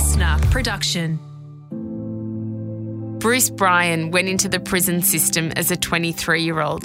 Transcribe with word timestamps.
listener 0.00 0.38
production. 0.50 1.18
Bruce 3.18 3.50
Bryan 3.50 4.10
went 4.10 4.28
into 4.28 4.48
the 4.48 4.58
prison 4.58 5.02
system 5.02 5.52
as 5.56 5.70
a 5.70 5.76
23 5.76 6.42
year 6.42 6.60
old. 6.60 6.84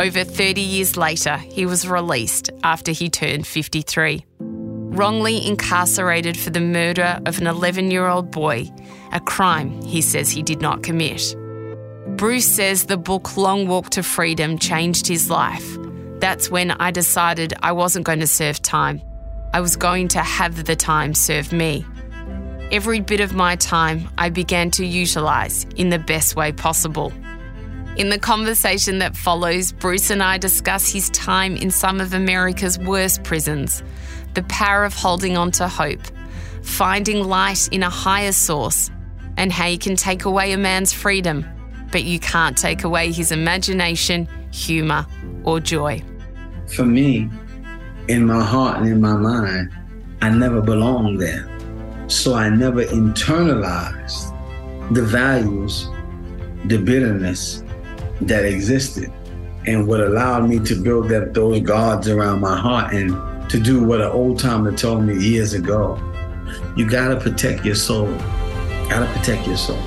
Over 0.00 0.24
30 0.24 0.62
years 0.62 0.96
later, 0.96 1.36
he 1.36 1.66
was 1.66 1.86
released 1.86 2.50
after 2.62 2.90
he 2.90 3.10
turned 3.10 3.46
53. 3.46 4.24
Wrongly 4.38 5.46
incarcerated 5.46 6.38
for 6.38 6.48
the 6.48 6.60
murder 6.60 7.20
of 7.26 7.38
an 7.38 7.46
11 7.46 7.90
year 7.90 8.06
old 8.06 8.30
boy, 8.30 8.66
a 9.12 9.20
crime 9.20 9.82
he 9.82 10.00
says 10.00 10.30
he 10.30 10.42
did 10.42 10.62
not 10.62 10.82
commit. 10.82 11.36
Bruce 12.16 12.48
says 12.48 12.84
the 12.84 12.96
book 12.96 13.36
Long 13.36 13.68
Walk 13.68 13.90
to 13.90 14.02
Freedom 14.02 14.58
changed 14.58 15.06
his 15.06 15.28
life. 15.28 15.76
That's 16.18 16.50
when 16.50 16.70
I 16.70 16.92
decided 16.92 17.52
I 17.62 17.72
wasn't 17.72 18.06
going 18.06 18.20
to 18.20 18.26
serve 18.26 18.62
time. 18.62 19.02
I 19.52 19.60
was 19.60 19.76
going 19.76 20.08
to 20.08 20.20
have 20.20 20.64
the 20.64 20.76
time 20.76 21.12
serve 21.12 21.52
me. 21.52 21.84
Every 22.70 23.00
bit 23.00 23.20
of 23.20 23.34
my 23.34 23.56
time 23.56 24.10
I 24.18 24.28
began 24.28 24.70
to 24.72 24.84
utilise 24.84 25.64
in 25.76 25.88
the 25.88 25.98
best 25.98 26.36
way 26.36 26.52
possible. 26.52 27.14
In 27.96 28.10
the 28.10 28.18
conversation 28.18 28.98
that 28.98 29.16
follows, 29.16 29.72
Bruce 29.72 30.10
and 30.10 30.22
I 30.22 30.36
discuss 30.36 30.92
his 30.92 31.08
time 31.08 31.56
in 31.56 31.70
some 31.70 31.98
of 31.98 32.12
America's 32.12 32.78
worst 32.78 33.24
prisons, 33.24 33.82
the 34.34 34.42
power 34.44 34.84
of 34.84 34.92
holding 34.92 35.34
on 35.38 35.50
to 35.52 35.66
hope, 35.66 36.02
finding 36.62 37.24
light 37.24 37.68
in 37.72 37.82
a 37.82 37.88
higher 37.88 38.32
source, 38.32 38.90
and 39.38 39.50
how 39.50 39.66
you 39.66 39.78
can 39.78 39.96
take 39.96 40.26
away 40.26 40.52
a 40.52 40.58
man's 40.58 40.92
freedom, 40.92 41.46
but 41.90 42.04
you 42.04 42.20
can't 42.20 42.58
take 42.58 42.84
away 42.84 43.12
his 43.12 43.32
imagination, 43.32 44.28
humour, 44.52 45.06
or 45.42 45.58
joy. 45.58 46.02
For 46.66 46.84
me, 46.84 47.30
in 48.08 48.26
my 48.26 48.44
heart 48.44 48.80
and 48.80 48.88
in 48.88 49.00
my 49.00 49.16
mind, 49.16 49.70
I 50.20 50.28
never 50.28 50.60
belonged 50.60 51.18
there. 51.18 51.48
So 52.08 52.34
I 52.34 52.48
never 52.48 52.84
internalized 52.84 54.34
the 54.94 55.02
values, 55.02 55.88
the 56.64 56.78
bitterness 56.78 57.62
that 58.22 58.46
existed, 58.46 59.12
and 59.66 59.86
what 59.86 60.00
allowed 60.00 60.48
me 60.48 60.58
to 60.60 60.74
build 60.74 61.12
up 61.12 61.34
those 61.34 61.60
guards 61.60 62.08
around 62.08 62.40
my 62.40 62.58
heart 62.58 62.94
and 62.94 63.50
to 63.50 63.60
do 63.60 63.84
what 63.84 64.00
an 64.00 64.08
old 64.08 64.38
timer 64.38 64.72
told 64.72 65.04
me 65.04 65.22
years 65.22 65.52
ago. 65.52 66.00
You 66.76 66.88
gotta 66.88 67.20
protect 67.20 67.66
your 67.66 67.74
soul. 67.74 68.10
Gotta 68.88 69.06
protect 69.12 69.46
your 69.46 69.58
soul. 69.58 69.78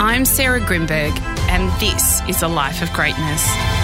I'm 0.00 0.24
Sarah 0.24 0.60
Grynberg, 0.60 1.18
and 1.50 1.70
this 1.78 2.22
is 2.26 2.42
a 2.42 2.48
life 2.48 2.82
of 2.82 2.90
greatness. 2.94 3.83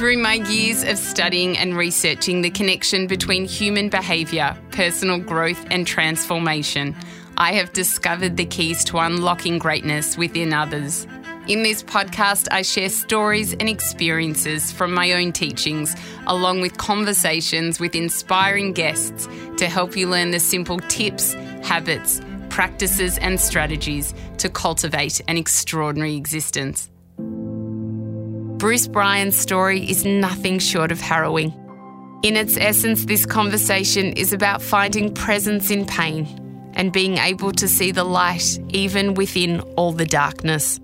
Through 0.00 0.16
my 0.16 0.32
years 0.48 0.82
of 0.82 0.96
studying 0.96 1.58
and 1.58 1.76
researching 1.76 2.40
the 2.40 2.48
connection 2.48 3.06
between 3.06 3.44
human 3.44 3.90
behaviour, 3.90 4.56
personal 4.70 5.18
growth, 5.18 5.62
and 5.70 5.86
transformation, 5.86 6.96
I 7.36 7.52
have 7.52 7.74
discovered 7.74 8.38
the 8.38 8.46
keys 8.46 8.82
to 8.84 8.96
unlocking 8.96 9.58
greatness 9.58 10.16
within 10.16 10.54
others. 10.54 11.06
In 11.48 11.64
this 11.64 11.82
podcast, 11.82 12.48
I 12.50 12.62
share 12.62 12.88
stories 12.88 13.52
and 13.52 13.68
experiences 13.68 14.72
from 14.72 14.94
my 14.94 15.12
own 15.12 15.32
teachings, 15.32 15.94
along 16.26 16.62
with 16.62 16.78
conversations 16.78 17.78
with 17.78 17.94
inspiring 17.94 18.72
guests 18.72 19.28
to 19.58 19.68
help 19.68 19.98
you 19.98 20.08
learn 20.08 20.30
the 20.30 20.40
simple 20.40 20.78
tips, 20.78 21.34
habits, 21.62 22.22
practices, 22.48 23.18
and 23.18 23.38
strategies 23.38 24.14
to 24.38 24.48
cultivate 24.48 25.20
an 25.28 25.36
extraordinary 25.36 26.16
existence. 26.16 26.89
Bruce 28.60 28.86
Bryan's 28.86 29.38
story 29.38 29.88
is 29.88 30.04
nothing 30.04 30.58
short 30.58 30.92
of 30.92 31.00
harrowing. 31.00 31.50
In 32.22 32.36
its 32.36 32.58
essence, 32.58 33.06
this 33.06 33.24
conversation 33.24 34.12
is 34.12 34.34
about 34.34 34.60
finding 34.60 35.14
presence 35.14 35.70
in 35.70 35.86
pain 35.86 36.26
and 36.74 36.92
being 36.92 37.16
able 37.16 37.52
to 37.52 37.66
see 37.66 37.90
the 37.90 38.04
light 38.04 38.60
even 38.68 39.14
within 39.14 39.60
all 39.76 39.92
the 39.92 40.04
darkness. 40.04 40.78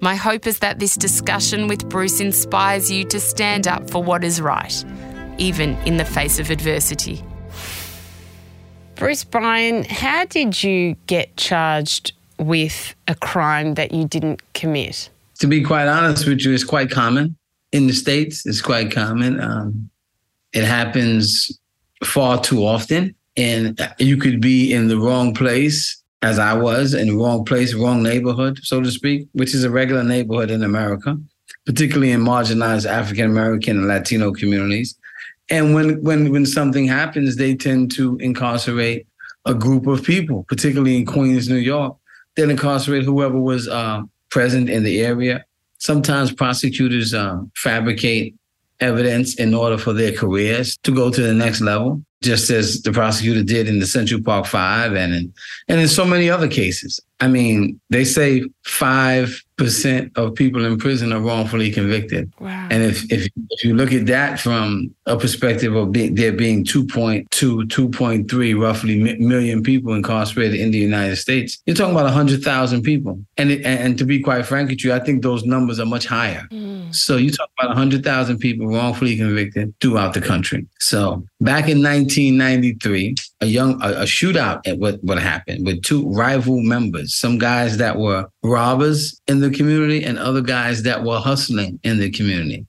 My 0.00 0.16
hope 0.16 0.48
is 0.48 0.58
that 0.58 0.80
this 0.80 0.96
discussion 0.96 1.68
with 1.68 1.88
Bruce 1.88 2.18
inspires 2.18 2.90
you 2.90 3.04
to 3.04 3.20
stand 3.20 3.68
up 3.68 3.88
for 3.88 4.02
what 4.02 4.24
is 4.24 4.40
right, 4.40 4.84
even 5.38 5.76
in 5.86 5.98
the 5.98 6.04
face 6.04 6.40
of 6.40 6.50
adversity. 6.50 7.22
Bruce 8.96 9.22
Bryan, 9.22 9.84
how 9.84 10.24
did 10.24 10.60
you 10.60 10.96
get 11.06 11.36
charged 11.36 12.14
with 12.40 12.96
a 13.06 13.14
crime 13.14 13.74
that 13.74 13.92
you 13.92 14.06
didn't 14.06 14.40
commit? 14.54 15.08
To 15.38 15.46
be 15.46 15.62
quite 15.62 15.86
honest 15.86 16.26
with 16.26 16.44
you, 16.44 16.52
it's 16.52 16.64
quite 16.64 16.90
common 16.90 17.36
in 17.72 17.86
the 17.86 17.92
States. 17.92 18.46
It's 18.46 18.62
quite 18.62 18.90
common. 18.90 19.40
Um, 19.40 19.90
it 20.52 20.64
happens 20.64 21.58
far 22.04 22.40
too 22.40 22.64
often. 22.64 23.14
And 23.36 23.78
you 23.98 24.16
could 24.16 24.40
be 24.40 24.72
in 24.72 24.88
the 24.88 24.98
wrong 24.98 25.34
place, 25.34 26.02
as 26.22 26.38
I 26.38 26.54
was, 26.54 26.94
in 26.94 27.08
the 27.08 27.16
wrong 27.16 27.44
place, 27.44 27.74
wrong 27.74 28.02
neighborhood, 28.02 28.60
so 28.62 28.80
to 28.80 28.90
speak, 28.90 29.28
which 29.32 29.54
is 29.54 29.62
a 29.62 29.70
regular 29.70 30.02
neighborhood 30.02 30.50
in 30.50 30.62
America, 30.62 31.18
particularly 31.66 32.12
in 32.12 32.22
marginalized 32.22 32.86
African 32.88 33.26
American 33.26 33.76
and 33.76 33.88
Latino 33.88 34.32
communities. 34.32 34.96
And 35.50 35.74
when 35.74 36.02
when 36.02 36.32
when 36.32 36.46
something 36.46 36.86
happens, 36.86 37.36
they 37.36 37.54
tend 37.54 37.92
to 37.96 38.16
incarcerate 38.18 39.06
a 39.44 39.54
group 39.54 39.86
of 39.86 40.02
people, 40.02 40.44
particularly 40.48 40.96
in 40.96 41.04
Queens, 41.04 41.48
New 41.48 41.56
York. 41.56 41.94
They'll 42.34 42.50
incarcerate 42.50 43.04
whoever 43.04 43.38
was 43.38 43.68
uh, 43.68 44.02
present 44.30 44.68
in 44.68 44.82
the 44.82 45.00
area. 45.00 45.44
Sometimes 45.78 46.32
prosecutors 46.32 47.14
uh, 47.14 47.38
fabricate 47.54 48.34
evidence 48.80 49.34
in 49.36 49.54
order 49.54 49.78
for 49.78 49.92
their 49.92 50.12
careers 50.12 50.76
to 50.78 50.92
go 50.92 51.10
to 51.10 51.22
the 51.22 51.34
next 51.34 51.60
level, 51.60 52.02
just 52.22 52.50
as 52.50 52.82
the 52.82 52.92
prosecutor 52.92 53.42
did 53.42 53.68
in 53.68 53.78
the 53.78 53.86
Central 53.86 54.22
Park 54.22 54.46
Five 54.46 54.94
and 54.94 55.14
in, 55.14 55.32
and 55.68 55.80
in 55.80 55.88
so 55.88 56.04
many 56.04 56.28
other 56.30 56.48
cases. 56.48 57.00
I 57.20 57.28
mean, 57.28 57.80
they 57.88 58.04
say 58.04 58.44
five 58.64 59.42
percent 59.56 60.12
of 60.16 60.34
people 60.34 60.66
in 60.66 60.76
prison 60.76 61.12
are 61.12 61.20
wrongfully 61.20 61.70
convicted. 61.70 62.30
Wow. 62.38 62.68
And 62.70 62.82
if, 62.82 63.10
if 63.10 63.26
if 63.50 63.64
you 63.64 63.74
look 63.74 63.92
at 63.92 64.06
that 64.06 64.38
from 64.38 64.94
a 65.06 65.16
perspective 65.16 65.74
of 65.74 65.92
be, 65.92 66.08
there 66.10 66.32
being 66.32 66.62
2.2, 66.62 67.26
2.3 67.30 68.60
roughly 68.60 69.16
million 69.18 69.62
people 69.62 69.94
incarcerated 69.94 70.60
in 70.60 70.72
the 70.72 70.78
United 70.78 71.16
States, 71.16 71.62
you're 71.64 71.76
talking 71.76 71.92
about 71.92 72.04
100,000 72.04 72.82
people. 72.82 73.18
And 73.38 73.50
it, 73.50 73.64
and 73.64 73.96
to 73.96 74.04
be 74.04 74.20
quite 74.20 74.44
frank 74.44 74.68
with 74.68 74.84
you, 74.84 74.92
I 74.92 74.98
think 74.98 75.22
those 75.22 75.44
numbers 75.44 75.80
are 75.80 75.86
much 75.86 76.06
higher. 76.06 76.46
Mm. 76.50 76.94
So 76.94 77.16
you 77.16 77.30
talk 77.30 77.48
about 77.58 77.68
100,000 77.68 78.38
people 78.38 78.66
wrongfully 78.66 79.16
convicted 79.16 79.72
throughout 79.80 80.12
the 80.12 80.20
country. 80.20 80.66
So 80.80 81.24
back 81.40 81.68
in 81.68 81.82
1993, 81.82 83.14
a 83.40 83.46
young 83.46 83.80
a, 83.82 83.88
a 83.88 84.04
shootout 84.04 84.66
at 84.66 84.78
what 84.78 85.02
what 85.02 85.18
happened 85.18 85.66
with 85.66 85.82
two 85.82 86.08
rival 86.10 86.60
members, 86.60 87.05
some 87.06 87.38
guys 87.38 87.76
that 87.78 87.96
were 87.96 88.26
robbers 88.42 89.20
in 89.26 89.40
the 89.40 89.50
community 89.50 90.04
and 90.04 90.18
other 90.18 90.40
guys 90.40 90.82
that 90.82 91.02
were 91.02 91.18
hustling 91.18 91.78
in 91.82 91.98
the 91.98 92.10
community. 92.10 92.66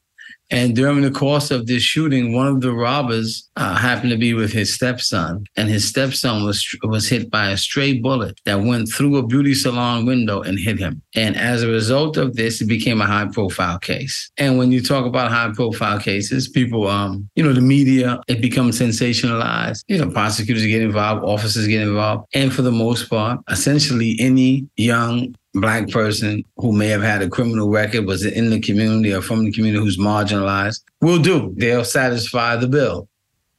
And 0.50 0.76
during 0.76 1.02
the 1.02 1.12
course 1.12 1.52
of 1.52 1.68
this 1.68 1.84
shooting, 1.84 2.34
one 2.34 2.48
of 2.48 2.62
the 2.62 2.72
robbers 2.72 3.50
uh, 3.58 3.76
happened 3.76 4.12
to 4.12 4.18
be 4.18 4.34
with 4.34 4.54
his 4.54 4.74
stepson, 4.74 5.46
and 5.58 5.70
his 5.70 5.88
stepson 5.88 6.44
was 6.44 6.66
was 6.84 7.08
hit 7.10 7.30
by 7.30 7.50
a 7.50 7.58
stray 7.58 8.00
bullet 8.00 8.40
that 8.46 8.62
went 8.62 8.90
through 8.90 9.18
a 9.18 9.26
beauty 9.26 9.54
salon 9.54 10.06
window 10.06 10.42
and 10.42 10.60
hit 10.60 10.80
him. 10.80 11.02
And 11.16 11.36
as 11.36 11.64
a 11.64 11.68
result 11.68 12.18
of 12.18 12.36
this, 12.36 12.62
it 12.62 12.68
became 12.68 13.02
a 13.02 13.06
high 13.06 13.28
profile 13.28 13.80
case. 13.80 14.32
And 14.38 14.58
when 14.58 14.72
you 14.72 14.82
talk 14.82 15.06
about 15.06 15.32
high 15.32 15.52
profile 15.54 16.00
cases, 16.00 16.48
people, 16.48 16.88
um, 16.88 17.30
you 17.36 17.44
know, 17.44 17.54
the 17.54 17.62
media, 17.62 18.22
it 18.28 18.42
becomes 18.42 18.80
sensationalized. 18.80 19.84
You 19.88 19.98
know, 19.98 20.10
prosecutors 20.12 20.66
get 20.66 20.82
involved, 20.82 21.26
officers 21.26 21.68
get 21.68 21.82
involved, 21.82 22.28
and 22.34 22.54
for 22.54 22.62
the 22.62 22.72
most 22.72 23.10
part, 23.10 23.40
essentially 23.50 24.16
any 24.20 24.68
young 24.78 25.36
black 25.60 25.90
person 25.90 26.44
who 26.58 26.72
may 26.72 26.88
have 26.88 27.02
had 27.02 27.22
a 27.22 27.30
criminal 27.30 27.70
record, 27.70 28.06
was 28.06 28.26
in 28.26 28.50
the 28.50 28.60
community 28.60 29.14
or 29.14 29.22
from 29.22 29.46
the 29.46 29.52
community 29.52 29.84
who's 29.84 29.98
marginalized, 29.98 30.82
will 31.02 31.22
do. 31.22 31.54
They'll 31.58 31.86
satisfy 31.86 32.56
the 32.56 32.68
bill, 32.68 33.08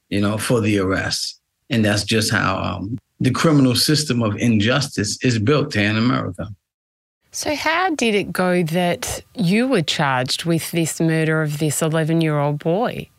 you 0.09 0.21
know, 0.21 0.39
for 0.39 0.61
the 0.61 0.79
arrest. 0.79 1.41
And 1.71 1.85
that's 1.85 2.05
just 2.05 2.33
how 2.33 2.59
um, 2.59 2.99
the 3.21 3.31
criminal 3.31 3.75
system 3.75 4.23
of 4.23 4.37
injustice 4.37 5.23
is 5.23 5.39
built 5.39 5.75
here 5.75 5.91
in 5.91 5.97
America. 5.97 6.49
So, 7.31 7.55
how 7.55 7.95
did 7.95 8.15
it 8.15 8.33
go 8.33 8.63
that 8.63 9.23
you 9.35 9.69
were 9.69 9.83
charged 9.83 10.45
with 10.45 10.71
this 10.71 10.99
murder 10.99 11.43
of 11.43 11.59
this 11.59 11.83
11 11.83 12.21
year 12.21 12.39
old 12.39 12.59
boy? 12.59 13.11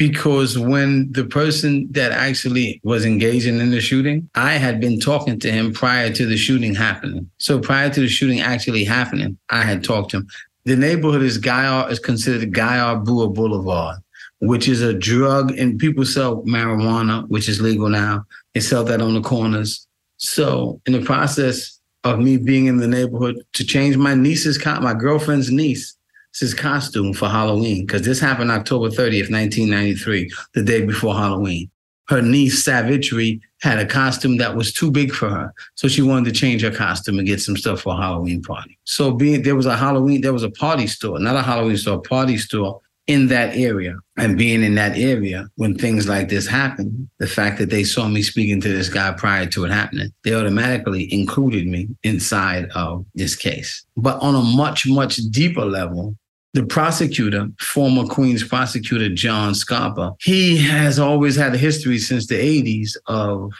Because 0.00 0.58
when 0.58 1.12
the 1.12 1.26
person 1.26 1.86
that 1.90 2.10
actually 2.10 2.80
was 2.82 3.04
engaging 3.04 3.60
in 3.60 3.70
the 3.70 3.82
shooting, 3.82 4.30
I 4.34 4.52
had 4.52 4.80
been 4.80 4.98
talking 4.98 5.38
to 5.40 5.52
him 5.52 5.74
prior 5.74 6.10
to 6.10 6.24
the 6.24 6.38
shooting 6.38 6.74
happening. 6.74 7.30
So 7.36 7.58
prior 7.58 7.90
to 7.90 8.00
the 8.00 8.08
shooting 8.08 8.40
actually 8.40 8.84
happening, 8.84 9.36
I 9.50 9.60
had 9.60 9.84
talked 9.84 10.12
to 10.12 10.16
him. 10.16 10.28
The 10.64 10.74
neighborhood 10.74 11.20
is 11.20 11.36
Guy 11.36 11.66
R. 11.66 11.90
is 11.90 11.98
considered 11.98 12.54
Guy 12.54 12.78
R. 12.78 12.96
Brewer 12.96 13.28
Boulevard, 13.28 13.98
which 14.38 14.68
is 14.68 14.80
a 14.80 14.94
drug, 14.94 15.52
and 15.58 15.78
people 15.78 16.06
sell 16.06 16.44
marijuana, 16.44 17.28
which 17.28 17.46
is 17.46 17.60
legal 17.60 17.90
now. 17.90 18.24
They 18.54 18.60
sell 18.60 18.84
that 18.84 19.02
on 19.02 19.12
the 19.12 19.20
corners. 19.20 19.86
So 20.16 20.80
in 20.86 20.94
the 20.94 21.02
process 21.02 21.78
of 22.04 22.20
me 22.20 22.38
being 22.38 22.64
in 22.64 22.78
the 22.78 22.88
neighborhood 22.88 23.36
to 23.52 23.66
change 23.66 23.98
my 23.98 24.14
niece's 24.14 24.64
my 24.64 24.94
girlfriend's 24.94 25.50
niece 25.50 25.94
his 26.38 26.54
costume 26.54 27.12
for 27.12 27.28
Halloween 27.28 27.86
because 27.86 28.02
this 28.02 28.20
happened 28.20 28.50
October 28.50 28.88
30th, 28.88 29.30
1993, 29.30 30.30
the 30.54 30.62
day 30.62 30.84
before 30.84 31.14
Halloween. 31.14 31.70
Her 32.08 32.22
niece, 32.22 32.64
Savitri, 32.64 33.40
had 33.62 33.78
a 33.78 33.86
costume 33.86 34.38
that 34.38 34.56
was 34.56 34.72
too 34.72 34.90
big 34.90 35.12
for 35.12 35.28
her. 35.28 35.52
So 35.74 35.86
she 35.86 36.02
wanted 36.02 36.32
to 36.32 36.40
change 36.40 36.62
her 36.62 36.70
costume 36.70 37.18
and 37.18 37.26
get 37.26 37.40
some 37.40 37.56
stuff 37.56 37.82
for 37.82 37.94
a 37.94 37.96
Halloween 37.96 38.42
party. 38.42 38.78
So 38.84 39.12
being 39.12 39.42
there 39.42 39.54
was 39.54 39.66
a 39.66 39.76
Halloween, 39.76 40.20
there 40.20 40.32
was 40.32 40.42
a 40.42 40.50
party 40.50 40.86
store, 40.86 41.18
not 41.20 41.36
a 41.36 41.42
Halloween 41.42 41.76
store, 41.76 41.98
a 41.98 42.00
party 42.00 42.36
store 42.36 42.80
in 43.10 43.26
that 43.26 43.56
area 43.56 43.96
and 44.18 44.38
being 44.38 44.62
in 44.62 44.76
that 44.76 44.96
area 44.96 45.48
when 45.56 45.74
things 45.76 46.08
like 46.08 46.28
this 46.28 46.46
happen, 46.46 47.10
the 47.18 47.26
fact 47.26 47.58
that 47.58 47.68
they 47.68 47.82
saw 47.82 48.06
me 48.06 48.22
speaking 48.22 48.60
to 48.60 48.68
this 48.68 48.88
guy 48.88 49.10
prior 49.12 49.46
to 49.46 49.64
it 49.64 49.70
happening, 49.72 50.12
they 50.22 50.32
automatically 50.32 51.12
included 51.12 51.66
me 51.66 51.88
inside 52.04 52.68
of 52.74 53.04
this 53.14 53.34
case. 53.34 53.84
But 53.96 54.20
on 54.20 54.36
a 54.36 54.42
much, 54.42 54.86
much 54.86 55.16
deeper 55.30 55.64
level, 55.64 56.16
the 56.52 56.64
prosecutor, 56.64 57.48
former 57.58 58.04
Queens 58.04 58.44
prosecutor 58.44 59.08
John 59.08 59.54
Scarpa, 59.54 60.14
he 60.20 60.56
has 60.58 60.98
always 60.98 61.36
had 61.36 61.54
a 61.54 61.58
history 61.58 61.98
since 61.98 62.26
the 62.26 62.34
80s 62.34 62.96
of 63.06 63.52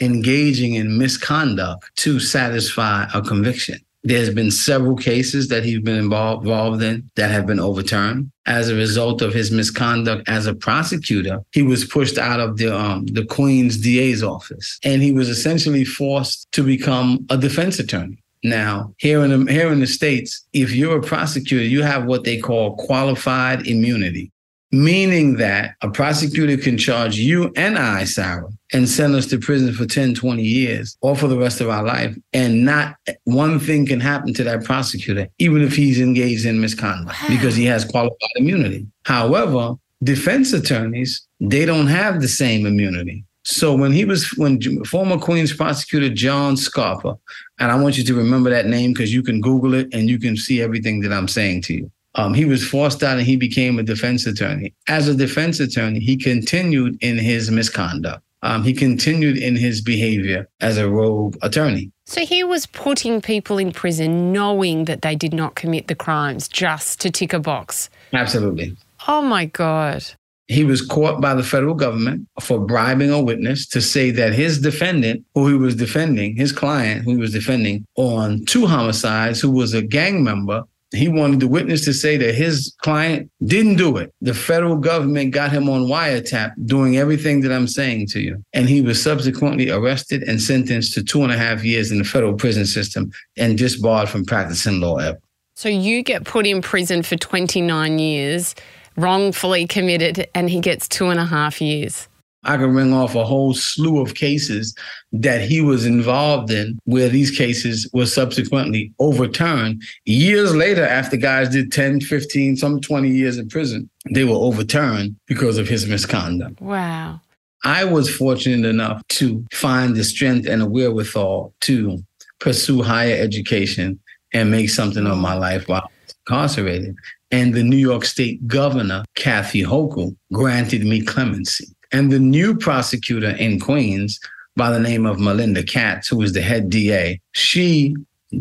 engaging 0.00 0.74
in 0.74 0.96
misconduct 0.96 1.90
to 1.96 2.20
satisfy 2.20 3.06
a 3.14 3.20
conviction. 3.20 3.78
There's 4.04 4.30
been 4.30 4.52
several 4.52 4.96
cases 4.96 5.48
that 5.48 5.64
he's 5.64 5.80
been 5.80 5.96
involved, 5.96 6.46
involved 6.46 6.82
in 6.82 7.10
that 7.16 7.30
have 7.30 7.46
been 7.46 7.58
overturned 7.58 8.30
as 8.46 8.70
a 8.70 8.76
result 8.76 9.20
of 9.22 9.34
his 9.34 9.50
misconduct 9.50 10.28
as 10.28 10.46
a 10.46 10.54
prosecutor. 10.54 11.42
He 11.52 11.62
was 11.62 11.84
pushed 11.84 12.16
out 12.16 12.38
of 12.38 12.58
the 12.58 12.74
um, 12.74 13.06
the 13.06 13.24
Queen's 13.24 13.76
DA's 13.76 14.22
office, 14.22 14.78
and 14.84 15.02
he 15.02 15.12
was 15.12 15.28
essentially 15.28 15.84
forced 15.84 16.50
to 16.52 16.62
become 16.62 17.26
a 17.28 17.36
defense 17.36 17.80
attorney. 17.80 18.22
Now, 18.44 18.94
here 18.98 19.22
in 19.24 19.44
the, 19.44 19.52
here 19.52 19.72
in 19.72 19.80
the 19.80 19.86
states, 19.86 20.46
if 20.52 20.72
you're 20.72 20.98
a 20.98 21.02
prosecutor, 21.02 21.64
you 21.64 21.82
have 21.82 22.06
what 22.06 22.24
they 22.24 22.38
call 22.38 22.76
qualified 22.76 23.66
immunity 23.66 24.32
meaning 24.70 25.36
that 25.36 25.74
a 25.82 25.90
prosecutor 25.90 26.56
can 26.56 26.76
charge 26.76 27.16
you 27.16 27.52
and 27.56 27.78
I, 27.78 28.04
Sarah, 28.04 28.48
and 28.72 28.88
send 28.88 29.14
us 29.14 29.26
to 29.26 29.38
prison 29.38 29.72
for 29.72 29.86
10, 29.86 30.14
20 30.14 30.42
years 30.42 30.96
or 31.00 31.16
for 31.16 31.26
the 31.26 31.38
rest 31.38 31.60
of 31.60 31.68
our 31.68 31.82
life. 31.82 32.16
And 32.32 32.64
not 32.64 32.96
one 33.24 33.58
thing 33.58 33.86
can 33.86 34.00
happen 34.00 34.34
to 34.34 34.44
that 34.44 34.64
prosecutor, 34.64 35.28
even 35.38 35.62
if 35.62 35.74
he's 35.74 36.00
engaged 36.00 36.44
in 36.44 36.60
misconduct, 36.60 37.16
wow. 37.22 37.28
because 37.28 37.56
he 37.56 37.64
has 37.66 37.84
qualified 37.84 38.18
immunity. 38.36 38.86
However, 39.04 39.74
defense 40.02 40.52
attorneys, 40.52 41.26
they 41.40 41.64
don't 41.64 41.86
have 41.86 42.20
the 42.20 42.28
same 42.28 42.66
immunity. 42.66 43.24
So 43.50 43.74
when 43.74 43.92
he 43.92 44.04
was, 44.04 44.28
when 44.36 44.60
former 44.84 45.16
Queens 45.16 45.54
prosecutor 45.54 46.10
John 46.10 46.54
Scarpa, 46.54 47.18
and 47.58 47.72
I 47.72 47.80
want 47.80 47.96
you 47.96 48.04
to 48.04 48.14
remember 48.14 48.50
that 48.50 48.66
name 48.66 48.92
because 48.92 49.12
you 49.12 49.22
can 49.22 49.40
Google 49.40 49.72
it 49.72 49.88
and 49.94 50.06
you 50.06 50.18
can 50.18 50.36
see 50.36 50.60
everything 50.60 51.00
that 51.00 51.14
I'm 51.14 51.28
saying 51.28 51.62
to 51.62 51.74
you. 51.74 51.90
Um, 52.14 52.34
he 52.34 52.44
was 52.44 52.62
forced 52.62 53.02
out 53.02 53.16
and 53.16 53.26
he 53.26 53.36
became 53.36 53.78
a 53.78 53.82
defense 53.82 54.26
attorney. 54.26 54.74
As 54.86 55.08
a 55.08 55.14
defense 55.14 55.60
attorney, 55.60 55.98
he 55.98 56.18
continued 56.18 56.98
in 57.00 57.16
his 57.16 57.50
misconduct. 57.50 58.22
Um, 58.42 58.64
he 58.64 58.74
continued 58.74 59.38
in 59.38 59.56
his 59.56 59.80
behavior 59.80 60.46
as 60.60 60.76
a 60.76 60.88
rogue 60.88 61.38
attorney. 61.40 61.90
So 62.04 62.26
he 62.26 62.44
was 62.44 62.66
putting 62.66 63.22
people 63.22 63.56
in 63.56 63.72
prison 63.72 64.30
knowing 64.30 64.84
that 64.84 65.00
they 65.00 65.16
did 65.16 65.32
not 65.32 65.54
commit 65.54 65.88
the 65.88 65.94
crimes 65.94 66.48
just 66.48 67.00
to 67.00 67.10
tick 67.10 67.32
a 67.32 67.38
box. 67.38 67.88
Absolutely. 68.12 68.76
Oh 69.06 69.22
my 69.22 69.46
God. 69.46 70.04
He 70.48 70.64
was 70.64 70.80
caught 70.80 71.20
by 71.20 71.34
the 71.34 71.42
federal 71.42 71.74
government 71.74 72.26
for 72.40 72.58
bribing 72.58 73.10
a 73.10 73.20
witness 73.20 73.66
to 73.68 73.82
say 73.82 74.10
that 74.12 74.32
his 74.32 74.60
defendant, 74.60 75.24
who 75.34 75.46
he 75.48 75.54
was 75.54 75.76
defending, 75.76 76.36
his 76.36 76.52
client, 76.52 77.04
who 77.04 77.12
he 77.12 77.16
was 77.18 77.32
defending 77.32 77.86
on 77.96 78.44
two 78.46 78.66
homicides, 78.66 79.40
who 79.40 79.50
was 79.50 79.74
a 79.74 79.82
gang 79.82 80.24
member, 80.24 80.64
he 80.94 81.08
wanted 81.08 81.40
the 81.40 81.48
witness 81.48 81.84
to 81.84 81.92
say 81.92 82.16
that 82.16 82.34
his 82.34 82.74
client 82.80 83.30
didn't 83.44 83.76
do 83.76 83.98
it. 83.98 84.12
The 84.22 84.32
federal 84.32 84.76
government 84.76 85.32
got 85.32 85.52
him 85.52 85.68
on 85.68 85.82
wiretap 85.82 86.52
doing 86.64 86.96
everything 86.96 87.42
that 87.42 87.52
I'm 87.52 87.68
saying 87.68 88.06
to 88.08 88.20
you. 88.20 88.42
And 88.54 88.68
he 88.68 88.80
was 88.80 89.02
subsequently 89.02 89.70
arrested 89.70 90.22
and 90.22 90.40
sentenced 90.40 90.94
to 90.94 91.04
two 91.04 91.22
and 91.22 91.32
a 91.32 91.36
half 91.36 91.62
years 91.62 91.92
in 91.92 91.98
the 91.98 92.04
federal 92.04 92.34
prison 92.34 92.64
system 92.64 93.10
and 93.36 93.58
disbarred 93.58 94.08
from 94.08 94.24
practicing 94.24 94.80
law 94.80 94.96
ever. 94.96 95.18
So 95.56 95.68
you 95.68 96.02
get 96.02 96.24
put 96.24 96.46
in 96.46 96.62
prison 96.62 97.02
for 97.02 97.16
29 97.16 97.98
years, 97.98 98.54
wrongfully 98.98 99.66
committed, 99.66 100.28
and 100.34 100.50
he 100.50 100.60
gets 100.60 100.88
two 100.88 101.08
and 101.08 101.20
a 101.20 101.24
half 101.24 101.60
years. 101.60 102.08
I 102.44 102.56
can 102.56 102.72
ring 102.74 102.92
off 102.92 103.14
a 103.14 103.24
whole 103.24 103.52
slew 103.52 104.00
of 104.00 104.14
cases 104.14 104.74
that 105.12 105.40
he 105.40 105.60
was 105.60 105.84
involved 105.84 106.50
in 106.50 106.78
where 106.84 107.08
these 107.08 107.30
cases 107.30 107.88
were 107.92 108.06
subsequently 108.06 108.92
overturned. 109.00 109.82
Years 110.04 110.54
later, 110.54 110.84
after 110.84 111.16
guys 111.16 111.48
did 111.48 111.72
10, 111.72 112.00
15, 112.00 112.56
some 112.56 112.80
20 112.80 113.08
years 113.08 113.38
in 113.38 113.48
prison, 113.48 113.90
they 114.10 114.24
were 114.24 114.36
overturned 114.36 115.16
because 115.26 115.58
of 115.58 115.68
his 115.68 115.86
misconduct. 115.86 116.60
Wow. 116.60 117.20
I 117.64 117.84
was 117.84 118.14
fortunate 118.14 118.68
enough 118.68 119.02
to 119.08 119.44
find 119.52 119.96
the 119.96 120.04
strength 120.04 120.48
and 120.48 120.62
the 120.62 120.68
wherewithal 120.68 121.52
to 121.62 121.98
pursue 122.38 122.82
higher 122.82 123.20
education 123.20 123.98
and 124.32 124.50
make 124.50 124.70
something 124.70 125.06
of 125.06 125.18
my 125.18 125.34
life 125.34 125.68
while 125.68 125.90
incarcerated. 126.26 126.94
And 127.30 127.54
the 127.54 127.62
New 127.62 127.76
York 127.76 128.04
State 128.04 128.46
governor, 128.46 129.04
Kathy 129.14 129.62
Hochul, 129.62 130.16
granted 130.32 130.84
me 130.84 131.02
clemency. 131.02 131.66
And 131.92 132.10
the 132.10 132.18
new 132.18 132.56
prosecutor 132.56 133.30
in 133.30 133.60
Queens, 133.60 134.18
by 134.56 134.70
the 134.70 134.80
name 134.80 135.06
of 135.06 135.18
Melinda 135.18 135.62
Katz, 135.62 136.08
who 136.08 136.16
was 136.16 136.32
the 136.32 136.42
head 136.42 136.68
DA, 136.68 137.20
she 137.32 137.94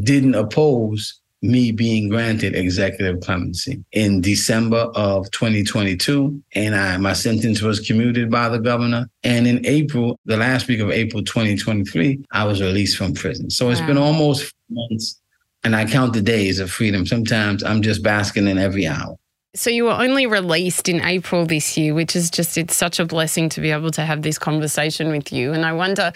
didn't 0.04 0.36
oppose 0.36 1.20
me 1.42 1.72
being 1.72 2.10
granted 2.10 2.56
executive 2.56 3.22
clemency 3.22 3.84
in 3.92 4.22
December 4.22 4.90
of 4.96 5.30
2022. 5.32 6.42
And 6.56 6.76
I, 6.76 6.98
my 6.98 7.14
sentence 7.14 7.62
was 7.62 7.80
commuted 7.80 8.32
by 8.32 8.50
the 8.50 8.60
governor. 8.60 9.10
And 9.24 9.46
in 9.48 9.66
April, 9.66 10.20
the 10.26 10.38
last 10.38 10.68
week 10.68 10.80
of 10.80 10.90
April 10.90 11.24
2023, 11.24 12.26
I 12.32 12.44
was 12.44 12.62
released 12.62 12.98
from 12.98 13.14
prison. 13.14 13.50
So 13.50 13.70
it's 13.70 13.80
wow. 13.82 13.88
been 13.88 13.98
almost 13.98 14.54
months 14.70 15.22
and 15.68 15.76
I 15.76 15.84
count 15.84 16.14
the 16.14 16.22
days 16.22 16.62
of 16.62 16.72
freedom. 16.72 17.06
Sometimes 17.06 17.62
I'm 17.62 17.82
just 17.82 18.02
basking 18.02 18.48
in 18.48 18.58
every 18.58 18.88
hour. 18.88 19.18
So 19.54 19.70
you 19.70 19.84
were 19.84 19.92
only 19.92 20.26
released 20.26 20.88
in 20.88 21.02
April 21.02 21.46
this 21.46 21.78
year, 21.78 21.94
which 21.94 22.16
is 22.16 22.30
just, 22.30 22.58
it's 22.58 22.74
such 22.74 23.02
a 23.02 23.06
blessing 23.06 23.50
to 23.50 23.60
be 23.60 23.72
able 23.72 23.92
to 23.92 24.06
have 24.06 24.22
this 24.22 24.40
conversation 24.40 25.10
with 25.10 25.34
you. 25.34 25.52
And 25.52 25.66
I 25.66 25.74
wonder, 25.74 26.14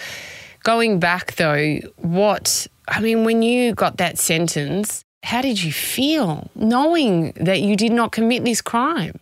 going 0.64 1.02
back 1.02 1.36
though, 1.36 1.80
what, 1.98 2.66
I 2.88 3.02
mean, 3.02 3.26
when 3.26 3.42
you 3.42 3.76
got 3.76 3.98
that 3.98 4.18
sentence, 4.18 5.04
how 5.22 5.42
did 5.42 5.62
you 5.62 5.74
feel 5.74 6.50
knowing 6.56 7.34
that 7.34 7.60
you 7.60 7.76
did 7.76 7.92
not 7.92 8.14
commit 8.14 8.46
this 8.46 8.62
crime? 8.62 9.20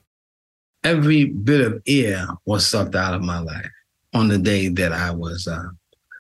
Every 0.84 1.26
bit 1.26 1.62
of 1.62 1.82
air 1.88 2.28
was 2.46 2.68
sucked 2.68 2.94
out 2.94 3.16
of 3.16 3.24
my 3.24 3.40
life 3.40 3.72
on 4.14 4.28
the 4.28 4.38
day 4.38 4.68
that 4.68 4.92
I 4.92 5.10
was 5.10 5.48
uh, 5.48 5.70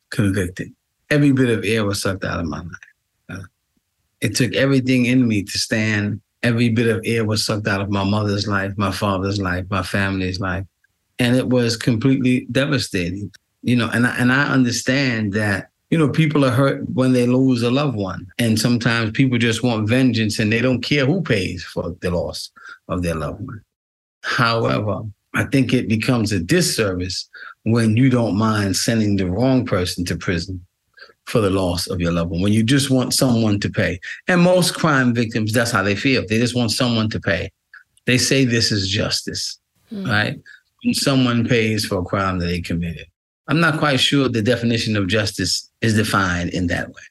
convicted. 0.09 0.73
Every 1.11 1.31
bit 1.31 1.49
of 1.49 1.63
air 1.63 1.85
was 1.85 2.01
sucked 2.01 2.23
out 2.23 2.39
of 2.39 2.47
my 2.47 2.57
life. 2.57 2.88
It 4.21 4.35
took 4.35 4.53
everything 4.53 5.05
in 5.05 5.27
me 5.27 5.43
to 5.43 5.57
stand 5.57 6.21
every 6.43 6.69
bit 6.69 6.87
of 6.87 7.01
air 7.05 7.25
was 7.25 7.45
sucked 7.45 7.67
out 7.67 7.81
of 7.81 7.89
my 7.89 8.03
mother's 8.03 8.47
life, 8.47 8.73
my 8.77 8.91
father's 8.91 9.39
life, 9.39 9.65
my 9.69 9.83
family's 9.83 10.39
life. 10.39 10.65
And 11.17 11.35
it 11.35 11.47
was 11.47 11.75
completely 11.75 12.47
devastating, 12.51 13.31
you 13.61 13.75
know, 13.75 13.89
and 13.93 14.07
I, 14.07 14.15
and 14.17 14.31
I 14.31 14.47
understand 14.47 15.33
that, 15.33 15.69
you 15.89 15.97
know, 15.97 16.09
people 16.09 16.45
are 16.45 16.51
hurt 16.51 16.89
when 16.91 17.11
they 17.11 17.27
lose 17.27 17.61
a 17.61 17.71
loved 17.71 17.97
one. 17.97 18.25
And 18.37 18.57
sometimes 18.57 19.11
people 19.11 19.37
just 19.37 19.63
want 19.63 19.89
vengeance 19.89 20.39
and 20.39 20.51
they 20.51 20.61
don't 20.61 20.81
care 20.81 21.05
who 21.05 21.21
pays 21.21 21.63
for 21.63 21.95
the 22.01 22.11
loss 22.11 22.51
of 22.87 23.01
their 23.01 23.15
loved 23.15 23.45
one. 23.45 23.61
However, 24.23 25.01
I 25.33 25.43
think 25.45 25.73
it 25.73 25.89
becomes 25.89 26.31
a 26.31 26.39
disservice 26.39 27.29
when 27.63 27.97
you 27.97 28.09
don't 28.09 28.37
mind 28.37 28.77
sending 28.77 29.15
the 29.17 29.29
wrong 29.29 29.65
person 29.65 30.05
to 30.05 30.15
prison 30.15 30.65
for 31.29 31.41
the 31.41 31.49
loss 31.49 31.87
of 31.87 32.01
your 32.01 32.11
loved 32.11 32.31
one, 32.31 32.41
when 32.41 32.53
you 32.53 32.63
just 32.63 32.89
want 32.89 33.13
someone 33.13 33.59
to 33.59 33.69
pay. 33.69 33.99
And 34.27 34.41
most 34.41 34.73
crime 34.73 35.13
victims, 35.13 35.53
that's 35.53 35.71
how 35.71 35.83
they 35.83 35.95
feel. 35.95 36.25
They 36.27 36.39
just 36.39 36.55
want 36.55 36.71
someone 36.71 37.09
to 37.11 37.19
pay. 37.19 37.51
They 38.05 38.17
say 38.17 38.45
this 38.45 38.71
is 38.71 38.89
justice, 38.89 39.59
mm. 39.91 40.07
right? 40.07 40.39
When 40.83 40.93
someone 40.93 41.47
pays 41.47 41.85
for 41.85 41.99
a 41.99 42.03
crime 42.03 42.39
that 42.39 42.47
they 42.47 42.61
committed. 42.61 43.05
I'm 43.47 43.59
not 43.59 43.79
quite 43.79 43.99
sure 43.99 44.27
the 44.27 44.41
definition 44.41 44.95
of 44.95 45.07
justice 45.07 45.69
is 45.81 45.95
defined 45.95 46.51
in 46.51 46.67
that 46.67 46.89
way. 46.89 47.01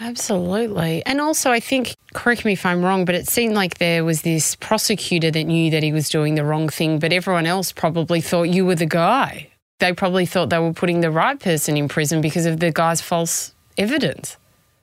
Absolutely. 0.00 1.04
And 1.06 1.20
also, 1.20 1.50
I 1.50 1.60
think, 1.60 1.94
correct 2.14 2.44
me 2.44 2.52
if 2.52 2.64
I'm 2.64 2.84
wrong, 2.84 3.04
but 3.04 3.14
it 3.14 3.28
seemed 3.28 3.54
like 3.54 3.78
there 3.78 4.04
was 4.04 4.22
this 4.22 4.54
prosecutor 4.54 5.30
that 5.30 5.44
knew 5.44 5.70
that 5.70 5.82
he 5.82 5.92
was 5.92 6.08
doing 6.08 6.36
the 6.36 6.44
wrong 6.44 6.68
thing, 6.68 6.98
but 6.98 7.12
everyone 7.12 7.46
else 7.46 7.72
probably 7.72 8.20
thought 8.20 8.44
you 8.44 8.64
were 8.64 8.76
the 8.76 8.86
guy. 8.86 9.50
They 9.80 9.92
probably 9.92 10.24
thought 10.24 10.50
they 10.50 10.58
were 10.58 10.72
putting 10.72 11.00
the 11.00 11.10
right 11.10 11.38
person 11.38 11.76
in 11.76 11.88
prison 11.88 12.20
because 12.20 12.46
of 12.46 12.60
the 12.60 12.70
guy's 12.70 13.00
false 13.00 13.54
evidence. 13.78 14.36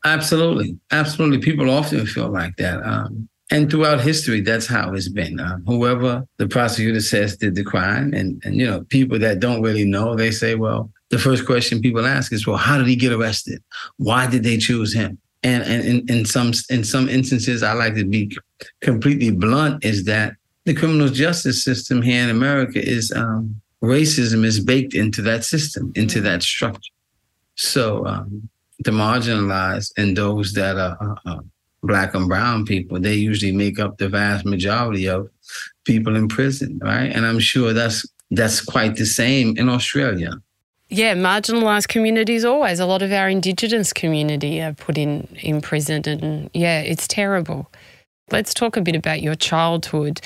Absolutely. 0.06 0.78
Absolutely. 0.92 1.40
People 1.40 1.70
often 1.70 2.06
feel 2.06 2.30
like 2.30 2.56
that. 2.58 2.82
Um, 2.84 3.28
and 3.52 3.70
throughout 3.70 4.02
history, 4.02 4.42
that's 4.42 4.66
how 4.66 4.94
it's 4.94 5.10
been. 5.10 5.40
Uh, 5.40 5.58
whoever 5.68 6.28
the 6.38 6.48
prosecutor 6.48 7.00
says 7.00 7.38
did 7.38 7.54
the 7.56 7.64
crime, 7.64 8.14
and, 8.14 8.42
and, 8.44 8.56
you 8.56 8.66
know, 8.66 8.82
people 8.90 9.20
that 9.20 9.40
don't 9.40 9.62
really 9.62 9.86
know, 9.86 10.16
they 10.16 10.32
say, 10.32 10.56
well, 10.56 10.92
the 11.10 11.20
first 11.20 11.46
question 11.46 11.82
people 11.82 12.06
ask 12.06 12.34
is, 12.34 12.48
well, 12.48 12.58
how 12.58 12.78
did 12.78 12.88
he 12.88 12.96
get 12.96 13.14
arrested? 13.14 13.62
Why 13.98 14.26
did 14.26 14.44
they 14.44 14.58
choose 14.58 14.94
him? 14.94 15.20
And, 15.44 15.62
and 15.64 15.86
in, 15.86 16.10
in 16.10 16.26
some 16.26 16.54
in 16.72 16.84
some 16.84 17.08
instances, 17.08 17.62
I 17.62 17.74
like 17.74 17.94
to 17.96 18.06
be 18.06 18.36
completely 18.82 19.30
blunt, 19.30 19.86
is 19.86 20.06
that 20.06 20.34
the 20.64 20.74
criminal 20.74 21.10
justice 21.10 21.64
system 21.64 22.02
here 22.02 22.24
in 22.24 22.32
America 22.32 22.84
is 22.84 23.12
um, 23.12 23.62
racism 23.84 24.44
is 24.44 24.60
baked 24.60 24.96
into 24.96 25.22
that 25.22 25.44
system, 25.44 25.92
into 25.96 26.20
that 26.22 26.42
structure. 26.42 26.92
So 27.54 28.08
um, 28.08 28.50
the 28.80 28.92
marginalized 28.92 29.92
and 29.98 30.16
those 30.18 30.54
that 30.54 30.78
are 30.78 30.98
uh, 31.26 31.32
uh, 31.32 31.40
black 31.84 32.14
and 32.16 32.28
brown 32.28 32.66
people, 32.66 33.00
they 33.00 33.14
usually 33.14 33.52
make 33.52 33.80
up 33.80 33.98
the 33.98 34.10
vast 34.10 34.46
majority 34.46 35.08
of 35.08 35.30
people 35.86 36.16
in 36.16 36.28
prison, 36.28 36.80
right? 36.84 37.12
And 37.12 37.26
I'm 37.26 37.40
sure 37.40 37.74
that's 37.74 38.06
that's 38.32 38.60
quite 38.62 38.96
the 38.96 39.06
same 39.06 39.56
in 39.58 39.70
Australia. 39.70 40.32
Yeah, 40.90 41.16
marginalised 41.16 41.88
communities 41.88 42.46
always. 42.46 42.80
A 42.80 42.86
lot 42.86 43.02
of 43.02 43.12
our 43.12 43.28
Indigenous 43.30 43.92
community 43.92 44.62
are 44.62 44.74
put 44.74 44.98
in, 44.98 45.28
in 45.42 45.62
prison, 45.62 46.04
and 46.08 46.50
yeah, 46.54 46.82
it's 46.82 47.08
terrible. 47.08 47.72
Let's 48.32 48.54
talk 48.54 48.78
a 48.78 48.82
bit 48.82 48.96
about 48.96 49.22
your 49.22 49.36
childhood. 49.36 50.22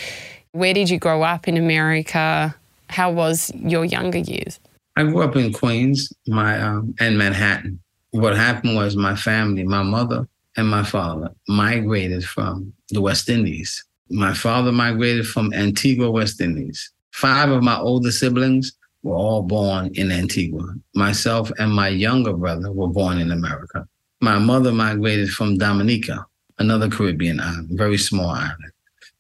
Where 0.52 0.74
did 0.74 0.90
you 0.90 0.98
grow 0.98 1.24
up 1.24 1.48
in 1.48 1.58
America? 1.58 2.56
How 2.90 3.12
was 3.12 3.52
your 3.56 3.86
younger 3.86 4.18
years? 4.18 4.60
I 4.96 5.04
grew 5.04 5.22
up 5.22 5.36
in 5.36 5.54
Queens, 5.54 6.12
my 6.28 6.60
um, 6.60 6.94
and 7.00 7.18
Manhattan. 7.18 7.80
What 8.12 8.36
happened 8.36 8.76
was 8.76 8.96
my 8.96 9.16
family, 9.16 9.64
my 9.64 9.84
mother 9.84 10.28
and 10.58 10.68
my 10.68 10.84
father, 10.84 11.30
migrated 11.48 12.26
from 12.26 12.74
the 12.90 13.02
West 13.02 13.30
Indies. 13.30 13.84
My 14.10 14.34
father 14.34 14.72
migrated 14.72 15.28
from 15.28 15.54
Antigua, 15.54 16.10
West 16.10 16.42
Indies. 16.42 16.92
Five 17.12 17.50
of 17.52 17.62
my 17.62 17.78
older 17.78 18.12
siblings 18.12 18.74
were 19.04 19.16
all 19.16 19.44
born 19.44 19.92
in 19.94 20.12
Antigua. 20.12 20.64
Myself 20.96 21.52
and 21.60 21.72
my 21.72 21.88
younger 21.90 22.34
brother 22.34 22.72
were 22.72 22.88
born 22.88 23.20
in 23.20 23.32
America. 23.32 23.88
My 24.22 24.40
mother 24.40 24.72
migrated 24.72 25.30
from 25.30 25.58
Dominica, 25.58 26.26
another 26.58 26.90
Caribbean 26.90 27.40
island, 27.40 27.70
very 27.72 27.98
small 27.98 28.30
island. 28.30 28.72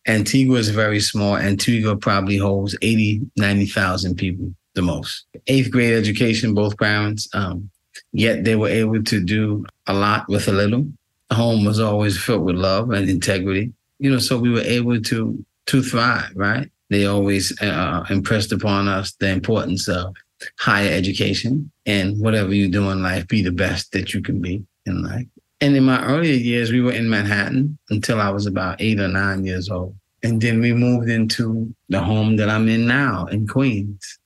Antigua 0.07 0.57
is 0.57 0.69
very 0.69 0.99
small. 0.99 1.37
Antigua 1.37 1.95
probably 1.95 2.37
holds 2.37 2.75
80, 2.81 3.21
90,000 3.37 4.15
people 4.15 4.53
the 4.73 4.81
most. 4.81 5.25
Eighth 5.47 5.69
grade 5.71 5.93
education, 5.93 6.53
both 6.53 6.77
parents, 6.77 7.29
um, 7.33 7.69
yet 8.11 8.43
they 8.43 8.55
were 8.55 8.69
able 8.69 9.03
to 9.03 9.23
do 9.23 9.65
a 9.87 9.93
lot 9.93 10.27
with 10.27 10.47
a 10.47 10.51
little. 10.51 10.87
Home 11.31 11.65
was 11.65 11.79
always 11.79 12.17
filled 12.17 12.43
with 12.43 12.55
love 12.55 12.91
and 12.91 13.09
integrity. 13.09 13.73
You 13.99 14.11
know, 14.11 14.19
so 14.19 14.37
we 14.37 14.49
were 14.49 14.61
able 14.61 14.99
to 15.01 15.45
to 15.67 15.83
thrive, 15.83 16.31
right? 16.35 16.69
They 16.89 17.05
always 17.05 17.59
uh, 17.61 18.03
impressed 18.09 18.51
upon 18.51 18.87
us 18.87 19.13
the 19.13 19.29
importance 19.29 19.87
of 19.87 20.15
higher 20.57 20.91
education 20.91 21.71
and 21.85 22.19
whatever 22.19 22.53
you 22.53 22.69
do 22.69 22.89
in 22.89 23.03
life, 23.03 23.27
be 23.27 23.43
the 23.43 23.51
best 23.51 23.91
that 23.91 24.13
you 24.13 24.21
can 24.21 24.41
be 24.41 24.63
in 24.85 25.03
life. 25.03 25.27
And 25.61 25.75
in 25.75 25.83
my 25.83 26.03
earlier 26.05 26.33
years, 26.33 26.71
we 26.71 26.81
were 26.81 26.93
in 26.93 27.09
Manhattan 27.09 27.77
until 27.89 28.21
I 28.21 28.29
was 28.29 28.45
about 28.45 28.81
eight 28.81 28.99
or 28.99 29.09
nine 29.09 29.45
years 29.45 29.69
old. 29.69 29.95
And 30.23 30.41
then 30.41 30.61
we 30.61 30.73
moved 30.73 31.09
into 31.09 31.73
the 31.89 32.01
home 32.01 32.37
that 32.37 32.49
I'm 32.49 32.67
in 32.67 32.87
now 32.87 33.25
in 33.27 33.47
Queens, 33.47 34.18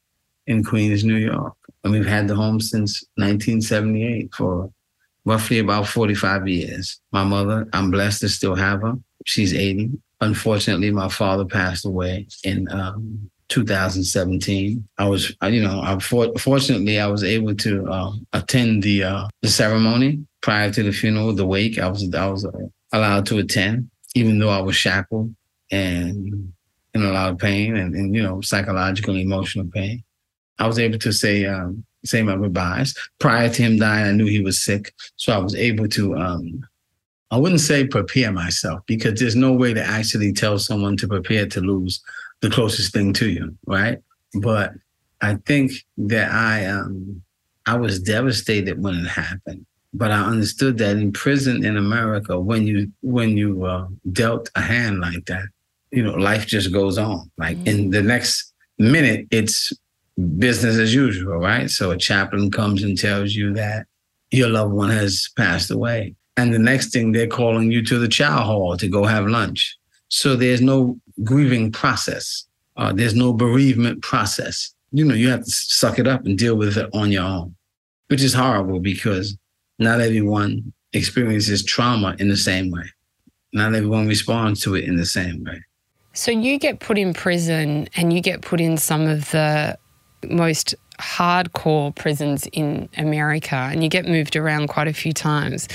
in 0.47 0.63
Queens, 0.63 1.03
New 1.03 1.15
York. 1.15 1.55
And 1.83 1.93
we've 1.93 2.05
had 2.05 2.27
the 2.27 2.35
home 2.35 2.59
since 2.59 3.03
1978 3.15 4.33
for 4.33 4.71
roughly 5.25 5.59
about 5.59 5.88
45 5.88 6.47
years. 6.47 7.00
My 7.12 7.23
mother, 7.23 7.67
I'm 7.73 7.91
blessed 7.91 8.21
to 8.21 8.29
still 8.29 8.55
have 8.55 8.81
her. 8.81 8.93
She's 9.25 9.53
80. 9.53 9.91
Unfortunately, 10.21 10.91
my 10.91 11.09
father 11.09 11.45
passed 11.45 11.85
away 11.85 12.27
in 12.43 12.71
um, 12.71 13.29
2017. 13.50 14.88
I 14.97 15.07
was, 15.07 15.35
you 15.43 15.62
know, 15.62 15.81
I 15.81 16.00
fortunately 16.00 17.00
I 17.00 17.07
was 17.07 17.23
able 17.23 17.55
to 17.55 17.88
uh, 17.88 18.12
attend 18.31 18.83
the 18.83 19.03
uh, 19.03 19.27
the 19.41 19.50
ceremony 19.50 20.25
prior 20.41 20.71
to 20.71 20.83
the 20.83 20.91
funeral, 20.91 21.33
the 21.33 21.45
wake. 21.45 21.77
I 21.77 21.88
was 21.88 22.13
I 22.13 22.27
was 22.27 22.45
uh, 22.45 22.51
allowed 22.93 23.25
to 23.27 23.39
attend, 23.39 23.89
even 24.15 24.39
though 24.39 24.50
I 24.50 24.62
was 24.62 24.75
shackled 24.75 25.35
and 25.71 26.53
in 26.93 27.03
a 27.03 27.12
lot 27.12 27.31
of 27.31 27.38
pain 27.38 27.75
and, 27.75 27.95
and 27.95 28.15
you 28.15 28.23
know 28.23 28.41
psychological, 28.41 29.15
emotional 29.15 29.65
pain. 29.65 30.03
I 30.60 30.67
was 30.67 30.79
able 30.79 31.00
to 31.00 31.12
say 31.12 31.45
um, 31.45 31.83
say 32.05 32.22
my 32.22 32.36
goodbyes. 32.36 32.95
Prior 33.19 33.50
to 33.50 33.62
him 33.62 33.77
dying, 33.77 34.07
I 34.07 34.12
knew 34.12 34.25
he 34.25 34.41
was 34.41 34.63
sick, 34.63 34.93
so 35.15 35.33
I 35.33 35.38
was 35.38 35.55
able 35.55 35.88
to 35.89 36.15
um, 36.15 36.65
I 37.31 37.38
wouldn't 37.38 37.62
say 37.62 37.88
prepare 37.88 38.31
myself 38.31 38.81
because 38.86 39.19
there's 39.19 39.36
no 39.36 39.53
way 39.53 39.74
to 39.74 39.83
actually 39.83 40.33
tell 40.33 40.60
someone 40.60 40.95
to 40.98 41.07
prepare 41.07 41.48
to 41.48 41.62
lose 41.62 42.00
the 42.41 42.50
closest 42.50 42.93
thing 42.93 43.13
to 43.13 43.29
you, 43.29 43.57
right? 43.65 43.98
But 44.36 44.74
I 45.22 45.36
think 45.48 45.72
that 45.98 46.31
I 46.31 46.65
um 46.65 47.24
I 47.65 47.75
was 47.75 48.00
devastated 48.00 48.83
when 48.83 48.95
it 48.95 49.07
happened. 49.07 49.65
But 49.95 50.12
I 50.12 50.22
understood 50.22 50.77
that 50.79 50.98
in 50.98 51.12
prison 51.12 51.65
in 51.65 51.77
America, 51.77 52.39
when 52.39 52.67
you 52.67 52.91
when 53.01 53.38
you 53.38 53.65
uh, 53.65 53.88
dealt 54.12 54.50
a 54.55 54.62
hand 54.62 55.00
like 55.00 55.25
that, 55.25 55.45
you 55.91 56.03
know, 56.03 56.13
life 56.13 56.45
just 56.45 56.72
goes 56.72 56.98
on. 56.98 57.31
Like 57.38 57.57
mm-hmm. 57.57 57.67
in 57.67 57.89
the 57.89 58.01
next 58.01 58.53
minute, 58.77 59.27
it's 59.31 59.74
business 60.38 60.77
as 60.77 60.93
usual, 60.93 61.38
right? 61.38 61.70
So 61.70 61.91
a 61.91 61.98
chaplain 61.98 62.51
comes 62.51 62.84
and 62.84 62.98
tells 62.98 63.34
you 63.34 63.53
that 63.53 63.88
your 64.32 64.50
loved 64.50 64.74
one 64.74 64.89
has 64.89 65.29
passed 65.38 65.72
away. 65.72 66.15
And 66.38 66.53
the 66.53 66.60
next 66.60 66.91
thing 66.91 67.12
they're 67.12 67.27
calling 67.27 67.72
you 67.72 67.84
to 67.86 68.00
the 68.00 68.08
chow 68.08 68.43
hall 68.43 68.77
to 68.77 68.88
go 68.88 69.05
have 69.05 69.27
lunch. 69.27 69.77
So 70.10 70.36
there's 70.36 70.62
no 70.62 71.00
grieving 71.24 71.72
process. 71.72 72.46
Uh, 72.75 72.93
there's 72.93 73.15
no 73.15 73.34
bereavement 73.34 74.01
process. 74.01 74.74
You 74.91 75.05
know, 75.05 75.15
you 75.15 75.29
have 75.29 75.43
to 75.43 75.51
suck 75.51 76.00
it 76.00 76.08
up 76.08 76.25
and 76.25 76.38
deal 76.38 76.55
with 76.55 76.77
it 76.77 76.89
on 76.93 77.12
your 77.12 77.24
own, 77.24 77.55
which 78.08 78.24
is 78.24 78.34
horrible 78.34 78.79
because 78.79 79.38
not 79.79 80.01
everyone 80.01 80.74
experiences 80.93 81.63
trauma 81.63 82.15
in 82.20 82.29
the 82.29 82.38
same 82.38 82.72
way. 82.72 82.86
Not 83.53 83.75
everyone 83.75 84.08
responds 84.08 84.62
to 84.62 84.75
it 84.75 84.86
in 84.86 84.96
the 84.96 85.05
same 85.05 85.43
way. 85.43 85.62
So 86.13 86.32
you 86.32 86.60
get 86.60 86.79
put 86.79 86.98
in 86.98 87.13
prison 87.13 87.88
and 87.96 88.13
you 88.13 88.22
get 88.22 88.41
put 88.41 88.62
in 88.62 88.77
some 88.77 89.08
of 89.08 89.32
the 89.32 89.77
most 90.29 90.75
hardcore 90.99 91.95
prisons 91.95 92.47
in 92.53 92.87
America 92.97 93.55
and 93.55 93.83
you 93.83 93.89
get 93.89 94.05
moved 94.05 94.35
around 94.35 94.67
quite 94.67 94.87
a 94.87 94.93
few 94.93 95.13
times. 95.13 95.67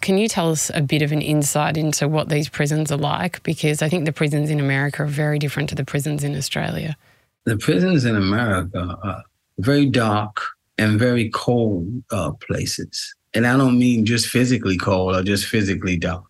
Can 0.00 0.18
you 0.18 0.28
tell 0.28 0.50
us 0.50 0.70
a 0.74 0.80
bit 0.80 1.02
of 1.02 1.10
an 1.10 1.22
insight 1.22 1.76
into 1.76 2.06
what 2.06 2.28
these 2.28 2.48
prisons 2.48 2.92
are 2.92 2.98
like? 2.98 3.42
Because 3.42 3.82
I 3.82 3.88
think 3.88 4.04
the 4.04 4.12
prisons 4.12 4.50
in 4.50 4.60
America 4.60 5.02
are 5.02 5.06
very 5.06 5.38
different 5.38 5.68
to 5.70 5.74
the 5.74 5.84
prisons 5.84 6.22
in 6.22 6.36
Australia. 6.36 6.96
The 7.44 7.56
prisons 7.56 8.04
in 8.04 8.14
America 8.14 8.96
are 9.02 9.24
very 9.58 9.86
dark 9.86 10.40
and 10.76 10.98
very 10.98 11.30
cold 11.30 12.04
uh, 12.12 12.32
places. 12.32 13.14
And 13.34 13.46
I 13.46 13.56
don't 13.56 13.78
mean 13.78 14.06
just 14.06 14.28
physically 14.28 14.76
cold 14.76 15.16
or 15.16 15.22
just 15.22 15.46
physically 15.46 15.96
dark. 15.96 16.24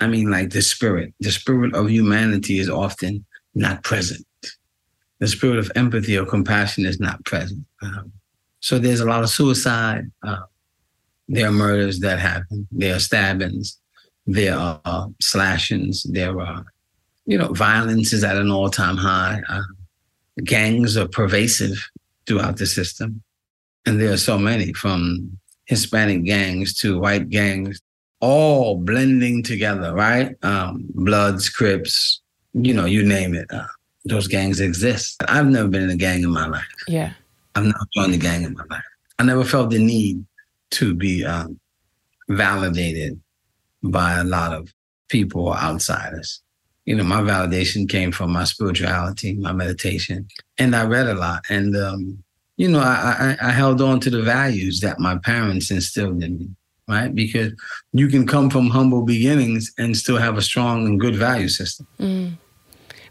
I 0.00 0.06
mean, 0.06 0.30
like 0.30 0.50
the 0.50 0.62
spirit. 0.62 1.12
The 1.20 1.32
spirit 1.32 1.74
of 1.74 1.90
humanity 1.90 2.60
is 2.60 2.70
often 2.70 3.24
not 3.54 3.82
present. 3.82 4.24
The 5.20 5.28
spirit 5.28 5.58
of 5.58 5.72
empathy 5.74 6.16
or 6.16 6.24
compassion 6.24 6.86
is 6.86 7.00
not 7.00 7.24
present. 7.24 7.64
Um, 7.82 8.12
so 8.60 8.78
there's 8.78 9.00
a 9.00 9.04
lot 9.04 9.22
of 9.22 9.30
suicide. 9.30 10.10
Uh, 10.22 10.42
there 11.28 11.48
are 11.48 11.52
murders 11.52 12.00
that 12.00 12.18
happen. 12.18 12.66
There 12.70 12.94
are 12.94 13.00
stabbings. 13.00 13.78
There 14.26 14.56
are 14.56 14.80
uh, 14.84 15.06
slashings. 15.20 16.04
There 16.04 16.40
are, 16.40 16.64
you 17.26 17.38
know, 17.38 17.52
violence 17.52 18.12
is 18.12 18.24
at 18.24 18.36
an 18.36 18.50
all-time 18.50 18.96
high. 18.96 19.42
Uh, 19.48 19.62
gangs 20.44 20.96
are 20.96 21.08
pervasive 21.08 21.90
throughout 22.26 22.58
the 22.58 22.66
system, 22.66 23.22
and 23.86 24.00
there 24.00 24.12
are 24.12 24.18
so 24.18 24.38
many 24.38 24.72
from 24.72 25.38
Hispanic 25.64 26.24
gangs 26.24 26.74
to 26.80 26.98
white 26.98 27.28
gangs, 27.30 27.80
all 28.20 28.76
blending 28.76 29.42
together. 29.42 29.94
Right? 29.94 30.36
Um, 30.42 30.86
Bloods, 30.94 31.48
Crips, 31.48 32.20
you 32.52 32.74
know, 32.74 32.84
you 32.84 33.02
name 33.02 33.34
it. 33.34 33.46
Uh, 33.50 33.66
those 34.04 34.26
gangs 34.26 34.60
exist. 34.60 35.22
I've 35.28 35.46
never 35.46 35.68
been 35.68 35.82
in 35.82 35.90
a 35.90 35.96
gang 35.96 36.22
in 36.22 36.30
my 36.30 36.46
life. 36.46 36.64
Yeah. 36.86 37.12
I've 37.54 37.64
never 37.64 37.78
joined 37.94 38.14
a 38.14 38.18
gang 38.18 38.44
in 38.44 38.54
my 38.54 38.64
life. 38.70 38.84
I 39.18 39.24
never 39.24 39.44
felt 39.44 39.70
the 39.70 39.78
need 39.78 40.24
to 40.72 40.94
be 40.94 41.24
um, 41.24 41.58
validated 42.28 43.20
by 43.82 44.18
a 44.18 44.24
lot 44.24 44.52
of 44.52 44.72
people 45.08 45.48
or 45.48 45.56
outsiders. 45.56 46.40
You 46.84 46.96
know, 46.96 47.04
my 47.04 47.20
validation 47.20 47.88
came 47.88 48.12
from 48.12 48.32
my 48.32 48.44
spirituality, 48.44 49.34
my 49.34 49.52
meditation, 49.52 50.28
and 50.56 50.74
I 50.74 50.86
read 50.86 51.06
a 51.06 51.14
lot. 51.14 51.44
And 51.50 51.76
um, 51.76 52.22
you 52.56 52.68
know, 52.68 52.80
I, 52.80 53.36
I, 53.40 53.48
I 53.48 53.50
held 53.50 53.80
on 53.80 54.00
to 54.00 54.10
the 54.10 54.22
values 54.22 54.80
that 54.80 54.98
my 54.98 55.16
parents 55.18 55.70
instilled 55.70 56.22
in 56.22 56.38
me, 56.38 56.48
right? 56.88 57.14
Because 57.14 57.52
you 57.92 58.08
can 58.08 58.26
come 58.26 58.50
from 58.50 58.68
humble 58.68 59.02
beginnings 59.02 59.72
and 59.78 59.96
still 59.96 60.16
have 60.16 60.36
a 60.36 60.42
strong 60.42 60.86
and 60.86 60.98
good 60.98 61.14
value 61.14 61.48
system. 61.48 61.86
Mm. 62.00 62.32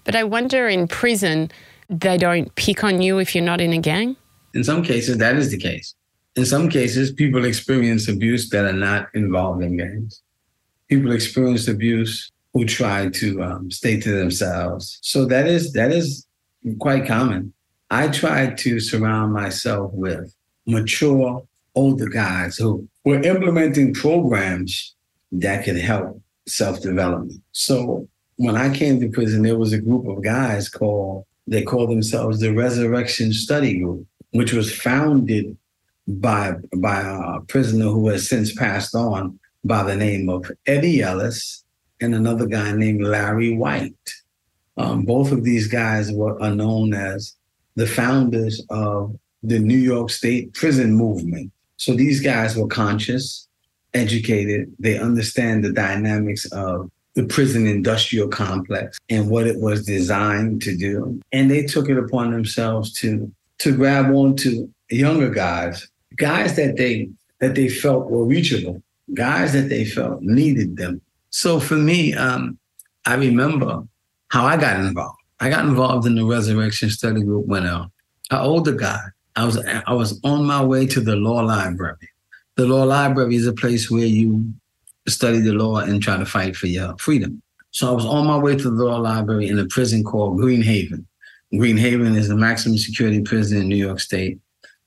But 0.07 0.15
I 0.15 0.23
wonder 0.23 0.67
in 0.67 0.87
prison, 0.87 1.51
they 1.87 2.17
don't 2.17 2.53
pick 2.55 2.83
on 2.83 3.03
you 3.03 3.19
if 3.19 3.35
you're 3.35 3.43
not 3.43 3.61
in 3.61 3.73
a 3.73 3.77
gang? 3.77 4.15
In 4.55 4.63
some 4.63 4.81
cases, 4.81 5.19
that 5.19 5.35
is 5.35 5.51
the 5.51 5.59
case 5.59 5.93
in 6.37 6.45
some 6.45 6.69
cases, 6.69 7.11
people 7.11 7.45
experience 7.45 8.07
abuse 8.07 8.49
that 8.51 8.63
are 8.63 8.71
not 8.71 9.07
involved 9.15 9.63
in 9.63 9.75
gangs. 9.75 10.21
People 10.87 11.11
experience 11.11 11.67
abuse 11.67 12.31
who 12.53 12.63
try 12.63 13.09
to 13.09 13.41
um, 13.41 13.71
stay 13.71 13.99
to 13.99 14.11
themselves. 14.11 14.99
So 15.01 15.25
that 15.25 15.47
is 15.47 15.73
that 15.73 15.91
is 15.91 16.27
quite 16.79 17.07
common. 17.07 17.53
I 17.89 18.09
try 18.09 18.51
to 18.51 18.79
surround 18.79 19.33
myself 19.33 19.91
with 19.93 20.33
mature 20.67 21.41
older 21.73 22.07
guys 22.07 22.57
who 22.57 22.87
were 23.03 23.21
implementing 23.21 23.93
programs 23.93 24.95
that 25.31 25.65
could 25.65 25.77
help 25.77 26.21
self 26.47 26.81
development. 26.81 27.41
So 27.51 28.07
when 28.37 28.55
I 28.55 28.73
came 28.73 28.99
to 28.99 29.09
prison, 29.09 29.41
there 29.41 29.57
was 29.57 29.73
a 29.73 29.81
group 29.81 30.07
of 30.07 30.23
guys 30.23 30.69
called, 30.69 31.25
they 31.47 31.63
called 31.63 31.89
themselves 31.89 32.39
the 32.39 32.53
Resurrection 32.53 33.33
Study 33.33 33.79
Group, 33.79 34.05
which 34.31 34.53
was 34.53 34.73
founded 34.73 35.57
by, 36.07 36.53
by 36.77 37.01
a 37.01 37.41
prisoner 37.41 37.85
who 37.85 38.07
has 38.09 38.29
since 38.29 38.53
passed 38.53 38.95
on 38.95 39.39
by 39.63 39.83
the 39.83 39.95
name 39.95 40.29
of 40.29 40.49
Eddie 40.65 41.01
Ellis 41.01 41.63
and 41.99 42.13
another 42.13 42.45
guy 42.45 42.71
named 42.71 43.01
Larry 43.01 43.55
White. 43.55 43.93
Um, 44.77 45.05
both 45.05 45.31
of 45.31 45.43
these 45.43 45.67
guys 45.67 46.11
were 46.11 46.39
are 46.41 46.53
known 46.53 46.93
as 46.93 47.33
the 47.75 47.87
founders 47.87 48.61
of 48.69 49.17
the 49.41 49.57
New 49.57 49.77
York 49.77 50.11
State 50.11 50.53
prison 50.53 50.93
movement. 50.93 51.51
So 51.77 51.95
these 51.95 52.21
guys 52.21 52.55
were 52.55 52.67
conscious, 52.67 53.47
educated, 53.93 54.73
they 54.77 54.99
understand 54.99 55.63
the 55.63 55.73
dynamics 55.73 56.45
of 56.51 56.91
the 57.17 57.23
prison 57.23 57.65
industrial 57.65 58.27
complex 58.27 58.99
and 59.09 59.27
what 59.27 59.47
it 59.47 59.59
was 59.59 59.83
designed 59.83 60.61
to 60.61 60.77
do. 60.77 61.19
And 61.31 61.49
they 61.49 61.63
took 61.63 61.89
it 61.89 61.97
upon 61.97 62.29
themselves 62.31 62.93
to 62.99 63.29
to 63.57 63.75
grab 63.75 64.13
onto 64.13 64.69
younger 64.91 65.31
guys, 65.31 65.87
guys 66.15 66.55
that 66.57 66.77
they 66.77 67.09
that 67.39 67.55
they 67.55 67.69
felt 67.69 68.11
were 68.11 68.23
reachable, 68.23 68.83
guys 69.15 69.53
that 69.53 69.67
they 69.67 69.83
felt 69.83 70.21
needed 70.21 70.77
them. 70.77 71.01
So 71.31 71.59
for 71.59 71.73
me, 71.75 72.13
um, 72.13 72.59
I 73.07 73.15
remember 73.15 73.81
how 74.27 74.45
I 74.45 74.55
got 74.55 74.79
involved. 74.79 75.19
I 75.39 75.49
got 75.49 75.65
involved 75.65 76.05
in 76.05 76.13
the 76.13 76.25
Resurrection 76.25 76.91
Study 76.91 77.23
Group 77.23 77.47
when 77.47 77.65
uh, 77.65 77.87
an 78.29 78.37
older 78.37 78.73
guy. 78.73 79.01
I 79.35 79.43
was 79.43 79.57
I 79.87 79.93
was 79.93 80.19
on 80.23 80.45
my 80.45 80.63
way 80.63 80.85
to 80.85 81.01
the 81.01 81.15
law 81.15 81.41
library. 81.41 82.09
The 82.57 82.67
law 82.67 82.83
library 82.83 83.35
is 83.35 83.47
a 83.47 83.53
place 83.53 83.89
where 83.89 84.05
you 84.05 84.53
study 85.07 85.39
the 85.39 85.53
law 85.53 85.77
and 85.77 86.01
try 86.01 86.17
to 86.17 86.25
fight 86.25 86.55
for 86.55 86.67
your 86.67 86.95
freedom. 86.97 87.41
So 87.71 87.89
I 87.89 87.91
was 87.91 88.05
on 88.05 88.27
my 88.27 88.37
way 88.37 88.55
to 88.55 88.69
the 88.69 88.83
law 88.83 88.97
library 88.97 89.47
in 89.47 89.59
a 89.59 89.65
prison 89.67 90.03
called 90.03 90.37
Green 90.37 90.61
Haven. 90.61 91.07
Green 91.57 91.77
Haven 91.77 92.15
is 92.15 92.27
the 92.27 92.35
maximum 92.35 92.77
security 92.77 93.21
prison 93.21 93.61
in 93.61 93.69
New 93.69 93.75
York 93.75 93.99
State 93.99 94.39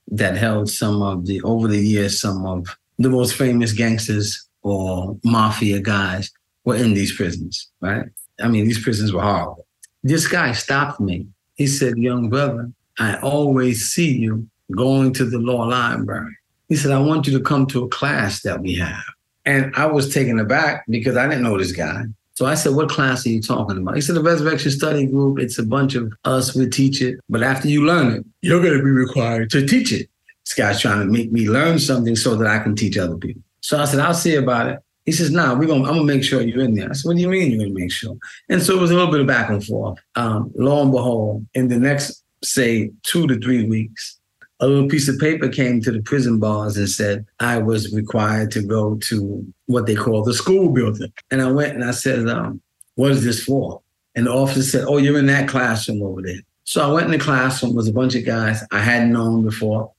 that 0.09 0.37
held 0.37 0.69
some 0.69 1.03
of 1.03 1.27
the, 1.27 1.41
over 1.43 1.69
the 1.69 1.79
years, 1.79 2.21
some 2.21 2.45
of 2.45 2.77
the 2.99 3.09
most 3.09 3.35
famous 3.35 3.73
gangsters 3.73 4.47
or 4.63 5.19
mafia 5.25 5.81
guys 5.81 6.31
were 6.65 6.77
in 6.77 6.95
these 6.95 7.15
prisons, 7.15 7.71
right? 7.81 8.07
I 8.43 8.49
mean, 8.49 8.67
these 8.67 8.83
prisons 8.83 9.13
were 9.13 9.23
horrible. 9.23 9.67
This 10.03 10.27
guy 10.27 10.53
stopped 10.53 11.01
me. 11.01 11.27
He 11.55 11.67
said, 11.67 11.97
Young 11.97 12.29
brother, 12.29 12.71
I 12.99 13.17
always 13.21 13.91
see 13.91 14.13
you 14.13 14.49
going 14.73 15.13
to 15.15 15.25
the 15.25 15.39
law 15.39 15.65
library. 15.67 16.37
He 16.69 16.77
said, 16.77 16.93
I 16.93 17.01
want 17.01 17.27
you 17.27 17.37
to 17.37 17.45
come 17.45 17.67
to 17.67 17.85
a 17.85 17.89
class 17.89 18.43
that 18.43 18.61
we 18.61 18.75
have. 18.75 19.03
And 19.45 19.75
I 19.75 19.87
was 19.87 20.13
taken 20.13 20.39
aback 20.39 20.85
because 20.89 21.17
I 21.17 21.27
didn't 21.27 21.43
know 21.43 21.59
this 21.59 21.73
guy. 21.73 22.05
So 22.35 22.47
I 22.47 22.55
said, 22.55 22.75
What 22.75 22.89
class 22.89 23.27
are 23.27 23.31
you 23.31 23.43
talking 23.43 23.79
about? 23.79 23.95
He 23.97 24.01
said, 24.01 24.17
The 24.17 24.23
Resurrection 24.23 24.71
Study 24.71 25.07
Group. 25.07 25.39
It's 25.39 25.59
a 25.59 25.63
bunch 25.63 25.95
of 25.95 26.13
us. 26.25 26.55
We 26.55 26.69
teach 26.69 27.03
it. 27.03 27.21
But 27.29 27.43
after 27.43 27.69
you 27.69 27.85
learn 27.85 28.13
it, 28.13 28.27
you're 28.43 28.63
going 28.63 28.77
to 28.77 28.85
be 28.85 28.91
required 28.91 29.51
to 29.51 29.67
teach 29.67 29.93
it. 29.93 30.09
This 30.45 30.55
guy's 30.55 30.81
trying 30.81 31.01
to 31.01 31.05
make 31.05 31.31
me 31.33 31.49
learn 31.49 31.79
something 31.79 32.17
so 32.17 32.37
that 32.37 32.47
I 32.47 32.59
can 32.59 32.75
teach 32.75 32.97
other 32.97 33.17
people. 33.17 33.43
So 33.61 33.79
I 33.79 33.85
said, 33.85 34.01
I'll 34.01 34.15
see 34.15 34.37
about 34.37 34.69
it. 34.69 34.79
He 35.07 35.13
says, 35.13 35.33
"Nah, 35.33 35.55
we're 35.55 35.67
gonna. 35.67 35.83
I'm 35.89 35.95
gonna 35.95 36.05
make 36.05 36.23
sure 36.23 36.41
you're 36.41 36.63
in 36.63 36.75
there." 36.75 36.89
I 36.89 36.93
said, 36.93 37.09
"What 37.09 37.17
do 37.17 37.23
you 37.23 37.29
mean 37.29 37.51
you're 37.51 37.61
gonna 37.61 37.75
make 37.75 37.91
sure?" 37.91 38.17
And 38.49 38.63
so 38.63 38.77
it 38.77 38.81
was 38.81 38.93
a 38.93 38.95
little 38.95 39.11
bit 39.11 39.21
of 39.21 39.27
back 39.27 39.51
and 39.51 39.65
forth. 39.65 39.99
Um, 40.15 40.53
lo 40.55 40.83
and 40.83 40.93
behold, 40.93 41.47
in 41.55 41.67
the 41.67 41.79
next, 41.79 42.23
say, 42.45 42.93
two 43.03 43.27
to 43.27 43.39
three 43.41 43.65
weeks, 43.65 44.20
a 44.61 44.67
little 44.67 44.89
piece 44.89 45.09
of 45.09 45.19
paper 45.19 45.49
came 45.49 45.81
to 45.81 45.91
the 45.91 46.03
prison 46.03 46.39
bars 46.39 46.77
and 46.77 46.89
said 46.89 47.27
I 47.41 47.59
was 47.59 47.93
required 47.95 48.51
to 48.53 48.63
go 48.63 48.97
to 49.09 49.53
what 49.67 49.87
they 49.87 49.95
call 49.95 50.23
the 50.23 50.35
school 50.35 50.71
building. 50.71 51.13
And 51.31 51.41
I 51.41 51.51
went 51.51 51.75
and 51.75 51.85
I 51.85 51.93
said, 51.93 52.29
um, 52.29 52.61
"What 52.95 53.13
is 53.13 53.25
this 53.25 53.43
for?" 53.43 53.81
And 54.15 54.27
the 54.27 54.33
officer 54.33 54.63
said, 54.63 54.85
"Oh, 54.87 54.99
you're 54.99 55.19
in 55.19 55.27
that 55.27 55.49
classroom 55.49 56.03
over 56.03 56.23
there." 56.23 56.41
So 56.65 56.89
I 56.89 56.93
went 56.93 57.07
in 57.07 57.13
the 57.13 57.19
classroom. 57.19 57.75
Was 57.75 57.89
a 57.89 57.93
bunch 57.93 58.15
of 58.15 58.27
guys 58.27 58.63
I 58.71 58.81
hadn't 58.81 59.13
known 59.13 59.45
before, 59.45 59.93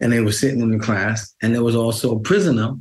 and 0.00 0.12
they 0.12 0.20
were 0.20 0.32
sitting 0.32 0.60
in 0.60 0.70
the 0.70 0.78
class. 0.78 1.34
And 1.42 1.54
there 1.54 1.64
was 1.64 1.76
also 1.76 2.16
a 2.16 2.20
prisoner 2.20 2.74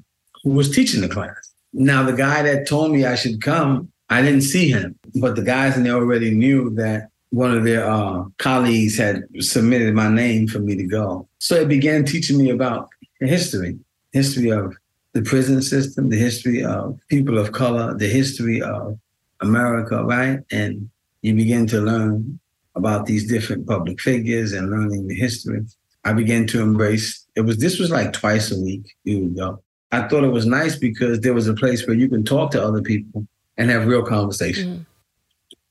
who 0.43 0.51
was 0.51 0.69
teaching 0.69 1.01
the 1.01 1.09
class. 1.09 1.53
Now, 1.73 2.03
the 2.03 2.13
guy 2.13 2.41
that 2.43 2.67
told 2.67 2.91
me 2.91 3.05
I 3.05 3.15
should 3.15 3.41
come, 3.41 3.91
I 4.09 4.21
didn't 4.21 4.41
see 4.41 4.69
him, 4.69 4.99
but 5.15 5.37
the 5.37 5.41
guys 5.41 5.77
in 5.77 5.83
there 5.83 5.95
already 5.95 6.31
knew 6.31 6.69
that 6.71 7.10
one 7.31 7.55
of 7.57 7.63
their 7.63 7.89
uh, 7.89 8.25
colleagues 8.37 8.97
had 8.97 9.23
submitted 9.39 9.93
my 9.93 10.09
name 10.09 10.47
for 10.47 10.59
me 10.59 10.75
to 10.75 10.83
go. 10.83 11.27
So 11.39 11.55
it 11.55 11.67
began 11.67 12.05
teaching 12.05 12.37
me 12.37 12.49
about 12.49 12.89
the 13.19 13.27
history, 13.27 13.79
history 14.11 14.49
of 14.49 14.75
the 15.13 15.21
prison 15.21 15.61
system, 15.61 16.09
the 16.09 16.17
history 16.17 16.63
of 16.63 16.99
people 17.07 17.37
of 17.37 17.51
color, 17.51 17.93
the 17.93 18.07
history 18.07 18.61
of 18.61 18.99
America, 19.41 20.03
right? 20.03 20.39
And 20.51 20.89
you 21.21 21.33
begin 21.35 21.67
to 21.67 21.81
learn 21.81 22.39
about 22.75 23.05
these 23.05 23.27
different 23.27 23.67
public 23.67 23.99
figures 23.99 24.53
and 24.53 24.69
learning 24.69 25.07
the 25.07 25.15
history. 25.15 25.61
I 26.03 26.13
began 26.13 26.47
to 26.47 26.61
embrace 26.61 27.25
it 27.35 27.41
was 27.41 27.57
this 27.57 27.79
was 27.79 27.91
like 27.91 28.11
twice 28.13 28.51
a 28.51 28.59
week 28.59 28.95
you 29.03 29.19
would 29.19 29.35
go. 29.35 29.61
I 29.91 30.07
thought 30.07 30.23
it 30.23 30.29
was 30.29 30.45
nice 30.45 30.75
because 30.75 31.19
there 31.19 31.33
was 31.33 31.47
a 31.47 31.53
place 31.53 31.85
where 31.85 31.95
you 31.95 32.09
can 32.09 32.23
talk 32.23 32.51
to 32.51 32.63
other 32.63 32.81
people 32.81 33.27
and 33.57 33.69
have 33.69 33.87
real 33.87 34.03
conversation. 34.03 34.79
Mm. 34.79 34.85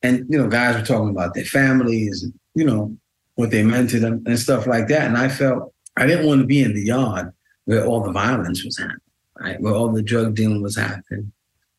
And, 0.03 0.27
you 0.29 0.39
know, 0.39 0.49
guys 0.49 0.77
were 0.77 0.85
talking 0.85 1.11
about 1.11 1.35
their 1.35 1.45
families 1.45 2.23
and, 2.23 2.33
you 2.55 2.65
know, 2.65 2.97
what 3.35 3.51
they 3.51 3.63
meant 3.63 3.91
to 3.91 4.01
them 4.01 4.23
and 4.27 4.39
stuff 4.39 4.67
like 4.67 4.89
that. 4.89 5.07
And 5.07 5.17
I 5.17 5.29
felt 5.29 5.73
I 5.97 6.07
didn't 6.07 6.27
want 6.27 6.41
to 6.41 6.47
be 6.47 6.63
in 6.63 6.75
the 6.75 6.83
yard 6.83 7.33
where 7.65 7.85
all 7.85 8.03
the 8.03 8.13
violence 8.13 8.65
was 8.65 8.79
happening, 8.79 9.01
right? 9.39 9.61
Where 9.61 9.75
all 9.75 9.93
the 9.93 10.03
drug 10.03 10.35
dealing 10.35 10.63
was 10.63 10.77
happening, 10.77 11.33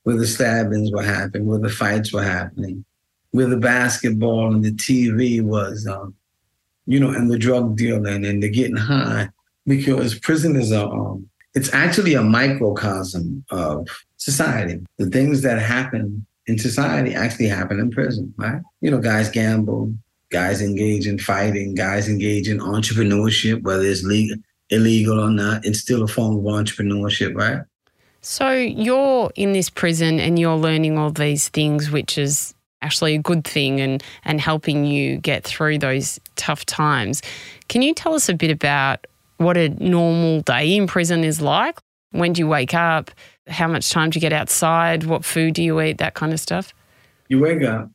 where 0.03 0.17
the 0.17 0.27
stabbings 0.27 0.91
were 0.91 1.03
happening, 1.03 1.47
where 1.47 1.59
the 1.59 1.69
fights 1.69 2.13
were 2.13 2.23
happening, 2.23 2.85
where 3.31 3.47
the 3.47 3.57
basketball 3.57 4.53
and 4.53 4.63
the 4.63 4.71
TV 4.71 5.41
was, 5.41 5.87
um, 5.87 6.15
you 6.85 6.99
know, 6.99 7.09
and 7.09 7.31
the 7.31 7.37
drug 7.37 7.75
dealing 7.77 8.25
and 8.25 8.43
the 8.43 8.49
getting 8.49 8.77
high 8.77 9.29
because 9.65 10.17
prisoners 10.17 10.71
are 10.71 10.93
um, 10.93 11.29
it's 11.53 11.73
actually 11.73 12.13
a 12.13 12.23
microcosm 12.23 13.43
of 13.51 13.87
society. 14.17 14.79
The 14.97 15.09
things 15.09 15.41
that 15.41 15.59
happen 15.59 16.25
in 16.47 16.57
society 16.57 17.13
actually 17.13 17.47
happen 17.47 17.79
in 17.79 17.91
prison, 17.91 18.33
right? 18.37 18.61
You 18.81 18.91
know, 18.91 18.99
guys 18.99 19.29
gamble, 19.29 19.93
guys 20.31 20.61
engage 20.61 21.07
in 21.07 21.19
fighting, 21.19 21.75
guys 21.75 22.09
engage 22.09 22.47
in 22.49 22.59
entrepreneurship, 22.59 23.61
whether 23.63 23.83
it's 23.83 24.03
legal, 24.03 24.37
illegal 24.69 25.19
or 25.19 25.29
not. 25.29 25.65
It's 25.65 25.79
still 25.79 26.03
a 26.03 26.07
form 26.07 26.37
of 26.37 26.43
entrepreneurship, 26.43 27.35
right? 27.35 27.63
So 28.21 28.51
you're 28.51 29.31
in 29.35 29.53
this 29.53 29.69
prison 29.69 30.19
and 30.19 30.37
you're 30.37 30.57
learning 30.57 30.97
all 30.97 31.11
these 31.11 31.49
things, 31.49 31.89
which 31.89 32.17
is 32.17 32.53
actually 32.83 33.15
a 33.15 33.19
good 33.19 33.43
thing 33.43 33.79
and 33.79 34.03
and 34.25 34.41
helping 34.41 34.85
you 34.85 35.17
get 35.17 35.43
through 35.43 35.77
those 35.77 36.19
tough 36.35 36.65
times. 36.65 37.21
Can 37.67 37.81
you 37.81 37.93
tell 37.93 38.13
us 38.13 38.29
a 38.29 38.33
bit 38.33 38.51
about 38.51 39.05
what 39.41 39.57
a 39.57 39.69
normal 39.69 40.41
day 40.41 40.75
in 40.75 40.87
prison 40.87 41.23
is 41.23 41.41
like. 41.41 41.79
When 42.11 42.33
do 42.33 42.39
you 42.39 42.47
wake 42.47 42.73
up? 42.73 43.11
How 43.51 43.67
much 43.67 43.89
time 43.89 44.09
do 44.09 44.17
you 44.17 44.21
get 44.21 44.33
outside? 44.33 45.03
What 45.03 45.25
food 45.25 45.53
do 45.53 45.63
you 45.63 45.79
eat? 45.81 45.97
That 45.97 46.13
kind 46.13 46.33
of 46.33 46.39
stuff. 46.39 46.73
You 47.27 47.39
wake 47.39 47.63
up. 47.63 47.89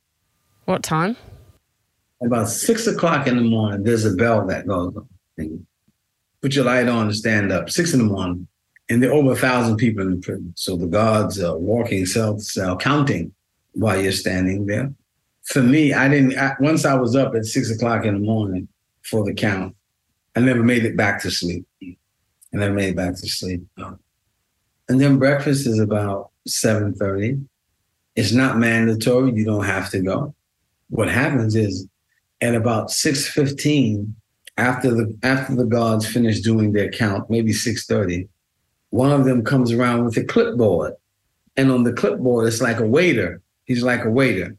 What 0.65 0.83
time? 0.83 1.17
About 2.23 2.49
six 2.49 2.87
o'clock 2.87 3.27
in 3.27 3.37
the 3.37 3.43
morning, 3.43 3.83
there's 3.83 4.05
a 4.05 4.15
bell 4.15 4.47
that 4.47 4.67
goes 4.67 4.95
on. 4.97 5.67
Put 6.41 6.55
your 6.55 6.65
light 6.65 6.89
on 6.89 7.07
and 7.07 7.15
stand 7.15 7.53
up. 7.53 7.71
Six 7.71 7.93
in 7.93 7.99
the 7.99 8.07
morning. 8.07 8.47
And 8.89 9.03
there 9.03 9.11
are 9.11 9.15
over 9.15 9.33
a 9.33 9.37
thousand 9.37 9.77
people 9.77 10.03
in 10.03 10.13
the 10.13 10.17
prison. 10.19 10.53
So 10.57 10.77
the 10.77 10.87
guards 10.87 11.43
are 11.43 11.59
walking 11.59 12.07
cell 12.07 12.37
to 12.37 12.41
cell, 12.43 12.77
counting 12.77 13.33
while 13.73 14.01
you're 14.01 14.13
standing 14.13 14.67
there. 14.67 14.93
For 15.45 15.63
me, 15.63 15.93
I 15.93 16.09
didn't, 16.09 16.39
I, 16.39 16.55
once 16.61 16.85
I 16.85 16.95
was 16.95 17.15
up 17.15 17.35
at 17.35 17.45
six 17.45 17.71
o'clock 17.71 18.05
in 18.05 18.15
the 18.15 18.21
morning 18.21 18.69
for 19.03 19.25
the 19.25 19.35
count, 19.35 19.77
I 20.35 20.41
never 20.41 20.63
made 20.63 20.85
it 20.85 20.97
back 20.97 21.21
to 21.23 21.31
sleep. 21.31 21.67
I 21.83 21.97
never 22.53 22.75
made 22.75 22.91
it 22.91 22.97
back 22.97 23.17
to 23.17 23.29
sleep. 23.29 23.67
And 24.89 25.01
then 25.01 25.19
breakfast 25.19 25.67
is 25.67 25.79
about 25.79 26.31
7.30. 26.49 27.45
It's 28.15 28.33
not 28.33 28.59
mandatory. 28.59 29.33
You 29.33 29.45
don't 29.45 29.65
have 29.65 29.91
to 29.91 30.01
go. 30.01 30.35
What 30.89 31.09
happens 31.09 31.55
is 31.57 31.87
at 32.41 32.55
about 32.55 32.89
6.15, 32.89 34.13
after 34.59 34.91
the 34.91 35.15
after 35.23 35.55
the 35.55 35.65
guards 35.65 36.07
finish 36.07 36.41
doing 36.41 36.73
their 36.73 36.91
count, 36.91 37.29
maybe 37.29 37.53
6.30, 37.53 38.29
one 38.91 39.13
of 39.13 39.25
them 39.25 39.45
comes 39.45 39.73
around 39.73 40.05
with 40.05 40.17
a 40.17 40.25
clipboard. 40.25 40.95
And 41.57 41.71
on 41.71 41.83
the 41.83 41.93
clipboard, 41.93 42.49
it's 42.49 42.61
like 42.61 42.81
a 42.81 42.87
waiter. 42.87 43.43
He's 43.65 43.83
like 43.83 44.05
a 44.05 44.11
waiter. 44.11 44.57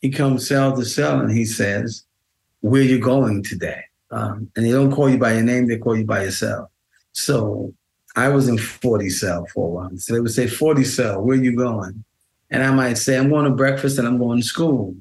He 0.00 0.10
comes 0.10 0.48
cell 0.48 0.76
to 0.76 0.84
cell 0.84 1.20
and 1.20 1.30
he 1.30 1.44
says, 1.44 2.04
where 2.60 2.82
you 2.82 2.98
going 2.98 3.42
today? 3.42 3.82
Um, 4.10 4.50
and 4.56 4.64
they 4.64 4.70
don't 4.70 4.92
call 4.92 5.08
you 5.08 5.18
by 5.18 5.34
your 5.34 5.42
name, 5.42 5.66
they 5.66 5.78
call 5.78 5.96
you 5.96 6.04
by 6.04 6.22
your 6.22 6.32
cell. 6.32 6.70
So 7.12 7.74
I 8.16 8.28
was 8.28 8.48
in 8.48 8.56
40 8.56 9.10
cell 9.10 9.46
for 9.52 9.66
a 9.66 9.70
while. 9.70 9.96
So 9.98 10.14
they 10.14 10.20
would 10.20 10.32
say, 10.32 10.46
40 10.46 10.84
cell, 10.84 11.20
where 11.20 11.38
are 11.38 11.42
you 11.42 11.54
going? 11.54 12.02
And 12.50 12.64
I 12.64 12.72
might 12.72 12.96
say, 12.96 13.18
I'm 13.18 13.28
going 13.28 13.44
to 13.44 13.50
breakfast 13.50 13.98
and 13.98 14.08
I'm 14.08 14.18
going 14.18 14.40
to 14.40 14.44
school, 14.44 14.96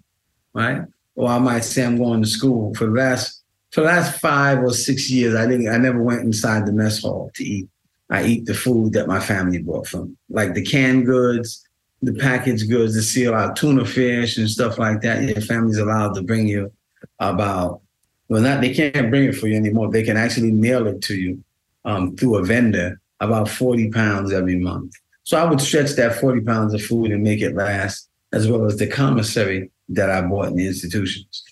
right? 0.53 0.81
Or 1.15 1.29
I 1.29 1.39
might 1.39 1.63
say 1.63 1.85
I'm 1.85 1.97
going 1.97 2.21
to 2.21 2.27
school. 2.27 2.73
For 2.75 2.87
the 2.87 2.91
last 2.91 3.41
for 3.71 3.81
the 3.81 3.87
last 3.87 4.19
five 4.19 4.59
or 4.59 4.71
six 4.71 5.09
years, 5.09 5.35
I 5.35 5.47
didn't 5.47 5.69
I 5.69 5.77
never 5.77 6.01
went 6.01 6.21
inside 6.21 6.65
the 6.65 6.73
mess 6.73 7.01
hall 7.01 7.31
to 7.35 7.43
eat. 7.43 7.69
I 8.09 8.25
eat 8.25 8.45
the 8.45 8.53
food 8.53 8.93
that 8.93 9.07
my 9.07 9.19
family 9.19 9.59
brought 9.59 9.87
from, 9.87 10.17
like 10.29 10.53
the 10.53 10.61
canned 10.61 11.05
goods, 11.05 11.65
the 12.01 12.13
packaged 12.13 12.69
goods, 12.69 12.95
the 12.95 13.01
seal 13.01 13.33
out 13.33 13.55
tuna 13.55 13.85
fish 13.85 14.37
and 14.37 14.49
stuff 14.49 14.77
like 14.77 15.01
that. 15.01 15.23
Your 15.23 15.41
family's 15.41 15.77
allowed 15.77 16.13
to 16.15 16.21
bring 16.21 16.47
you 16.47 16.71
about, 17.19 17.81
well, 18.27 18.41
not 18.41 18.61
they 18.61 18.73
can't 18.73 19.09
bring 19.09 19.29
it 19.29 19.35
for 19.35 19.47
you 19.47 19.55
anymore. 19.55 19.89
They 19.89 20.03
can 20.03 20.17
actually 20.17 20.51
mail 20.51 20.85
it 20.87 21.01
to 21.03 21.15
you 21.15 21.43
um, 21.85 22.15
through 22.15 22.37
a 22.37 22.43
vendor 22.43 22.99
about 23.19 23.49
40 23.49 23.91
pounds 23.91 24.31
every 24.31 24.57
month. 24.57 24.93
So 25.23 25.37
I 25.37 25.49
would 25.49 25.61
stretch 25.61 25.91
that 25.91 26.19
40 26.19 26.41
pounds 26.41 26.73
of 26.73 26.83
food 26.83 27.11
and 27.11 27.23
make 27.23 27.41
it 27.41 27.55
last, 27.55 28.09
as 28.31 28.47
well 28.47 28.65
as 28.65 28.77
the 28.77 28.87
commissary 28.87 29.71
that 29.89 30.09
I 30.09 30.21
bought 30.21 30.47
in 30.47 30.55
the 30.55 30.67
institutions. 30.67 31.43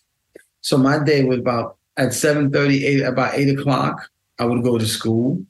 So 0.61 0.77
my 0.77 1.03
day 1.03 1.23
was 1.23 1.39
about 1.39 1.77
at 1.97 2.09
7:30, 2.09 2.83
8, 2.85 3.01
about 3.01 3.33
8 3.35 3.59
o'clock, 3.59 4.09
I 4.39 4.45
would 4.45 4.63
go 4.63 4.77
to 4.77 4.85
school. 4.85 5.45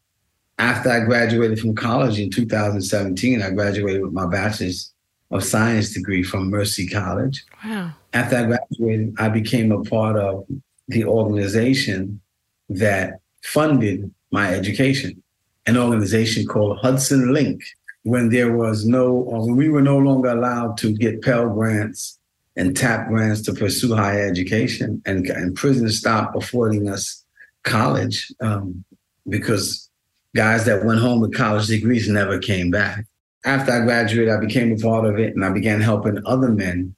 After 0.60 0.89
I 0.89 0.99
graduated 1.02 1.60
from 1.60 1.76
college 1.76 2.19
in 2.19 2.30
2017, 2.30 3.41
I 3.41 3.49
graduated 3.52 4.02
with 4.02 4.13
my 4.13 4.28
bachelor's 4.28 4.93
of 5.32 5.43
science 5.43 5.93
degree 5.93 6.21
from 6.21 6.49
Mercy 6.49 6.88
College. 6.88 7.43
Wow. 7.65 7.91
After 8.13 8.38
I 8.38 8.43
graduated, 8.43 9.15
I 9.17 9.30
became 9.30 9.71
a 9.71 9.82
part 9.82 10.15
of 10.15 10.45
the 10.88 11.06
organization 11.06 12.21
that 12.69 13.19
funded 13.43 14.12
my 14.32 14.54
education, 14.54 15.23
an 15.65 15.78
organization 15.78 16.45
called 16.45 16.80
Hudson 16.80 17.34
Link. 17.34 17.63
When 18.06 18.30
there 18.30 18.52
was 18.58 18.86
no, 18.86 19.12
or 19.12 19.45
when 19.45 19.56
we 19.56 19.69
were 19.69 19.82
no 19.82 19.97
longer 19.97 20.30
allowed 20.30 20.78
to 20.80 20.93
get 20.93 21.21
Pell 21.21 21.47
Grants 21.47 22.19
and 22.58 22.76
TAP 22.76 23.08
grants 23.08 23.41
to 23.43 23.54
pursue 23.54 23.95
higher 23.95 24.28
education, 24.28 25.02
and, 25.06 25.26
and 25.28 25.56
prison 25.56 25.89
stopped 25.89 26.36
affording 26.36 26.89
us 26.89 27.23
college 27.63 28.32
um, 28.41 28.84
because 29.28 29.89
guys 30.36 30.65
that 30.65 30.84
went 30.84 30.99
home 30.99 31.21
with 31.21 31.34
college 31.34 31.67
degrees 31.67 32.10
never 32.10 32.39
came 32.39 32.69
back. 32.71 33.06
After 33.45 33.71
I 33.71 33.86
graduated, 33.86 34.34
I 34.34 34.39
became 34.39 34.71
a 34.71 34.78
part 34.78 35.06
of 35.06 35.19
it 35.19 35.36
and 35.36 35.43
I 35.43 35.49
began 35.49 35.82
helping 35.82 36.19
other 36.26 36.49
men 36.49 36.95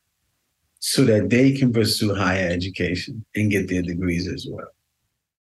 so 0.79 1.03
that 1.05 1.29
they 1.29 1.51
can 1.51 1.73
pursue 1.73 2.13
higher 2.13 2.47
education 2.47 3.25
and 3.35 3.49
get 3.49 3.67
their 3.67 3.81
degrees 3.81 4.27
as 4.27 4.47
well. 4.49 4.67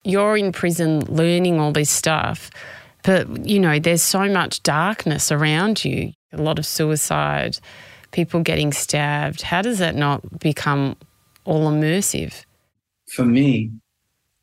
You're 0.04 0.36
in 0.36 0.52
prison 0.52 1.00
learning 1.06 1.60
all 1.60 1.72
this 1.72 1.90
stuff, 1.90 2.50
but 3.02 3.46
you 3.46 3.58
know, 3.58 3.78
there's 3.78 4.02
so 4.02 4.28
much 4.28 4.62
darkness 4.62 5.32
around 5.32 5.84
you, 5.84 6.12
a 6.32 6.42
lot 6.42 6.58
of 6.58 6.66
suicide, 6.66 7.58
people 8.12 8.40
getting 8.42 8.72
stabbed. 8.72 9.42
How 9.42 9.62
does 9.62 9.78
that 9.78 9.94
not 9.94 10.38
become 10.40 10.96
all 11.44 11.70
immersive? 11.70 12.44
For 13.08 13.24
me, 13.24 13.70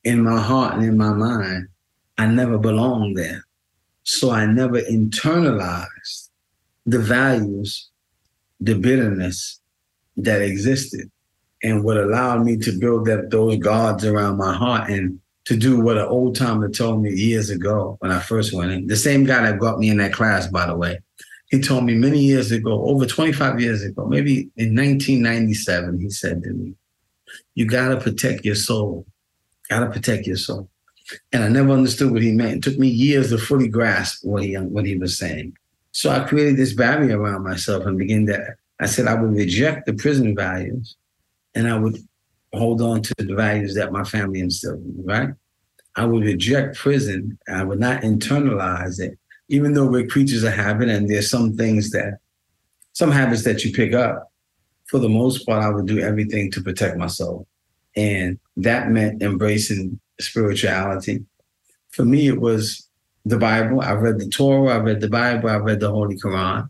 in 0.03 0.23
my 0.23 0.41
heart 0.41 0.75
and 0.75 0.83
in 0.83 0.97
my 0.97 1.13
mind, 1.13 1.67
I 2.17 2.27
never 2.27 2.57
belonged 2.57 3.17
there. 3.17 3.45
So 4.03 4.31
I 4.31 4.45
never 4.45 4.81
internalized 4.81 6.29
the 6.85 6.99
values, 6.99 7.89
the 8.59 8.75
bitterness 8.75 9.59
that 10.15 10.41
existed 10.41 11.11
and 11.63 11.83
what 11.83 11.97
allowed 11.97 12.45
me 12.45 12.57
to 12.57 12.71
build 12.79 13.09
up 13.09 13.29
those 13.29 13.57
guards 13.57 14.05
around 14.05 14.37
my 14.37 14.53
heart 14.53 14.89
and 14.89 15.19
to 15.47 15.55
do 15.55 15.79
what 15.79 15.97
an 15.97 16.05
old 16.05 16.35
timer 16.35 16.67
told 16.67 17.01
me 17.01 17.09
years 17.09 17.49
ago 17.49 17.95
when 18.01 18.11
I 18.11 18.19
first 18.19 18.51
went 18.51 18.69
in. 18.69 18.87
The 18.87 18.97
same 18.97 19.23
guy 19.23 19.43
that 19.43 19.59
got 19.59 19.79
me 19.79 19.89
in 19.89 19.95
that 19.97 20.11
class, 20.11 20.45
by 20.47 20.65
the 20.65 20.75
way, 20.75 20.99
he 21.49 21.61
told 21.61 21.85
me 21.85 21.95
many 21.95 22.19
years 22.19 22.51
ago, 22.51 22.83
over 22.85 23.05
25 23.05 23.61
years 23.61 23.81
ago, 23.81 24.05
maybe 24.05 24.49
in 24.57 24.75
1997, 24.75 26.01
he 26.01 26.09
said 26.09 26.43
to 26.43 26.49
me, 26.49 26.75
You 27.55 27.65
got 27.65 27.87
to 27.87 27.97
protect 27.97 28.43
your 28.43 28.55
soul. 28.55 29.05
Got 29.69 29.85
to 29.85 29.89
protect 29.89 30.27
your 30.27 30.35
soul. 30.35 30.69
And 31.31 31.45
I 31.45 31.47
never 31.47 31.71
understood 31.71 32.11
what 32.11 32.21
he 32.21 32.33
meant. 32.33 32.57
It 32.57 32.69
took 32.69 32.77
me 32.77 32.89
years 32.89 33.29
to 33.29 33.37
fully 33.37 33.69
grasp 33.69 34.25
what 34.25 34.43
he, 34.43 34.55
what 34.55 34.85
he 34.85 34.97
was 34.97 35.17
saying. 35.17 35.55
So 35.93 36.09
I 36.09 36.27
created 36.27 36.57
this 36.57 36.73
barrier 36.73 37.17
around 37.17 37.45
myself 37.45 37.85
and 37.85 37.97
began 37.97 38.25
that. 38.25 38.57
I 38.81 38.87
said 38.87 39.07
I 39.07 39.13
would 39.13 39.31
reject 39.31 39.85
the 39.85 39.93
prison 39.93 40.35
values 40.35 40.97
and 41.55 41.69
I 41.69 41.79
would 41.79 41.97
hold 42.53 42.81
on 42.81 43.01
to 43.01 43.13
the 43.17 43.35
values 43.35 43.75
that 43.75 43.91
my 43.91 44.03
family 44.03 44.39
instilled 44.39 44.79
in 44.79 44.97
me, 44.97 45.03
right? 45.05 45.29
I 45.95 46.05
would 46.05 46.23
reject 46.23 46.77
prison. 46.77 47.37
I 47.47 47.63
would 47.63 47.79
not 47.79 48.03
internalize 48.03 48.99
it, 48.99 49.17
even 49.49 49.73
though 49.73 49.87
we're 49.87 50.07
creatures 50.07 50.43
of 50.43 50.53
habit 50.53 50.89
and 50.89 51.09
there's 51.09 51.29
some 51.29 51.57
things 51.57 51.91
that, 51.91 52.19
some 52.93 53.11
habits 53.11 53.43
that 53.43 53.63
you 53.63 53.73
pick 53.73 53.93
up. 53.93 54.31
For 54.85 54.99
the 54.99 55.09
most 55.09 55.45
part, 55.45 55.63
I 55.63 55.69
would 55.69 55.87
do 55.87 55.99
everything 55.99 56.49
to 56.51 56.61
protect 56.61 56.97
my 56.97 57.07
soul. 57.07 57.47
And 57.95 58.39
that 58.55 58.89
meant 58.89 59.21
embracing 59.21 59.99
spirituality. 60.21 61.25
For 61.89 62.05
me, 62.05 62.27
it 62.27 62.39
was 62.39 62.87
the 63.25 63.37
Bible. 63.37 63.81
I 63.81 63.93
read 63.93 64.19
the 64.19 64.29
Torah, 64.29 64.75
I 64.75 64.77
read 64.77 65.01
the 65.01 65.09
Bible, 65.09 65.49
I 65.49 65.57
read 65.57 65.79
the 65.79 65.91
Holy 65.91 66.15
Quran. 66.15 66.69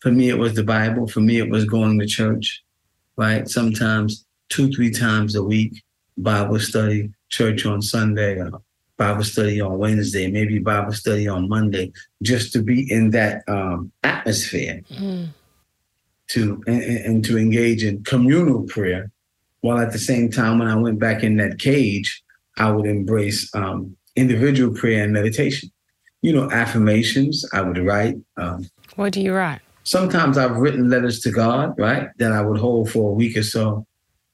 For 0.00 0.10
me, 0.10 0.28
it 0.30 0.38
was 0.38 0.54
the 0.54 0.64
Bible. 0.64 1.06
For 1.08 1.20
me, 1.20 1.38
it 1.38 1.50
was 1.50 1.64
going 1.64 1.98
to 1.98 2.06
church, 2.06 2.62
right? 3.16 3.48
Sometimes 3.48 4.24
two, 4.48 4.70
three 4.70 4.90
times 4.90 5.34
a 5.34 5.42
week, 5.42 5.82
Bible 6.16 6.58
study, 6.58 7.10
church 7.28 7.66
on 7.66 7.82
Sunday, 7.82 8.40
uh, 8.40 8.50
Bible 8.96 9.24
study 9.24 9.60
on 9.60 9.78
Wednesday, 9.78 10.28
maybe 10.30 10.58
Bible 10.58 10.92
study 10.92 11.28
on 11.28 11.48
Monday, 11.48 11.92
just 12.22 12.52
to 12.52 12.62
be 12.62 12.90
in 12.92 13.10
that 13.10 13.42
um, 13.48 13.92
atmosphere 14.02 14.82
mm. 14.90 15.28
to 16.28 16.62
and, 16.66 16.82
and 16.82 17.24
to 17.24 17.38
engage 17.38 17.84
in 17.84 18.02
communal 18.02 18.64
prayer, 18.64 19.10
while 19.60 19.78
at 19.78 19.92
the 19.92 19.98
same 19.98 20.30
time, 20.30 20.58
when 20.58 20.68
I 20.68 20.74
went 20.74 20.98
back 20.98 21.22
in 21.22 21.36
that 21.36 21.58
cage, 21.58 22.22
I 22.58 22.70
would 22.72 22.86
embrace 22.86 23.54
um, 23.54 23.96
individual 24.16 24.74
prayer 24.74 25.04
and 25.04 25.12
meditation. 25.12 25.70
You 26.20 26.32
know, 26.32 26.50
affirmations. 26.50 27.44
I 27.52 27.62
would 27.62 27.78
write. 27.78 28.16
Um, 28.36 28.68
what 28.96 29.12
do 29.12 29.20
you 29.20 29.32
write? 29.32 29.60
Sometimes 29.84 30.36
I've 30.36 30.56
written 30.56 30.90
letters 30.90 31.20
to 31.20 31.30
God, 31.30 31.78
right? 31.78 32.10
That 32.18 32.32
I 32.32 32.42
would 32.42 32.58
hold 32.58 32.90
for 32.90 33.10
a 33.10 33.14
week 33.14 33.36
or 33.36 33.44
so, 33.44 33.86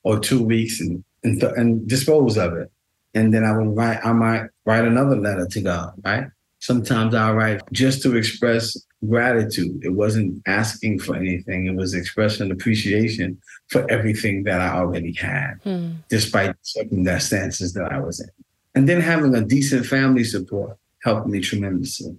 or 0.04 0.20
two 0.20 0.42
weeks, 0.42 0.80
and 0.80 1.02
and, 1.24 1.40
th- 1.40 1.52
and 1.56 1.88
dispose 1.88 2.36
of 2.36 2.52
it. 2.54 2.70
And 3.14 3.32
then 3.32 3.44
I 3.44 3.56
would 3.56 3.76
write. 3.76 4.00
I 4.04 4.12
might 4.12 4.48
write 4.64 4.84
another 4.84 5.16
letter 5.16 5.46
to 5.46 5.60
God, 5.60 5.92
right? 6.04 6.28
Sometimes 6.60 7.14
I'll 7.14 7.34
write 7.34 7.60
just 7.72 8.02
to 8.02 8.16
express 8.16 8.76
gratitude. 9.08 9.84
It 9.84 9.90
wasn't 9.90 10.42
asking 10.46 11.00
for 11.00 11.14
anything. 11.14 11.66
It 11.66 11.74
was 11.74 11.94
expressing 11.94 12.50
appreciation 12.50 13.38
for 13.68 13.88
everything 13.90 14.44
that 14.44 14.60
I 14.60 14.70
already 14.70 15.12
had, 15.12 15.54
hmm. 15.62 15.92
despite 16.08 16.56
circumstances 16.62 17.74
that 17.74 17.92
I 17.92 18.00
was 18.00 18.20
in. 18.20 18.30
And 18.74 18.88
then 18.88 19.00
having 19.00 19.34
a 19.34 19.42
decent 19.42 19.86
family 19.86 20.24
support 20.24 20.76
helped 21.02 21.28
me 21.28 21.40
tremendously. 21.40 22.16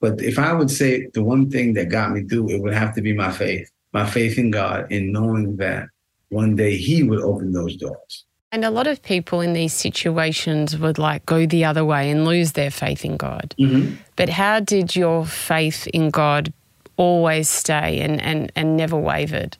But 0.00 0.20
if 0.20 0.38
I 0.38 0.52
would 0.52 0.70
say 0.70 1.08
the 1.14 1.22
one 1.22 1.50
thing 1.50 1.74
that 1.74 1.88
got 1.88 2.12
me 2.12 2.24
through, 2.24 2.50
it 2.50 2.60
would 2.60 2.74
have 2.74 2.94
to 2.96 3.02
be 3.02 3.14
my 3.14 3.30
faith, 3.30 3.70
my 3.92 4.04
faith 4.04 4.38
in 4.38 4.50
God, 4.50 4.90
in 4.92 5.12
knowing 5.12 5.56
that 5.56 5.88
one 6.28 6.56
day 6.56 6.76
He 6.76 7.02
would 7.02 7.20
open 7.20 7.52
those 7.52 7.76
doors. 7.76 8.24
And 8.52 8.64
a 8.64 8.70
lot 8.70 8.86
of 8.86 9.02
people 9.02 9.40
in 9.40 9.52
these 9.52 9.72
situations 9.72 10.78
would 10.78 10.98
like 10.98 11.26
go 11.26 11.46
the 11.46 11.64
other 11.64 11.84
way 11.84 12.10
and 12.10 12.24
lose 12.24 12.52
their 12.52 12.70
faith 12.70 13.04
in 13.04 13.16
God. 13.16 13.54
Mm-hmm. 13.58 13.96
But 14.14 14.28
how 14.28 14.60
did 14.60 14.96
your 14.96 15.26
faith 15.26 15.86
in 15.88 16.10
God 16.10 16.52
always 16.96 17.48
stay 17.48 18.00
and, 18.00 18.20
and, 18.20 18.50
and 18.56 18.76
never 18.76 18.96
wavered? 18.96 19.58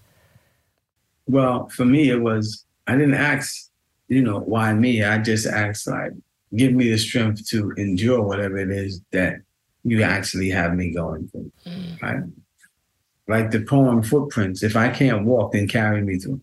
Well, 1.27 1.69
for 1.69 1.85
me, 1.85 2.11
it 2.11 2.23
was, 2.23 2.65
I 2.87 2.93
didn't 2.93 3.15
ask, 3.15 3.69
you 4.09 4.23
know, 4.23 4.39
why 4.39 4.73
me? 4.73 5.03
I 5.03 5.19
just 5.19 5.47
asked, 5.47 5.89
like, 5.89 6.13
give 6.55 6.73
me 6.73 6.89
the 6.89 6.97
strength 6.97 7.47
to 7.49 7.73
endure 7.73 8.23
whatever 8.23 8.57
it 8.57 8.71
is 8.71 9.01
that 9.11 9.41
you 9.83 10.03
actually 10.03 10.51
have 10.51 10.75
me 10.75 10.93
going 10.93 11.29
through. 11.29 11.51
Mm. 11.67 12.03
Right? 12.03 12.23
Like 13.29 13.51
the 13.51 13.61
poem 13.61 14.03
Footprints, 14.03 14.63
if 14.63 14.77
I 14.77 14.89
can't 14.89 15.25
walk, 15.25 15.53
then 15.53 15.67
carry 15.67 16.03
me 16.03 16.19
through. 16.19 16.41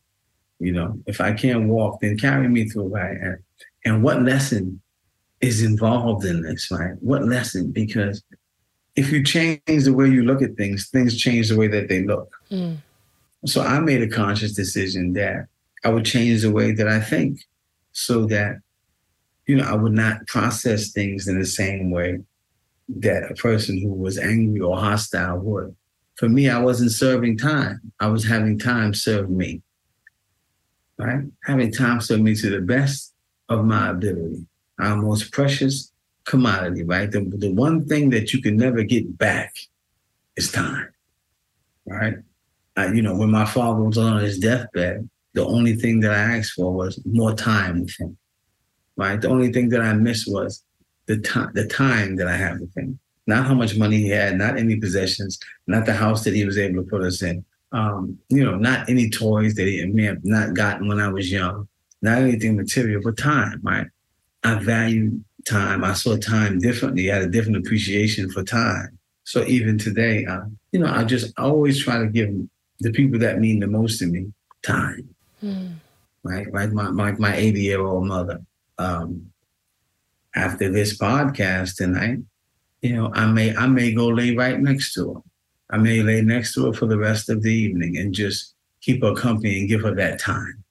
You 0.60 0.72
know, 0.72 1.00
if 1.08 1.20
I 1.20 1.34
can't 1.34 1.68
walk, 1.68 2.00
then 2.02 2.18
carry 2.18 2.48
me 2.48 2.70
through, 2.70 2.88
right? 2.88 3.18
And, 3.18 3.38
and 3.86 4.04
what 4.04 4.22
lesson 4.22 4.82
is 5.42 5.62
involved 5.62 6.26
in 6.26 6.42
this, 6.42 6.72
right? 6.72 6.94
What 7.02 7.26
lesson? 7.26 7.72
Because 7.72 8.24
if 8.96 9.12
you 9.12 9.24
change 9.24 9.62
the 9.66 9.94
way 9.94 10.08
you 10.08 10.24
look 10.24 10.42
at 10.42 10.56
things, 10.56 10.89
things 10.89 11.18
change 11.18 11.50
the 11.50 11.58
way 11.58 11.68
that 11.68 11.89
they 11.89 12.04
look. 12.04 12.32
Mm. 12.50 12.78
So 13.46 13.62
I 13.62 13.80
made 13.80 14.02
a 14.02 14.08
conscious 14.08 14.54
decision 14.54 15.13
that 15.13 15.48
I 15.84 15.89
would 15.89 16.06
change 16.06 16.44
the 16.44 16.52
way 16.52 16.72
that 16.72 16.88
I 16.88 17.02
think 17.02 17.42
so 17.92 18.26
that, 18.28 18.60
you 19.46 19.58
know, 19.58 19.66
I 19.66 19.74
would 19.76 19.92
not 19.92 20.26
process 20.28 20.92
things 20.92 21.28
in 21.28 21.39
the 21.39 21.46
same 21.46 21.92
way 21.92 22.20
that 22.88 23.30
a 23.30 23.36
person 23.36 23.82
who 23.82 23.89
was 23.89 24.18
angry 24.18 24.62
or 24.62 24.78
hostile 24.78 25.39
would. 25.39 25.76
For 26.16 26.30
me, 26.30 26.50
I 26.50 26.60
wasn't 26.60 26.92
serving 26.92 27.38
time. 27.38 27.82
I 28.00 28.08
was 28.08 28.26
having 28.26 28.60
time 28.60 28.94
serve 28.94 29.30
me 29.30 29.62
right? 30.97 31.23
Having 31.45 31.71
time 31.71 32.01
serve 32.01 32.21
me 32.21 32.36
to 32.36 32.49
the 32.49 32.62
best 32.62 33.13
of 33.49 33.65
my 33.65 33.89
ability. 33.89 34.45
Our 34.79 34.95
most 34.97 35.32
precious 35.32 35.91
commodity, 36.25 36.84
right? 36.84 37.12
The, 37.12 37.21
the 37.38 37.51
one 37.51 37.86
thing 37.86 38.10
that 38.12 38.34
you 38.34 38.41
can 38.41 38.58
never 38.58 38.84
get 38.84 39.17
back 39.17 39.53
is 40.36 40.51
time, 40.51 40.89
right? 41.86 42.15
I, 42.75 42.88
you 42.88 43.01
know, 43.01 43.15
when 43.15 43.29
my 43.29 43.45
father 43.45 43.84
was 43.84 43.97
on 43.97 44.21
his 44.21 44.39
deathbed, 44.39 45.10
the 45.34 45.45
only 45.45 45.75
thing 45.75 45.99
that 46.01 46.12
I 46.12 46.38
asked 46.38 46.53
for 46.53 46.73
was 46.73 46.99
more 47.06 47.34
time 47.34 47.82
with 47.82 47.99
him, 47.99 48.17
right? 48.95 49.19
The 49.19 49.29
only 49.29 49.51
thing 49.51 49.69
that 49.69 49.82
I 49.82 49.93
missed 49.93 50.32
was 50.32 50.63
the 51.06 51.17
time, 51.19 51.51
the 51.53 51.67
time 51.67 52.15
that 52.17 52.27
I 52.27 52.38
had 52.38 52.60
with 52.60 52.75
him. 52.75 52.99
not 53.25 53.45
how 53.45 53.53
much 53.53 53.77
money 53.77 53.97
he 53.97 54.10
had, 54.10 54.38
not 54.38 54.58
any 54.58 54.75
possessions, 54.75 55.39
not 55.67 55.86
the 55.86 55.93
house 55.93 56.23
that 56.23 56.34
he 56.34 56.45
was 56.45 56.58
able 56.58 56.84
to 56.84 56.89
put 56.89 57.03
us 57.03 57.21
in, 57.21 57.45
um, 57.74 58.20
you 58.30 58.46
know, 58.46 58.56
not 58.56 58.88
any 58.88 59.10
toys 59.10 59.56
that 59.56 59.68
he 59.68 59.84
may 59.86 60.04
have 60.04 60.24
not 60.24 60.54
gotten 60.54 60.88
when 60.88 61.00
I 61.00 61.10
was 61.10 61.32
young, 61.32 61.68
not 62.02 62.20
anything 62.20 62.56
material, 62.56 63.02
but 63.04 63.18
time, 63.18 63.60
right? 63.64 63.88
I 64.44 64.56
value 64.56 65.20
time. 65.46 65.84
I 65.84 65.94
saw 65.94 66.16
time 66.18 66.60
differently. 66.60 67.12
I 67.12 67.16
had 67.16 67.24
a 67.24 67.30
different 67.30 67.58
appreciation 67.58 68.30
for 68.30 68.44
time. 68.44 68.98
So 69.24 69.44
even 69.46 69.78
today, 69.78 70.26
uh, 70.26 70.44
you 70.72 70.80
know, 70.80 70.92
I 70.92 71.04
just 71.04 71.38
always 71.40 71.84
try 71.84 71.98
to 71.98 72.08
give 72.08 72.30
the 72.80 72.92
people 72.92 73.20
that 73.20 73.40
mean 73.40 73.60
the 73.60 73.68
most 73.68 74.00
to 74.00 74.06
me 74.06 74.32
time. 74.64 75.10
Mm. 75.42 75.76
Right, 76.24 76.54
like 76.54 76.72
my 76.72 76.90
my 76.90 77.12
my 77.14 77.36
80 77.36 77.62
year 77.62 77.82
old 77.82 78.06
mother. 78.06 78.42
Um, 78.78 79.34
after 80.36 80.72
this 80.72 80.98
podcast 80.98 81.76
tonight, 81.76 82.20
you 82.82 82.96
know, 82.96 83.12
I 83.14 83.26
may 83.26 83.56
I 83.56 83.68
may 83.68 83.94
go 83.94 84.08
lay 84.08 84.36
right 84.36 84.60
next 84.60 84.94
to 84.94 85.16
her. 85.16 85.22
I 85.74 85.78
may 85.78 86.04
lay 86.04 86.22
next 86.22 86.54
to 86.54 86.68
her 86.68 86.74
for 86.74 86.86
the 86.86 87.00
rest 87.00 87.32
of 87.32 87.42
the 87.42 87.52
evening 87.52 87.98
and 87.98 88.14
just 88.14 88.54
keep 88.82 89.02
her 89.02 89.16
company 89.16 89.60
and 89.60 89.68
give 89.68 89.82
her 89.82 89.96
that 89.96 90.20
time. 90.20 90.64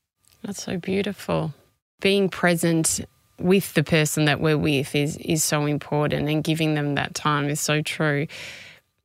That's 0.45 0.63
so 0.63 0.79
beautiful. 0.79 1.53
Being 2.01 2.29
present 2.29 3.01
with 3.41 3.75
the 3.75 3.83
person 3.83 4.27
that 4.27 4.41
we're 4.41 4.57
with 4.57 4.95
is 4.95 5.17
is 5.17 5.43
so 5.43 5.67
important 5.67 6.29
and 6.29 6.45
giving 6.45 6.75
them 6.75 6.95
that 6.95 7.17
time 7.17 7.49
is 7.49 7.61
so 7.61 7.83
true. 7.83 8.29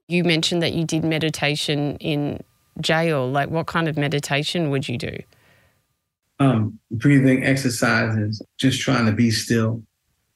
You 0.08 0.24
mentioned 0.24 0.62
that 0.62 0.74
you 0.74 0.86
did 0.86 1.04
meditation 1.04 1.98
in 1.98 2.44
jail. 2.80 3.28
Like 3.28 3.50
what 3.50 3.66
kind 3.66 3.88
of 3.88 3.98
meditation 3.98 4.70
would 4.70 4.88
you 4.88 5.00
do? 5.00 5.18
Um, 6.40 6.78
breathing 6.92 7.44
exercises, 7.44 8.40
just 8.60 8.82
trying 8.82 9.08
to 9.08 9.14
be 9.14 9.32
still 9.32 9.82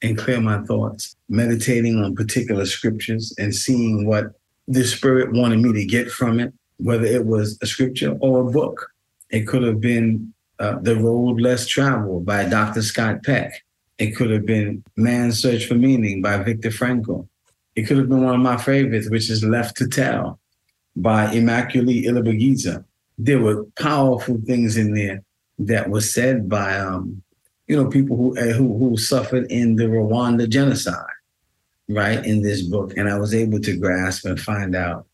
and 0.02 0.18
clear 0.18 0.40
my 0.40 0.60
thoughts, 0.62 1.14
meditating 1.28 2.02
on 2.02 2.16
particular 2.16 2.66
scriptures 2.66 3.32
and 3.38 3.54
seeing 3.54 4.04
what 4.06 4.32
the 4.72 4.84
spirit 4.84 5.32
wanted 5.32 5.60
me 5.60 5.72
to 5.72 5.84
get 5.84 6.10
from 6.10 6.40
it, 6.40 6.52
whether 6.78 7.04
it 7.04 7.26
was 7.26 7.58
a 7.60 7.66
scripture 7.66 8.16
or 8.20 8.40
a 8.40 8.50
book. 8.50 8.90
It 9.30 9.46
could 9.46 9.62
have 9.62 9.80
been 9.80 10.32
uh, 10.58 10.78
The 10.80 10.96
Road 10.96 11.40
Less 11.40 11.66
Traveled 11.66 12.24
by 12.24 12.48
Dr. 12.48 12.82
Scott 12.82 13.22
Peck. 13.22 13.64
It 13.98 14.12
could 14.16 14.30
have 14.30 14.46
been 14.46 14.82
Man's 14.96 15.40
Search 15.40 15.66
for 15.66 15.74
Meaning 15.74 16.22
by 16.22 16.42
Viktor 16.42 16.70
Frankl. 16.70 17.28
It 17.76 17.82
could 17.82 17.98
have 17.98 18.08
been 18.08 18.24
one 18.24 18.34
of 18.34 18.40
my 18.40 18.56
favorites, 18.56 19.10
which 19.10 19.30
is 19.30 19.44
Left 19.44 19.76
to 19.76 19.88
Tell 19.88 20.40
by 20.96 21.26
Immaculée 21.26 22.04
Ilibagiza. 22.04 22.84
There 23.18 23.40
were 23.40 23.64
powerful 23.78 24.40
things 24.46 24.76
in 24.76 24.94
there 24.94 25.22
that 25.58 25.90
were 25.90 26.00
said 26.00 26.48
by, 26.48 26.78
um, 26.78 27.22
you 27.66 27.76
know, 27.76 27.88
people 27.88 28.16
who, 28.16 28.38
uh, 28.38 28.52
who 28.54 28.76
who 28.78 28.96
suffered 28.96 29.50
in 29.50 29.76
the 29.76 29.84
Rwanda 29.84 30.48
genocide, 30.48 31.04
right? 31.92 32.24
In 32.24 32.42
this 32.42 32.62
book, 32.62 32.96
and 32.96 33.08
I 33.08 33.18
was 33.18 33.34
able 33.34 33.60
to 33.60 33.76
grasp 33.76 34.24
and 34.24 34.40
find 34.40 34.74
out 34.74 35.06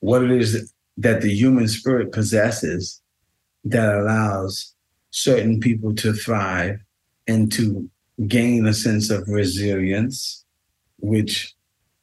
what 0.00 0.22
it 0.22 0.30
is 0.30 0.72
that 0.98 1.20
the 1.20 1.34
human 1.34 1.68
spirit 1.68 2.12
possesses 2.12 3.00
that 3.64 3.94
allows 3.94 4.74
certain 5.10 5.60
people 5.60 5.94
to 5.96 6.12
thrive 6.12 6.78
and 7.26 7.50
to 7.52 7.88
gain 8.26 8.66
a 8.66 8.72
sense 8.72 9.10
of 9.10 9.28
resilience, 9.28 10.44
which 10.98 11.54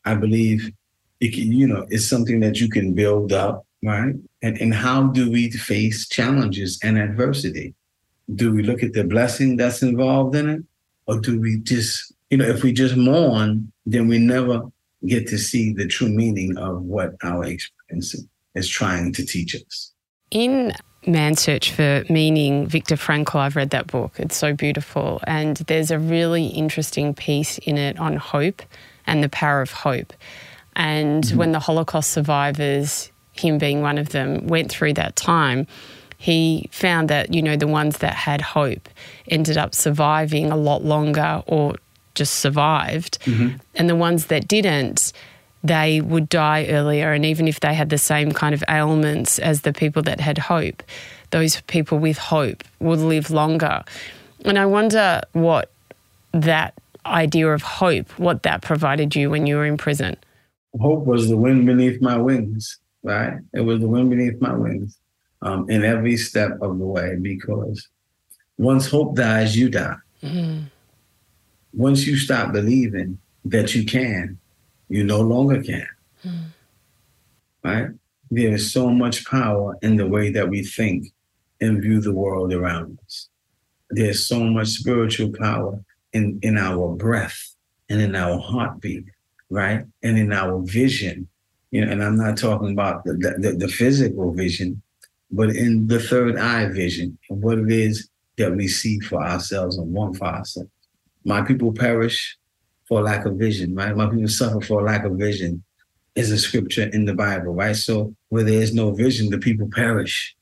I 0.05 0.15
believe 0.15 0.71
it 1.19 1.33
can, 1.33 1.51
you 1.51 1.67
know, 1.67 1.85
is 1.89 2.07
something 2.07 2.39
that 2.41 2.59
you 2.59 2.69
can 2.69 2.93
build 2.93 3.31
up, 3.31 3.65
right? 3.83 4.15
And 4.41 4.57
and 4.59 4.73
how 4.73 5.07
do 5.07 5.31
we 5.31 5.49
face 5.51 6.07
challenges 6.07 6.79
and 6.83 6.97
adversity? 6.97 7.73
Do 8.35 8.53
we 8.53 8.63
look 8.63 8.83
at 8.83 8.93
the 8.93 9.03
blessing 9.03 9.57
that's 9.57 9.81
involved 9.81 10.35
in 10.35 10.49
it? 10.49 10.63
Or 11.07 11.19
do 11.19 11.39
we 11.39 11.57
just, 11.57 12.13
you 12.29 12.37
know, 12.37 12.45
if 12.45 12.63
we 12.63 12.71
just 12.71 12.95
mourn, 12.95 13.71
then 13.85 14.07
we 14.07 14.17
never 14.17 14.61
get 15.05 15.27
to 15.27 15.37
see 15.37 15.73
the 15.73 15.87
true 15.87 16.09
meaning 16.09 16.57
of 16.57 16.81
what 16.81 17.13
our 17.23 17.43
experience 17.45 18.15
is 18.55 18.69
trying 18.69 19.11
to 19.13 19.25
teach 19.25 19.55
us. 19.55 19.93
In 20.31 20.73
Man's 21.05 21.41
Search 21.41 21.71
for 21.71 22.03
Meaning, 22.09 22.67
Viktor 22.67 22.95
Frankl, 22.95 23.35
I've 23.35 23.55
read 23.55 23.71
that 23.71 23.87
book. 23.87 24.13
It's 24.17 24.37
so 24.37 24.53
beautiful. 24.53 25.19
And 25.27 25.57
there's 25.57 25.91
a 25.91 25.99
really 25.99 26.47
interesting 26.47 27.13
piece 27.13 27.57
in 27.59 27.77
it 27.77 27.99
on 27.99 28.15
hope 28.15 28.61
and 29.05 29.23
the 29.23 29.29
power 29.29 29.61
of 29.61 29.71
hope. 29.71 30.13
And 30.75 31.23
mm-hmm. 31.23 31.37
when 31.37 31.51
the 31.51 31.59
Holocaust 31.59 32.11
survivors, 32.11 33.11
him 33.33 33.57
being 33.57 33.81
one 33.81 33.97
of 33.97 34.09
them, 34.09 34.47
went 34.47 34.71
through 34.71 34.93
that 34.93 35.15
time, 35.15 35.67
he 36.17 36.69
found 36.71 37.09
that, 37.09 37.33
you 37.33 37.41
know, 37.41 37.57
the 37.57 37.67
ones 37.67 37.97
that 37.97 38.13
had 38.13 38.41
hope 38.41 38.87
ended 39.27 39.57
up 39.57 39.75
surviving 39.75 40.51
a 40.51 40.55
lot 40.55 40.83
longer 40.83 41.43
or 41.47 41.75
just 42.15 42.35
survived. 42.35 43.19
Mm-hmm. 43.25 43.57
And 43.75 43.89
the 43.89 43.95
ones 43.95 44.27
that 44.27 44.47
didn't, 44.47 45.13
they 45.63 46.01
would 46.01 46.29
die 46.29 46.67
earlier. 46.69 47.13
And 47.13 47.25
even 47.25 47.47
if 47.47 47.59
they 47.59 47.73
had 47.73 47.89
the 47.89 47.97
same 47.97 48.31
kind 48.31 48.53
of 48.53 48.63
ailments 48.69 49.39
as 49.39 49.61
the 49.61 49.73
people 49.73 50.01
that 50.03 50.19
had 50.19 50.37
hope, 50.37 50.83
those 51.31 51.61
people 51.61 51.99
with 51.99 52.17
hope 52.17 52.63
would 52.79 52.99
live 52.99 53.31
longer. 53.31 53.83
And 54.45 54.59
I 54.59 54.65
wonder 54.65 55.21
what 55.31 55.71
that 56.33 56.73
idea 57.05 57.53
of 57.53 57.61
hope, 57.61 58.09
what 58.19 58.43
that 58.43 58.61
provided 58.61 59.15
you 59.15 59.29
when 59.29 59.45
you 59.45 59.55
were 59.55 59.65
in 59.65 59.77
prison. 59.77 60.17
Hope 60.79 61.05
was 61.05 61.29
the 61.29 61.37
wind 61.37 61.65
beneath 61.65 62.01
my 62.01 62.17
wings, 62.17 62.79
right? 63.03 63.37
It 63.53 63.61
was 63.61 63.79
the 63.79 63.87
wind 63.87 64.09
beneath 64.09 64.41
my 64.41 64.53
wings 64.53 64.97
um, 65.41 65.69
in 65.69 65.83
every 65.83 66.17
step 66.17 66.51
of 66.61 66.79
the 66.79 66.85
way 66.85 67.15
because 67.21 67.87
once 68.57 68.87
hope 68.87 69.15
dies, 69.15 69.57
you 69.57 69.69
die. 69.69 69.95
Mm-hmm. 70.23 70.63
Once 71.73 72.05
you 72.05 72.15
stop 72.17 72.53
believing 72.53 73.17
that 73.45 73.73
you 73.73 73.85
can, 73.85 74.37
you 74.89 75.03
no 75.03 75.21
longer 75.21 75.61
can. 75.61 75.87
Mm. 76.23 76.43
Right? 77.63 77.87
There 78.29 78.53
is 78.53 78.71
so 78.71 78.89
much 78.89 79.25
power 79.25 79.75
in 79.81 79.97
the 79.97 80.07
way 80.07 80.31
that 80.31 80.49
we 80.49 80.63
think 80.63 81.07
and 81.59 81.81
view 81.81 82.01
the 82.01 82.13
world 82.13 82.53
around 82.53 82.99
us. 83.05 83.29
There's 83.89 84.27
so 84.27 84.39
much 84.43 84.69
spiritual 84.69 85.31
power 85.31 85.79
in, 86.13 86.39
in 86.41 86.57
our 86.57 86.95
breath 86.95 87.55
and 87.89 88.01
in 88.01 88.15
our 88.15 88.39
heartbeat, 88.39 89.05
right? 89.49 89.85
And 90.01 90.17
in 90.17 90.33
our 90.33 90.61
vision. 90.61 91.27
You 91.71 91.85
know, 91.85 91.91
and 91.91 92.03
I'm 92.03 92.17
not 92.17 92.37
talking 92.37 92.71
about 92.71 93.03
the, 93.03 93.13
the, 93.13 93.53
the 93.57 93.67
physical 93.67 94.31
vision, 94.33 94.81
but 95.31 95.49
in 95.49 95.87
the 95.87 95.99
third 95.99 96.37
eye 96.37 96.67
vision, 96.67 97.17
what 97.29 97.57
it 97.57 97.71
is 97.71 98.09
that 98.37 98.55
we 98.55 98.67
see 98.67 98.99
for 98.99 99.23
ourselves 99.23 99.77
and 99.77 99.91
want 99.93 100.17
for 100.17 100.25
ourselves. 100.25 100.69
My 101.23 101.41
people 101.41 101.71
perish 101.73 102.37
for 102.87 103.01
lack 103.01 103.25
of 103.25 103.35
vision, 103.35 103.75
right? 103.75 103.95
My 103.95 104.09
people 104.09 104.27
suffer 104.27 104.61
for 104.61 104.83
lack 104.83 105.05
of 105.05 105.13
vision 105.13 105.63
is 106.15 106.31
a 106.31 106.37
scripture 106.37 106.89
in 106.93 107.05
the 107.05 107.15
Bible, 107.15 107.53
right? 107.53 107.75
So 107.75 108.15
where 108.29 108.43
there 108.43 108.61
is 108.61 108.73
no 108.73 108.91
vision, 108.91 109.29
the 109.29 109.39
people 109.39 109.69
perish. 109.71 110.35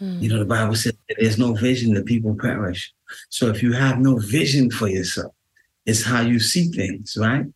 Mm. 0.00 0.20
You 0.20 0.28
know, 0.30 0.38
the 0.38 0.44
Bible 0.44 0.74
says 0.74 0.92
there's 1.18 1.38
no 1.38 1.54
vision, 1.54 1.94
the 1.94 2.02
people 2.02 2.34
perish. 2.34 2.92
So 3.28 3.48
if 3.48 3.62
you 3.62 3.72
have 3.72 3.98
no 3.98 4.18
vision 4.18 4.70
for 4.70 4.88
yourself, 4.88 5.32
it's 5.86 6.04
how 6.04 6.20
you 6.20 6.38
see 6.38 6.66
things, 6.66 7.16
right? 7.18 7.46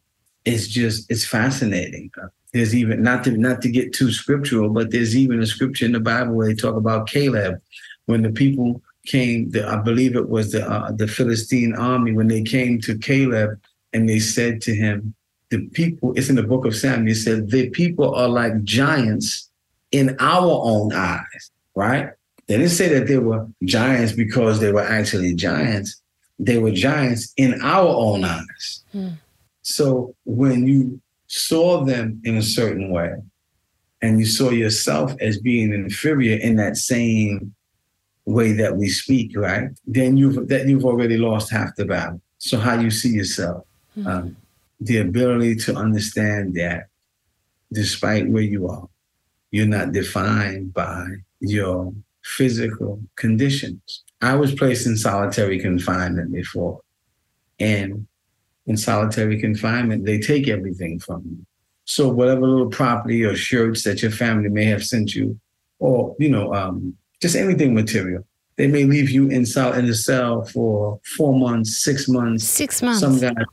It's 0.44 0.68
just, 0.68 1.10
it's 1.10 1.26
fascinating. 1.26 2.10
There's 2.52 2.74
even 2.74 3.02
not 3.02 3.24
to 3.24 3.32
not 3.32 3.62
to 3.62 3.68
get 3.68 3.92
too 3.92 4.12
scriptural, 4.12 4.70
but 4.70 4.90
there's 4.90 5.16
even 5.16 5.42
a 5.42 5.46
scripture 5.46 5.86
in 5.86 5.92
the 5.92 6.00
Bible 6.00 6.34
where 6.34 6.46
they 6.46 6.54
talk 6.54 6.76
about 6.76 7.08
Caleb 7.08 7.60
when 8.06 8.22
the 8.22 8.30
people 8.30 8.80
came. 9.06 9.50
The, 9.50 9.68
I 9.68 9.76
believe 9.76 10.16
it 10.16 10.28
was 10.28 10.52
the 10.52 10.68
uh, 10.68 10.92
the 10.92 11.06
Philistine 11.06 11.74
army 11.74 12.12
when 12.12 12.28
they 12.28 12.42
came 12.42 12.80
to 12.82 12.98
Caleb 12.98 13.60
and 13.92 14.08
they 14.08 14.18
said 14.18 14.60
to 14.62 14.74
him, 14.74 15.14
the 15.50 15.68
people, 15.68 16.12
it's 16.16 16.28
in 16.28 16.36
the 16.36 16.42
book 16.42 16.64
of 16.64 16.74
Samuel, 16.74 17.12
it 17.12 17.16
said, 17.16 17.50
the 17.50 17.70
people 17.70 18.14
are 18.14 18.28
like 18.28 18.64
giants 18.64 19.50
in 19.92 20.16
our 20.18 20.60
own 20.64 20.92
eyes, 20.92 21.50
right? 21.74 22.10
They 22.46 22.58
didn't 22.58 22.72
say 22.72 22.88
that 22.98 23.06
they 23.06 23.18
were 23.18 23.46
giants 23.62 24.12
because 24.12 24.60
they 24.60 24.72
were 24.72 24.82
actually 24.82 25.34
giants. 25.34 26.02
They 26.38 26.58
were 26.58 26.72
giants 26.72 27.32
in 27.36 27.60
our 27.62 27.88
own 27.88 28.24
eyes. 28.24 28.84
Hmm. 28.92 29.10
So 29.62 30.14
when 30.24 30.66
you 30.66 31.00
saw 31.28 31.84
them 31.84 32.20
in 32.24 32.36
a 32.36 32.42
certain 32.42 32.90
way, 32.90 33.14
and 34.02 34.18
you 34.18 34.26
saw 34.26 34.50
yourself 34.50 35.14
as 35.20 35.38
being 35.38 35.72
inferior 35.72 36.36
in 36.36 36.56
that 36.56 36.76
same 36.76 37.54
way 38.26 38.52
that 38.52 38.76
we 38.76 38.88
speak, 38.88 39.36
right? 39.36 39.68
Then 39.86 40.16
you've 40.16 40.48
that 40.48 40.66
you've 40.66 40.84
already 40.84 41.16
lost 41.16 41.50
half 41.50 41.76
the 41.76 41.84
battle. 41.84 42.20
So 42.38 42.58
how 42.58 42.78
you 42.78 42.90
see 42.90 43.10
yourself 43.10 43.64
mm-hmm. 43.96 44.06
um, 44.06 44.36
the 44.80 44.98
ability 44.98 45.56
to 45.56 45.74
understand 45.74 46.54
that 46.54 46.88
despite 47.72 48.28
where 48.28 48.42
you 48.42 48.68
are, 48.68 48.88
you're 49.50 49.66
not 49.66 49.92
defined 49.92 50.74
by 50.74 51.06
your 51.40 51.92
physical 52.22 53.00
conditions. 53.16 54.02
I 54.20 54.34
was 54.34 54.54
placed 54.54 54.86
in 54.86 54.96
solitary 54.96 55.58
confinement 55.58 56.32
before. 56.32 56.80
And 57.60 58.06
in 58.66 58.76
solitary 58.76 59.38
confinement, 59.40 60.06
they 60.06 60.18
take 60.18 60.48
everything 60.48 60.98
from 60.98 61.22
you. 61.24 61.46
So 61.84 62.08
whatever 62.08 62.46
little 62.46 62.70
property 62.70 63.24
or 63.24 63.36
shirts 63.36 63.84
that 63.84 64.02
your 64.02 64.10
family 64.10 64.48
may 64.48 64.64
have 64.64 64.84
sent 64.84 65.14
you, 65.14 65.38
or 65.78 66.16
you 66.18 66.30
know, 66.30 66.54
um, 66.54 66.96
just 67.24 67.36
anything 67.36 67.72
material, 67.74 68.22
they 68.58 68.68
may 68.74 68.84
leave 68.94 69.10
you 69.16 69.24
in 69.36 69.42
cell 69.54 69.72
in 69.72 69.86
the 69.86 69.98
cell 70.08 70.44
for 70.54 71.00
four 71.16 71.32
months, 71.46 71.70
six 71.88 71.96
months. 72.08 72.44
Six 72.44 72.82
months. 72.82 73.00
Some 73.00 73.18
guys 73.18 73.44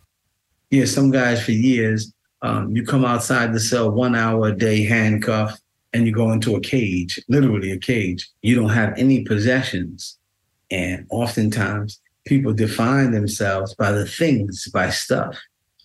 yeah, 0.71 0.86
some 0.86 1.12
guys 1.12 1.43
for 1.45 1.51
years, 1.51 2.01
Um, 2.43 2.75
you 2.75 2.84
come 2.84 3.05
outside 3.05 3.53
the 3.53 3.60
cell 3.60 3.88
one 3.91 4.15
hour 4.15 4.47
a 4.47 4.55
day, 4.67 4.84
handcuffed, 4.84 5.62
and 5.93 6.07
you 6.07 6.12
go 6.21 6.31
into 6.31 6.55
a 6.55 6.62
cage, 6.75 7.19
literally 7.36 7.71
a 7.71 7.77
cage. 7.77 8.21
You 8.41 8.55
don't 8.55 8.77
have 8.81 8.97
any 8.97 9.23
possessions. 9.31 10.17
And 10.71 11.05
oftentimes 11.12 12.01
people 12.25 12.53
define 12.65 13.12
themselves 13.12 13.75
by 13.75 13.91
the 13.91 14.07
things, 14.07 14.67
by 14.73 14.89
stuff. 14.89 15.36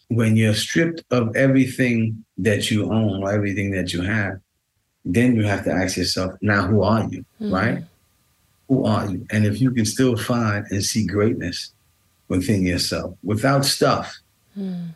When 0.08 0.36
you're 0.36 0.54
stripped 0.66 1.04
of 1.10 1.24
everything 1.36 2.24
that 2.38 2.70
you 2.70 2.78
own 3.00 3.22
or 3.22 3.28
everything 3.38 3.68
that 3.76 3.88
you 3.92 4.00
have, 4.16 4.34
then 5.06 5.36
you 5.36 5.44
have 5.44 5.64
to 5.64 5.72
ask 5.72 5.96
yourself, 5.96 6.34
now 6.42 6.66
who 6.66 6.82
are 6.82 7.06
you? 7.08 7.24
Mm-hmm. 7.40 7.54
Right? 7.54 7.84
Who 8.68 8.84
are 8.84 9.08
you? 9.08 9.24
And 9.30 9.46
if 9.46 9.60
you 9.60 9.70
can 9.70 9.84
still 9.84 10.16
find 10.16 10.66
and 10.70 10.84
see 10.84 11.06
greatness 11.06 11.72
within 12.28 12.66
yourself 12.66 13.16
without 13.22 13.64
stuff, 13.64 14.18
mm. 14.58 14.88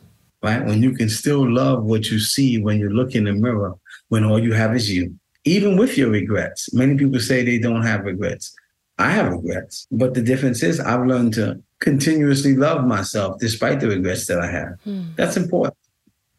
right? 0.42 0.64
When 0.64 0.82
you 0.82 0.92
can 0.92 1.08
still 1.08 1.48
love 1.48 1.84
what 1.84 2.10
you 2.10 2.18
see 2.18 2.60
when 2.60 2.80
you 2.80 2.90
look 2.90 3.14
in 3.14 3.24
the 3.24 3.32
mirror, 3.32 3.74
when 4.08 4.24
all 4.24 4.42
you 4.42 4.52
have 4.52 4.74
is 4.74 4.90
you, 4.90 5.14
even 5.44 5.76
with 5.76 5.96
your 5.96 6.10
regrets. 6.10 6.74
Many 6.74 6.96
people 6.96 7.20
say 7.20 7.44
they 7.44 7.58
don't 7.58 7.82
have 7.82 8.04
regrets. 8.04 8.54
I 8.98 9.10
have 9.10 9.30
regrets, 9.30 9.86
but 9.92 10.14
the 10.14 10.22
difference 10.22 10.62
is 10.62 10.80
I've 10.80 11.06
learned 11.06 11.34
to 11.34 11.62
continuously 11.78 12.56
love 12.56 12.84
myself 12.84 13.38
despite 13.38 13.80
the 13.80 13.88
regrets 13.88 14.26
that 14.26 14.40
I 14.40 14.50
have. 14.50 14.74
Mm. 14.84 15.16
That's 15.16 15.36
important, 15.36 15.76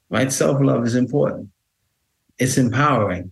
right? 0.09 0.31
Self 0.31 0.61
love 0.61 0.85
is 0.85 0.95
important. 0.95 1.49
It's 2.37 2.57
empowering. 2.57 3.31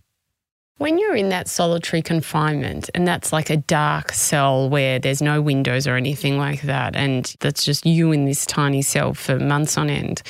When 0.80 0.98
you're 0.98 1.14
in 1.14 1.28
that 1.28 1.46
solitary 1.46 2.00
confinement 2.00 2.88
and 2.94 3.06
that's 3.06 3.34
like 3.34 3.50
a 3.50 3.58
dark 3.58 4.12
cell 4.12 4.70
where 4.70 4.98
there's 4.98 5.20
no 5.20 5.42
windows 5.42 5.86
or 5.86 5.94
anything 5.94 6.38
like 6.38 6.62
that, 6.62 6.96
and 6.96 7.36
that's 7.40 7.66
just 7.66 7.84
you 7.84 8.12
in 8.12 8.24
this 8.24 8.46
tiny 8.46 8.80
cell 8.80 9.12
for 9.12 9.38
months 9.38 9.76
on 9.76 9.90
end, 9.90 10.22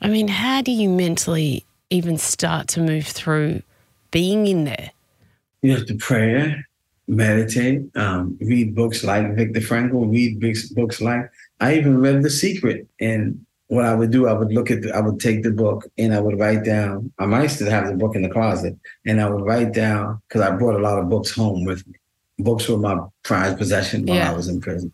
I 0.00 0.08
mean, 0.08 0.26
how 0.26 0.60
do 0.60 0.72
you 0.72 0.88
mentally 0.88 1.64
even 1.88 2.18
start 2.18 2.66
to 2.70 2.80
move 2.80 3.06
through 3.06 3.62
being 4.10 4.48
in 4.48 4.64
there? 4.64 4.90
You 5.62 5.76
have 5.76 5.86
to 5.86 5.94
pray, 5.94 6.64
meditate, 7.06 7.82
um, 7.94 8.36
read 8.40 8.74
books 8.74 9.04
like 9.04 9.36
Viktor 9.36 9.60
Frankl, 9.60 10.10
read 10.10 10.40
books 10.74 11.00
like, 11.00 11.30
I 11.60 11.76
even 11.76 12.00
read 12.00 12.24
The 12.24 12.30
Secret 12.30 12.88
and 12.98 13.46
what 13.70 13.84
I 13.84 13.94
would 13.94 14.10
do, 14.10 14.26
I 14.26 14.32
would 14.32 14.52
look 14.52 14.68
at, 14.68 14.82
the, 14.82 14.92
I 14.92 15.00
would 15.00 15.20
take 15.20 15.44
the 15.44 15.52
book 15.52 15.86
and 15.96 16.12
I 16.12 16.20
would 16.20 16.40
write 16.40 16.64
down. 16.64 17.12
I 17.20 17.26
might 17.26 17.46
still 17.46 17.70
have 17.70 17.86
the 17.86 17.94
book 17.94 18.16
in 18.16 18.22
the 18.22 18.28
closet, 18.28 18.76
and 19.06 19.20
I 19.20 19.30
would 19.30 19.44
write 19.44 19.72
down 19.72 20.20
because 20.26 20.40
I 20.40 20.50
brought 20.50 20.74
a 20.74 20.82
lot 20.82 20.98
of 20.98 21.08
books 21.08 21.30
home 21.30 21.64
with 21.64 21.86
me. 21.86 21.94
Books 22.40 22.68
were 22.68 22.78
my 22.78 22.98
prized 23.22 23.58
possession 23.58 24.06
while 24.06 24.16
yeah. 24.16 24.32
I 24.32 24.34
was 24.34 24.48
in 24.48 24.60
prison. 24.60 24.92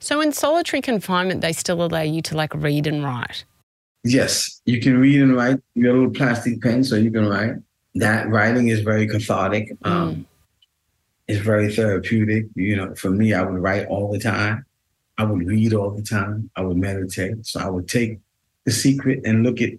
So 0.00 0.20
in 0.20 0.32
solitary 0.32 0.80
confinement, 0.80 1.42
they 1.42 1.52
still 1.52 1.80
allow 1.80 2.00
you 2.00 2.22
to 2.22 2.36
like 2.36 2.52
read 2.56 2.88
and 2.88 3.04
write. 3.04 3.44
Yes, 4.02 4.60
you 4.64 4.80
can 4.80 4.98
read 4.98 5.22
and 5.22 5.36
write. 5.36 5.60
You 5.76 5.84
got 5.84 5.92
a 5.92 5.98
little 5.98 6.10
plastic 6.10 6.60
pen, 6.60 6.82
so 6.82 6.96
you 6.96 7.12
can 7.12 7.28
write. 7.28 7.54
That 7.94 8.28
writing 8.28 8.66
is 8.66 8.80
very 8.80 9.06
cathartic. 9.06 9.78
Mm. 9.84 9.90
Um, 9.90 10.26
it's 11.28 11.38
very 11.38 11.72
therapeutic. 11.72 12.46
You 12.56 12.74
know, 12.74 12.96
for 12.96 13.10
me, 13.10 13.32
I 13.32 13.42
would 13.42 13.62
write 13.62 13.86
all 13.86 14.10
the 14.10 14.18
time. 14.18 14.66
I 15.22 15.24
would 15.24 15.46
read 15.46 15.72
all 15.72 15.90
the 15.90 16.02
time. 16.02 16.50
I 16.56 16.62
would 16.62 16.76
meditate. 16.76 17.46
So 17.46 17.60
I 17.60 17.70
would 17.70 17.88
take 17.88 18.18
the 18.64 18.72
secret 18.72 19.20
and 19.24 19.44
look 19.44 19.60
at 19.60 19.70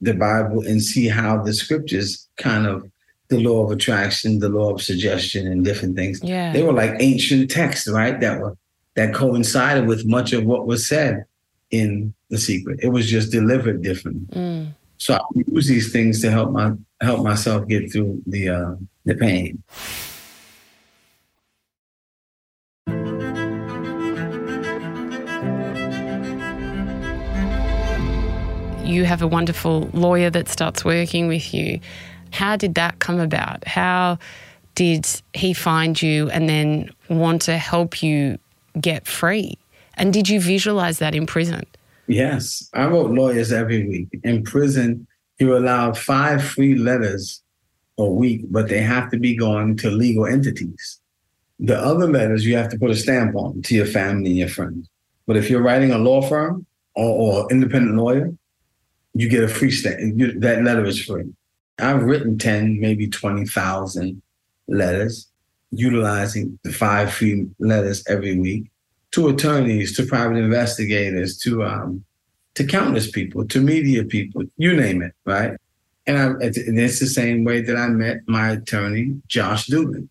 the 0.00 0.14
Bible 0.14 0.66
and 0.66 0.82
see 0.82 1.06
how 1.06 1.42
the 1.42 1.52
scriptures 1.52 2.26
kind 2.38 2.66
of 2.66 2.90
the 3.28 3.38
law 3.40 3.64
of 3.64 3.70
attraction, 3.70 4.38
the 4.38 4.48
law 4.48 4.72
of 4.72 4.80
suggestion, 4.80 5.46
and 5.46 5.64
different 5.64 5.96
things. 5.96 6.22
Yeah. 6.22 6.52
They 6.52 6.62
were 6.62 6.72
like 6.72 6.94
ancient 7.00 7.50
texts, 7.50 7.88
right? 7.88 8.18
That 8.20 8.40
were 8.40 8.56
that 8.94 9.12
coincided 9.12 9.86
with 9.86 10.06
much 10.06 10.32
of 10.32 10.44
what 10.44 10.66
was 10.66 10.88
said 10.88 11.26
in 11.70 12.14
the 12.30 12.38
secret. 12.38 12.80
It 12.82 12.88
was 12.88 13.10
just 13.10 13.30
delivered 13.30 13.82
differently. 13.82 14.34
Mm. 14.34 14.74
So 14.96 15.14
I 15.14 15.20
use 15.34 15.66
these 15.66 15.92
things 15.92 16.22
to 16.22 16.30
help 16.30 16.52
my 16.52 16.72
help 17.02 17.22
myself 17.22 17.68
get 17.68 17.92
through 17.92 18.22
the 18.26 18.48
uh, 18.48 18.74
the 19.04 19.14
pain. 19.14 19.62
You 28.86 29.04
have 29.04 29.20
a 29.20 29.26
wonderful 29.26 29.90
lawyer 29.92 30.30
that 30.30 30.48
starts 30.48 30.84
working 30.84 31.26
with 31.26 31.52
you. 31.52 31.80
How 32.30 32.56
did 32.56 32.74
that 32.76 32.98
come 33.00 33.18
about? 33.18 33.66
How 33.66 34.18
did 34.74 35.06
he 35.34 35.52
find 35.52 36.00
you 36.00 36.30
and 36.30 36.48
then 36.48 36.90
want 37.08 37.42
to 37.42 37.58
help 37.58 38.02
you 38.02 38.38
get 38.80 39.06
free? 39.06 39.58
And 39.94 40.12
did 40.12 40.28
you 40.28 40.40
visualize 40.40 40.98
that 40.98 41.14
in 41.14 41.26
prison? 41.26 41.64
Yes. 42.06 42.68
I 42.74 42.86
wrote 42.86 43.10
lawyers 43.10 43.52
every 43.52 43.88
week. 43.88 44.08
In 44.22 44.44
prison, 44.44 45.06
you're 45.38 45.56
allowed 45.56 45.98
five 45.98 46.44
free 46.44 46.76
letters 46.76 47.42
a 47.98 48.04
week, 48.04 48.42
but 48.50 48.68
they 48.68 48.80
have 48.80 49.10
to 49.10 49.18
be 49.18 49.34
going 49.34 49.76
to 49.78 49.90
legal 49.90 50.26
entities. 50.26 51.00
The 51.58 51.78
other 51.78 52.06
letters 52.06 52.44
you 52.44 52.56
have 52.56 52.68
to 52.68 52.78
put 52.78 52.90
a 52.90 52.94
stamp 52.94 53.34
on 53.34 53.62
to 53.62 53.74
your 53.74 53.86
family 53.86 54.30
and 54.30 54.38
your 54.38 54.48
friends. 54.48 54.88
But 55.26 55.36
if 55.36 55.50
you're 55.50 55.62
writing 55.62 55.90
a 55.90 55.98
law 55.98 56.20
firm 56.20 56.66
or, 56.94 57.44
or 57.44 57.50
independent 57.50 57.96
lawyer, 57.96 58.32
you 59.16 59.28
get 59.28 59.42
a 59.42 59.48
free 59.48 59.70
stamp. 59.70 59.98
You, 60.00 60.38
that 60.40 60.62
letter 60.62 60.84
is 60.84 61.02
free. 61.02 61.32
I've 61.78 62.02
written 62.02 62.38
10, 62.38 62.80
maybe 62.80 63.08
20,000 63.08 64.22
letters, 64.68 65.28
utilizing 65.70 66.58
the 66.62 66.72
five 66.72 67.12
free 67.12 67.48
letters 67.58 68.04
every 68.08 68.38
week 68.38 68.70
to 69.12 69.28
attorneys, 69.28 69.96
to 69.96 70.04
private 70.04 70.36
investigators, 70.36 71.38
to 71.38 71.64
um, 71.64 72.04
to 72.54 72.64
countless 72.64 73.10
people, 73.10 73.46
to 73.46 73.60
media 73.60 74.02
people, 74.02 74.42
you 74.56 74.74
name 74.74 75.02
it, 75.02 75.12
right? 75.26 75.58
And, 76.06 76.18
I, 76.18 76.24
and 76.26 76.78
it's 76.78 77.00
the 77.00 77.06
same 77.06 77.44
way 77.44 77.60
that 77.60 77.76
I 77.76 77.88
met 77.88 78.22
my 78.26 78.52
attorney, 78.52 79.20
Josh 79.26 79.66
Dubin. 79.66 80.08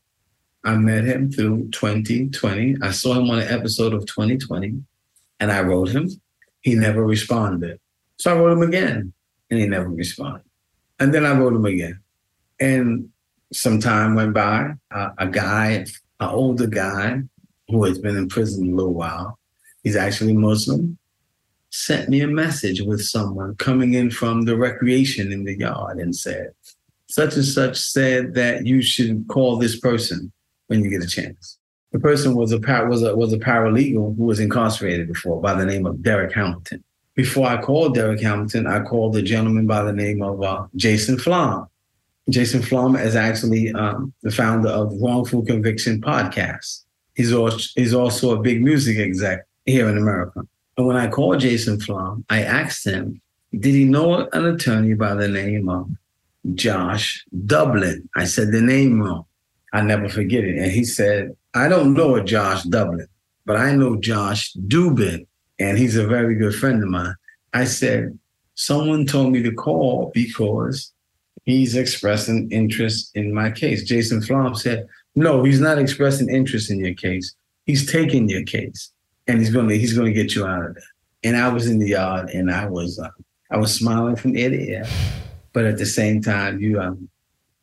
I 0.63 0.75
met 0.75 1.05
him 1.05 1.31
through 1.31 1.69
20/20. 1.69 2.83
I 2.83 2.91
saw 2.91 3.13
him 3.13 3.29
on 3.29 3.39
an 3.39 3.47
episode 3.47 3.93
of 3.93 4.05
20/20 4.05 4.81
and 5.39 5.51
I 5.51 5.61
wrote 5.61 5.89
him. 5.89 6.09
He 6.61 6.73
never 6.73 7.03
responded. 7.05 7.79
So 8.17 8.33
I 8.33 8.39
wrote 8.39 8.53
him 8.53 8.61
again, 8.61 9.13
and 9.49 9.59
he 9.59 9.67
never 9.67 9.89
responded. 9.89 10.43
And 10.99 11.13
then 11.13 11.25
I 11.25 11.37
wrote 11.37 11.53
him 11.53 11.65
again. 11.65 11.99
And 12.59 13.09
some 13.51 13.79
time 13.79 14.15
went 14.15 14.33
by. 14.33 14.73
Uh, 14.91 15.09
a 15.17 15.27
guy, 15.27 15.85
an 16.19 16.29
older 16.29 16.67
guy 16.67 17.21
who 17.67 17.83
has 17.83 17.99
been 17.99 18.15
in 18.15 18.29
prison 18.29 18.71
a 18.71 18.75
little 18.75 18.93
while, 18.93 19.37
he's 19.83 19.95
actually 19.95 20.33
Muslim, 20.33 20.97
sent 21.71 22.09
me 22.09 22.21
a 22.21 22.27
message 22.27 22.81
with 22.81 23.01
someone 23.01 23.55
coming 23.55 23.93
in 23.93 24.09
from 24.09 24.43
the 24.43 24.55
recreation 24.55 25.31
in 25.31 25.43
the 25.43 25.57
yard 25.57 25.97
and 25.97 26.15
said, 26.15 26.51
such 27.07 27.35
and 27.35 27.45
such 27.45 27.77
said 27.77 28.33
that 28.33 28.65
you 28.65 28.81
should 28.81 29.27
call 29.27 29.57
this 29.57 29.77
person 29.79 30.31
when 30.67 30.83
you 30.83 30.89
get 30.89 31.03
a 31.03 31.07
chance. 31.07 31.57
The 31.91 31.99
person 31.99 32.35
was 32.35 32.51
a 32.51 32.59
was 32.87 33.03
a 33.03 33.15
was 33.15 33.31
a 33.31 33.37
paralegal 33.37 34.17
who 34.17 34.23
was 34.23 34.39
incarcerated 34.39 35.07
before 35.07 35.41
by 35.41 35.53
the 35.53 35.65
name 35.65 35.85
of 35.85 36.01
Derrick 36.01 36.33
Hamilton 36.33 36.83
before 37.15 37.47
I 37.47 37.61
called 37.61 37.95
Derrick 37.95 38.21
Hamilton, 38.21 38.67
I 38.67 38.81
called 38.81 39.15
a 39.15 39.21
gentleman 39.21 39.65
by 39.65 39.83
the 39.83 39.93
name 39.93 40.21
of 40.21 40.43
uh, 40.43 40.67
Jason 40.75 41.17
Flom. 41.17 41.67
Jason 42.29 42.61
Flom 42.61 42.95
is 42.95 43.15
actually 43.15 43.71
um, 43.73 44.13
the 44.21 44.31
founder 44.31 44.69
of 44.69 44.93
Wrongful 44.99 45.45
Conviction 45.45 46.01
Podcast. 46.01 46.83
He's 47.15 47.31
also, 47.31 47.57
he's 47.75 47.93
also 47.93 48.35
a 48.35 48.41
big 48.41 48.61
music 48.61 48.97
exec 48.97 49.45
here 49.65 49.87
in 49.87 49.97
America. 49.97 50.41
And 50.77 50.87
when 50.87 50.97
I 50.97 51.07
called 51.07 51.39
Jason 51.39 51.79
Flom, 51.79 52.25
I 52.29 52.43
asked 52.43 52.85
him, 52.85 53.21
did 53.57 53.73
he 53.73 53.85
know 53.85 54.27
an 54.33 54.45
attorney 54.45 54.95
by 54.95 55.13
the 55.13 55.29
name 55.29 55.69
of 55.69 55.89
Josh 56.55 57.25
Dublin? 57.45 58.09
I 58.15 58.25
said 58.25 58.51
the 58.51 58.61
name 58.61 59.01
wrong. 59.01 59.25
I 59.71 59.81
never 59.81 60.09
forget 60.09 60.43
it. 60.43 60.57
And 60.57 60.71
he 60.71 60.83
said, 60.83 61.35
I 61.53 61.69
don't 61.69 61.93
know 61.93 62.15
a 62.15 62.23
Josh 62.23 62.63
Dublin, 62.63 63.07
but 63.45 63.55
I 63.55 63.73
know 63.73 63.95
Josh 63.95 64.53
Dubin 64.53 65.25
and 65.59 65.77
he's 65.77 65.95
a 65.95 66.07
very 66.07 66.35
good 66.35 66.55
friend 66.55 66.81
of 66.83 66.89
mine. 66.89 67.15
I 67.53 67.65
said, 67.65 68.17
someone 68.55 69.05
told 69.05 69.31
me 69.31 69.41
to 69.43 69.51
call 69.51 70.11
because 70.13 70.91
he's 71.43 71.75
expressing 71.75 72.51
interest 72.51 73.11
in 73.15 73.33
my 73.33 73.51
case. 73.51 73.83
Jason 73.83 74.21
Flom 74.21 74.55
said, 74.55 74.87
no, 75.15 75.43
he's 75.43 75.61
not 75.61 75.77
expressing 75.77 76.29
interest 76.29 76.69
in 76.69 76.79
your 76.79 76.93
case. 76.93 77.33
He's 77.65 77.89
taking 77.89 78.27
your 78.27 78.43
case 78.43 78.91
and 79.27 79.39
he's 79.39 79.51
going 79.51 79.69
to, 79.69 79.77
he's 79.77 79.93
going 79.93 80.13
to 80.13 80.13
get 80.13 80.35
you 80.35 80.45
out 80.45 80.65
of 80.65 80.75
there. 80.75 80.83
And 81.23 81.37
I 81.37 81.49
was 81.49 81.67
in 81.67 81.79
the 81.79 81.89
yard 81.89 82.29
and 82.29 82.51
I 82.51 82.67
was, 82.67 82.99
uh, 82.99 83.09
I 83.51 83.57
was 83.57 83.73
smiling 83.73 84.15
from 84.15 84.35
ear 84.37 84.49
to 84.49 84.59
ear, 84.59 84.85
but 85.53 85.65
at 85.65 85.77
the 85.77 85.85
same 85.85 86.21
time, 86.21 86.59
you, 86.59 86.79
um, 86.79 87.09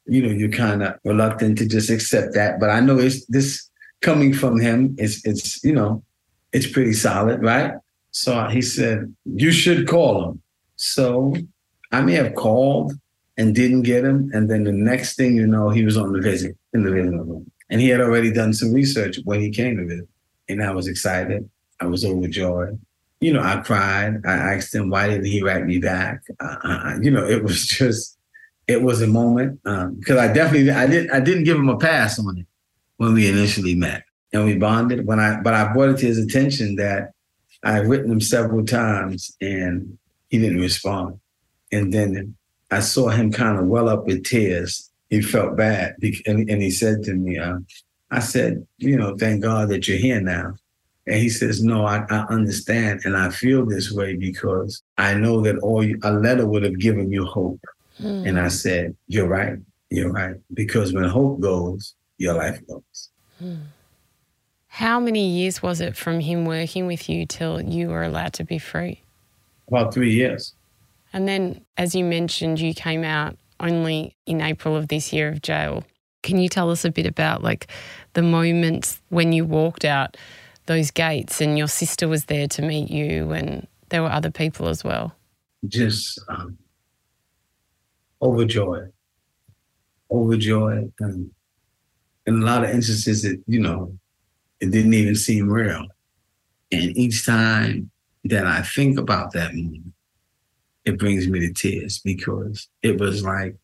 you 0.07 0.23
know, 0.23 0.33
you're 0.33 0.49
kind 0.49 0.83
of 0.83 0.99
reluctant 1.05 1.59
to 1.59 1.69
just 1.69 1.91
accept 1.91 2.35
that. 2.35 2.59
But 2.59 2.71
I 2.71 2.81
know 2.81 2.99
it's 2.99 3.25
this 3.27 3.69
coming 4.01 4.33
from 4.33 4.61
him. 4.61 4.97
It's, 4.99 5.25
it's, 5.25 5.63
you 5.63 5.73
know, 5.73 6.03
it's 6.53 6.67
pretty 6.67 6.93
solid, 6.93 7.43
right? 7.43 7.75
So 8.11 8.47
he 8.49 8.63
said, 8.63 9.15
You 9.25 9.51
should 9.51 9.89
call 9.89 10.31
him. 10.31 10.43
So 10.77 11.35
I 11.91 12.03
may 12.03 12.15
have 12.15 12.35
called 12.35 12.93
and 13.37 13.55
didn't 13.55 13.83
get 13.83 14.05
him. 14.05 14.31
And 14.33 14.51
then 14.51 14.65
the 14.65 14.73
next 14.73 15.17
thing 15.17 15.35
you 15.35 15.47
know, 15.47 15.71
he 15.71 15.85
was 15.85 15.97
on 15.97 16.13
the 16.13 16.21
visit 16.21 16.57
in 16.75 16.85
the 16.85 16.91
visiting 16.91 17.19
room. 17.19 17.51
And 17.71 17.81
he 17.81 17.89
had 17.89 18.01
already 18.01 18.31
done 18.31 18.53
some 18.53 18.73
research 18.73 19.19
when 19.25 19.41
he 19.41 19.51
came 19.51 19.79
to 19.79 19.87
visit. 19.87 20.09
And 20.49 20.63
I 20.63 20.73
was 20.73 20.87
excited. 20.87 21.49
I 21.81 21.87
was 21.87 22.05
overjoyed. 22.05 22.79
you 23.21 23.33
know, 23.33 23.43
I 23.43 23.57
cried. 23.57 24.21
I 24.27 24.33
asked 24.33 24.75
him, 24.75 24.91
why 24.91 25.09
didn't 25.09 25.27
he 25.27 25.43
write 25.43 25.65
me 25.65 25.79
back? 25.79 26.23
Uh, 26.41 26.99
you 27.01 27.11
know, 27.11 27.27
it 27.27 27.43
was 27.43 27.67
just, 27.79 28.19
it 28.69 28.83
was 28.83 29.01
a 29.01 29.07
moment 29.07 29.63
because 29.63 30.19
um, 30.19 30.19
I 30.19 30.29
definitely, 30.33 30.71
I 30.71 30.87
didn't, 30.87 31.11
I 31.11 31.21
didn't 31.21 31.45
give 31.45 31.57
him 31.57 31.69
a 31.69 31.79
pass 31.79 32.19
on 32.19 32.39
it 32.39 32.47
when 32.99 33.15
we 33.15 33.29
initially 33.29 33.75
met 33.75 34.05
and 34.33 34.45
we 34.45 34.57
bonded. 34.57 35.07
When 35.07 35.21
I, 35.21 35.41
but 35.41 35.55
I 35.55 35.73
brought 35.73 35.91
it 35.91 35.99
to 35.99 36.07
his 36.07 36.19
attention 36.19 36.77
that 36.77 37.13
I 37.63 37.73
had 37.73 37.87
written 37.87 38.11
him 38.11 38.21
several 38.21 38.65
times 38.65 39.37
and 39.41 39.99
he 40.31 40.39
didn't 40.39 40.61
respond. 40.61 41.21
And 41.71 41.93
then 41.93 42.35
I 42.71 42.81
saw 42.81 43.09
him 43.09 43.33
kind 43.33 43.59
of 43.59 43.67
well 43.67 43.89
up 43.89 44.07
with 44.07 44.25
tears. 44.25 44.91
He 45.11 45.21
felt 45.21 45.59
bad, 45.59 45.97
and, 46.27 46.49
and 46.49 46.63
he 46.63 46.71
said 46.71 47.03
to 47.03 47.13
me, 47.13 47.37
uh, 47.37 47.59
"I 48.11 48.21
said, 48.21 48.67
you 48.79 48.97
know, 48.97 49.15
thank 49.15 49.43
God 49.43 49.69
that 49.69 49.87
you're 49.87 49.99
here 49.99 50.23
now." 50.23 50.55
And 51.07 51.17
he 51.17 51.29
says, 51.29 51.63
No, 51.63 51.85
I, 51.85 52.05
I, 52.11 52.25
understand. 52.31 53.01
And 53.05 53.17
I 53.17 53.31
feel 53.31 53.67
this 53.67 53.91
way 53.91 54.17
because 54.17 54.83
I 54.99 55.15
know 55.15 55.41
that 55.43 55.59
all 55.59 55.85
you, 55.85 55.99
a 56.03 56.13
letter 56.13 56.47
would 56.47 56.63
have 56.63 56.79
given 56.79 57.11
you 57.11 57.25
hope. 57.25 57.61
Mm. 58.01 58.29
And 58.29 58.41
I 58.41 58.49
said, 58.49 58.97
You're 59.09 59.29
right. 59.29 59.59
You're 59.91 60.13
right. 60.13 60.37
Because 60.55 60.93
when 60.93 61.05
hope 61.05 61.41
goes, 61.41 61.95
your 62.19 62.35
life 62.35 62.61
goes. 62.67 63.11
Mm. 63.43 63.63
How 64.73 64.99
many 64.99 65.29
years 65.29 65.63
was 65.63 65.83
it 65.83 65.99
from 65.99 66.21
him 66.21 66.47
working 66.47 66.87
with 66.87 67.07
you 67.07 67.27
till 67.27 67.61
you 67.61 67.89
were 67.89 68.03
allowed 68.03 68.33
to 68.33 68.45
be 68.45 68.59
free? 68.59 69.03
About 69.69 69.93
three 69.93 70.15
years. 70.15 70.55
And 71.13 71.29
then, 71.29 71.67
as 71.77 71.95
you 71.95 72.07
mentioned, 72.07 72.59
you 72.59 72.73
came 72.73 73.05
out 73.05 73.37
only 73.61 74.17
in 74.25 74.41
April 74.41 74.75
of 74.75 74.89
this 74.89 75.13
year 75.13 75.29
of 75.29 75.43
jail. 75.43 75.85
Can 76.23 76.39
you 76.39 76.49
tell 76.49 76.71
us 76.71 76.87
a 76.87 76.91
bit 76.91 77.05
about 77.05 77.43
like 77.43 77.67
the 78.15 78.23
moments 78.23 78.99
when 79.11 79.35
you 79.35 79.45
walked 79.45 79.85
out 79.85 80.17
those 80.65 80.91
gates 80.91 81.43
and 81.43 81.59
your 81.59 81.69
sister 81.69 82.09
was 82.09 82.25
there 82.25 82.49
to 82.49 82.63
meet 82.63 82.91
you 82.91 83.31
and 83.33 83.67
there 83.91 84.01
were 84.01 84.11
other 84.11 84.31
people 84.31 84.69
as 84.69 84.83
well? 84.83 85.15
Just 85.69 86.19
um, 86.31 86.57
overjoyed, 88.23 88.91
overjoyed. 90.11 90.95
And 90.99 91.31
in 92.25 92.43
a 92.43 92.47
lot 92.47 92.65
of 92.65 92.71
instances, 92.71 93.27
it, 93.27 93.41
you 93.47 93.61
know, 93.61 93.99
it 94.63 94.71
didn't 94.71 94.95
even 94.95 95.17
seem 95.17 95.51
real. 95.51 95.89
And 96.71 96.97
each 96.97 97.27
time 97.27 97.91
that 98.25 98.47
I 98.47 98.63
think 98.63 98.97
about 98.97 99.33
that 99.33 99.55
moment, 99.55 99.93
it 100.85 101.01
brings 101.01 101.27
me 101.27 101.41
to 101.41 101.53
tears 101.53 101.99
because 101.99 102.69
it 102.81 103.01
was 103.01 103.25
like, 103.25 103.57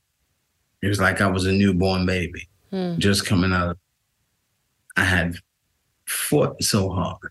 it 0.82 0.88
was 0.88 1.00
like 1.00 1.20
I 1.20 1.28
was 1.28 1.46
a 1.46 1.52
newborn 1.52 2.04
baby 2.04 2.48
hmm. 2.70 2.98
just 2.98 3.26
coming 3.26 3.52
out. 3.52 3.78
I 4.96 5.04
had 5.04 5.36
fought 6.06 6.60
so 6.64 6.90
hard. 6.90 7.30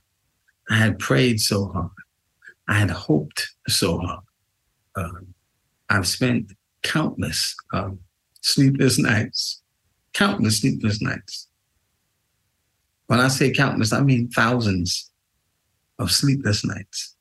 I 0.70 0.78
had 0.78 0.98
prayed 0.98 1.42
so 1.42 1.68
hard. 1.68 1.92
I 2.70 2.76
had 2.76 2.90
hoped 2.90 3.50
so 3.68 3.98
hard. 3.98 4.24
Uh, 4.96 5.20
I've 5.90 6.08
spent 6.08 6.54
countless 6.84 7.54
uh, 7.74 7.90
sleepless 8.42 8.98
nights, 8.98 9.62
countless 10.14 10.62
sleepless 10.62 11.02
nights. 11.02 11.47
When 13.08 13.20
I 13.20 13.30
say 13.30 13.52
countless, 13.52 13.94
I 13.94 14.02
mean 14.02 14.30
thousands 14.30 15.12
of 16.00 16.12
sleepless 16.12 16.64
nights, 16.64 17.16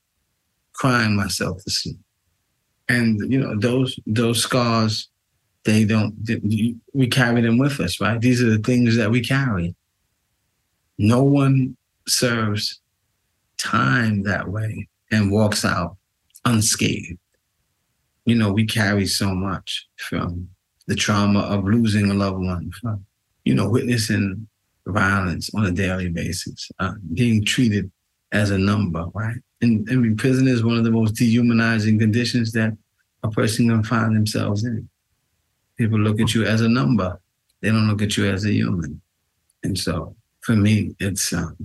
crying 0.72 1.16
myself 1.16 1.62
to 1.64 1.70
sleep. 1.70 1.98
And 2.88 3.32
you 3.32 3.40
know 3.40 3.58
those 3.58 3.98
those 4.06 4.42
scars, 4.42 5.08
they 5.64 5.84
don't. 5.84 6.14
We 6.92 7.06
carry 7.08 7.40
them 7.40 7.58
with 7.58 7.80
us, 7.80 8.00
right? 8.00 8.20
These 8.20 8.42
are 8.42 8.50
the 8.50 8.58
things 8.58 8.96
that 8.96 9.10
we 9.10 9.20
carry. 9.20 9.74
No 10.98 11.22
one 11.22 11.76
serves 12.06 12.80
time 13.58 14.22
that 14.22 14.48
way 14.48 14.88
and 15.10 15.32
walks 15.32 15.64
out 15.64 15.96
unscathed. 16.44 17.18
You 18.24 18.34
know, 18.34 18.52
we 18.52 18.66
carry 18.66 19.06
so 19.06 19.34
much 19.34 19.88
from 19.96 20.48
the 20.86 20.94
trauma 20.94 21.40
of 21.40 21.64
losing 21.64 22.10
a 22.10 22.14
loved 22.14 22.38
one, 22.38 22.70
from, 22.80 23.04
you 23.44 23.54
know, 23.54 23.68
witnessing 23.68 24.46
violence 24.86 25.50
on 25.54 25.66
a 25.66 25.70
daily 25.70 26.08
basis, 26.08 26.70
uh, 26.78 26.94
being 27.14 27.44
treated 27.44 27.90
as 28.32 28.50
a 28.50 28.58
number, 28.58 29.06
right? 29.14 29.36
And 29.62 29.86
mean, 29.86 30.16
prison 30.16 30.48
is 30.48 30.64
one 30.64 30.76
of 30.76 30.84
the 30.84 30.90
most 30.90 31.12
dehumanizing 31.12 31.98
conditions 31.98 32.52
that 32.52 32.76
a 33.22 33.30
person 33.30 33.68
can 33.68 33.82
find 33.82 34.14
themselves 34.14 34.64
in. 34.64 34.88
People 35.78 35.98
look 35.98 36.20
at 36.20 36.34
you 36.34 36.44
as 36.44 36.60
a 36.60 36.68
number; 36.68 37.20
they 37.60 37.70
don't 37.70 37.88
look 37.88 38.02
at 38.02 38.16
you 38.16 38.26
as 38.26 38.44
a 38.44 38.52
human. 38.52 39.00
And 39.62 39.78
so, 39.78 40.14
for 40.40 40.54
me, 40.54 40.94
it's 41.00 41.32
um, 41.32 41.56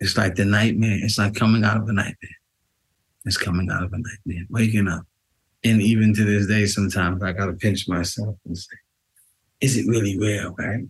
it's 0.00 0.16
like 0.16 0.34
the 0.34 0.44
nightmare. 0.44 0.98
It's 1.02 1.18
like 1.18 1.34
coming 1.34 1.64
out 1.64 1.76
of 1.76 1.88
a 1.88 1.92
nightmare. 1.92 2.38
It's 3.24 3.36
coming 3.36 3.70
out 3.70 3.82
of 3.82 3.92
a 3.92 3.98
nightmare, 3.98 4.44
waking 4.50 4.88
up. 4.88 5.06
And 5.64 5.80
even 5.80 6.14
to 6.14 6.24
this 6.24 6.46
day, 6.46 6.66
sometimes 6.66 7.22
I 7.22 7.32
gotta 7.32 7.54
pinch 7.54 7.88
myself 7.88 8.36
and 8.44 8.56
say, 8.56 8.76
is 9.60 9.76
it 9.78 9.86
really 9.88 10.18
real, 10.18 10.54
right? 10.58 10.84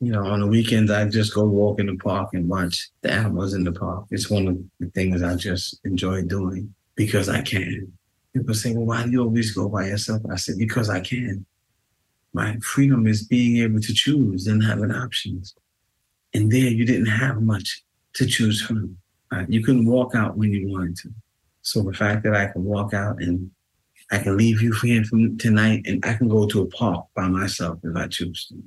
You 0.00 0.12
know, 0.12 0.24
on 0.24 0.40
the 0.40 0.46
weekends, 0.46 0.92
I 0.92 1.08
just 1.08 1.34
go 1.34 1.44
walk 1.44 1.80
in 1.80 1.86
the 1.86 1.96
park 1.96 2.30
and 2.32 2.48
watch 2.48 2.88
the 3.00 3.12
animals 3.12 3.54
in 3.54 3.64
the 3.64 3.72
park. 3.72 4.06
It's 4.10 4.30
one 4.30 4.46
of 4.46 4.58
the 4.78 4.90
things 4.90 5.22
I 5.22 5.34
just 5.34 5.80
enjoy 5.84 6.22
doing 6.22 6.72
because 6.94 7.28
I 7.28 7.42
can. 7.42 7.92
People 8.32 8.54
say, 8.54 8.72
well, 8.72 8.86
why 8.86 9.04
do 9.04 9.10
you 9.10 9.22
always 9.22 9.52
go 9.52 9.68
by 9.68 9.86
yourself? 9.86 10.22
I 10.30 10.36
said, 10.36 10.56
because 10.58 10.88
I 10.88 11.00
can. 11.00 11.44
My 12.32 12.56
Freedom 12.58 13.06
is 13.08 13.24
being 13.24 13.56
able 13.62 13.80
to 13.80 13.92
choose 13.92 14.46
and 14.46 14.62
having 14.62 14.92
options. 14.92 15.56
And 16.32 16.52
there 16.52 16.68
you 16.68 16.84
didn't 16.84 17.06
have 17.06 17.42
much 17.42 17.82
to 18.14 18.26
choose 18.26 18.62
from. 18.62 18.96
Right? 19.32 19.50
You 19.50 19.64
couldn't 19.64 19.86
walk 19.86 20.14
out 20.14 20.36
when 20.36 20.52
you 20.52 20.68
wanted 20.68 20.96
to. 20.98 21.10
So 21.62 21.82
the 21.82 21.92
fact 21.92 22.22
that 22.22 22.36
I 22.36 22.46
can 22.46 22.62
walk 22.62 22.94
out 22.94 23.20
and 23.20 23.50
I 24.12 24.18
can 24.18 24.36
leave 24.36 24.62
you 24.62 24.72
here 24.72 25.02
from 25.04 25.36
tonight 25.38 25.82
and 25.86 26.04
I 26.06 26.14
can 26.14 26.28
go 26.28 26.46
to 26.46 26.62
a 26.62 26.66
park 26.66 27.06
by 27.16 27.28
myself 27.28 27.78
if 27.82 27.96
I 27.96 28.06
choose 28.06 28.46
to. 28.46 28.62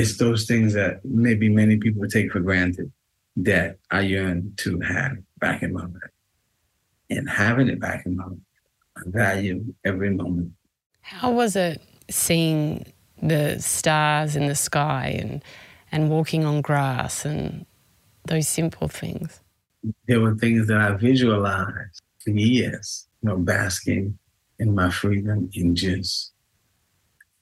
It's 0.00 0.16
those 0.16 0.46
things 0.46 0.72
that 0.72 1.04
maybe 1.04 1.50
many 1.50 1.76
people 1.76 2.08
take 2.08 2.32
for 2.32 2.40
granted 2.40 2.90
that 3.36 3.76
I 3.90 4.00
yearn 4.00 4.54
to 4.56 4.80
have 4.80 5.18
back 5.38 5.62
in 5.62 5.74
my 5.74 5.82
life. 5.82 6.14
And 7.10 7.28
having 7.28 7.68
it 7.68 7.78
back 7.78 8.06
in 8.06 8.16
my 8.16 8.24
life, 8.24 8.38
I 8.96 9.02
value 9.04 9.62
every 9.84 10.08
moment. 10.08 10.52
How 11.02 11.30
was 11.30 11.54
it 11.54 11.82
seeing 12.08 12.86
the 13.22 13.60
stars 13.60 14.36
in 14.36 14.46
the 14.46 14.54
sky 14.54 15.18
and 15.20 15.44
and 15.92 16.08
walking 16.08 16.46
on 16.46 16.62
grass 16.62 17.26
and 17.26 17.66
those 18.24 18.48
simple 18.48 18.88
things? 18.88 19.42
There 20.08 20.20
were 20.20 20.34
things 20.34 20.66
that 20.68 20.80
I 20.80 20.92
visualized 20.92 22.00
for 22.24 22.30
years, 22.30 23.06
you 23.20 23.28
know, 23.28 23.36
basking 23.36 24.18
in 24.58 24.74
my 24.74 24.90
freedom 24.90 25.50
and 25.54 25.76
just 25.76 26.32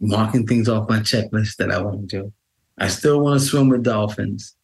marking 0.01 0.45
things 0.45 0.69
off 0.69 0.89
my 0.89 0.99
checklist 0.99 1.55
that 1.59 1.71
I 1.71 1.81
want 1.81 2.09
to 2.09 2.23
do. 2.23 2.33
I 2.79 2.89
still 2.89 3.21
want 3.21 3.41
to 3.41 3.47
swim 3.47 3.69
with 3.69 3.83
dolphins. 3.83 4.55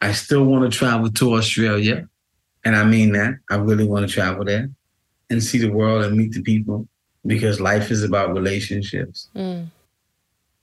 I 0.00 0.12
still 0.12 0.44
want 0.44 0.70
to 0.70 0.78
travel 0.78 1.10
to 1.10 1.34
Australia. 1.34 2.08
And 2.64 2.76
I 2.76 2.84
mean 2.84 3.12
that. 3.12 3.34
I 3.50 3.56
really 3.56 3.86
want 3.86 4.06
to 4.06 4.12
travel 4.12 4.44
there 4.44 4.70
and 5.30 5.42
see 5.42 5.58
the 5.58 5.70
world 5.70 6.04
and 6.04 6.16
meet 6.16 6.32
the 6.32 6.42
people 6.42 6.86
because 7.26 7.60
life 7.60 7.90
is 7.90 8.02
about 8.02 8.34
relationships. 8.34 9.28
Mm. 9.34 9.70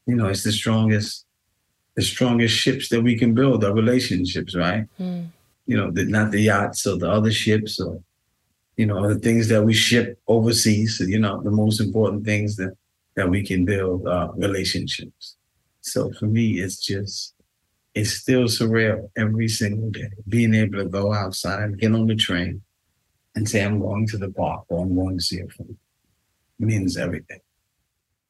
You 0.05 0.15
know, 0.15 0.27
it's 0.27 0.43
the 0.43 0.51
strongest 0.51 1.25
the 1.95 2.01
strongest 2.05 2.55
ships 2.55 2.87
that 2.89 3.01
we 3.01 3.17
can 3.17 3.33
build 3.33 3.63
are 3.65 3.73
relationships, 3.73 4.55
right? 4.55 4.85
Mm. 4.99 5.27
You 5.65 5.75
know, 5.77 5.91
the, 5.91 6.05
not 6.05 6.31
the 6.31 6.39
yachts 6.39 6.87
or 6.87 6.97
the 6.97 7.09
other 7.09 7.31
ships 7.31 7.77
or, 7.79 8.01
you 8.77 8.85
know, 8.85 9.13
the 9.13 9.19
things 9.19 9.49
that 9.49 9.63
we 9.63 9.73
ship 9.73 10.17
overseas. 10.25 11.01
You 11.05 11.19
know, 11.19 11.41
the 11.41 11.51
most 11.51 11.81
important 11.81 12.23
things 12.23 12.55
that, 12.55 12.73
that 13.15 13.29
we 13.29 13.45
can 13.45 13.65
build 13.65 14.07
are 14.07 14.31
relationships. 14.35 15.35
So 15.81 16.11
for 16.11 16.25
me, 16.25 16.59
it's 16.59 16.77
just, 16.77 17.35
it's 17.95 18.11
still 18.11 18.43
surreal 18.43 19.09
every 19.17 19.47
single 19.47 19.89
day. 19.89 20.09
Being 20.27 20.53
able 20.53 20.79
to 20.79 20.85
go 20.85 21.13
outside, 21.13 21.79
get 21.79 21.93
on 21.93 22.07
the 22.07 22.15
train, 22.15 22.61
and 23.35 23.47
say, 23.47 23.63
I'm 23.63 23.79
going 23.79 24.07
to 24.07 24.17
the 24.17 24.31
park 24.31 24.65
or 24.69 24.83
I'm 24.83 24.95
going 24.95 25.17
to 25.17 25.23
see 25.23 25.39
a 25.39 25.47
friend 25.47 25.77
means 26.59 26.97
everything. 26.97 27.39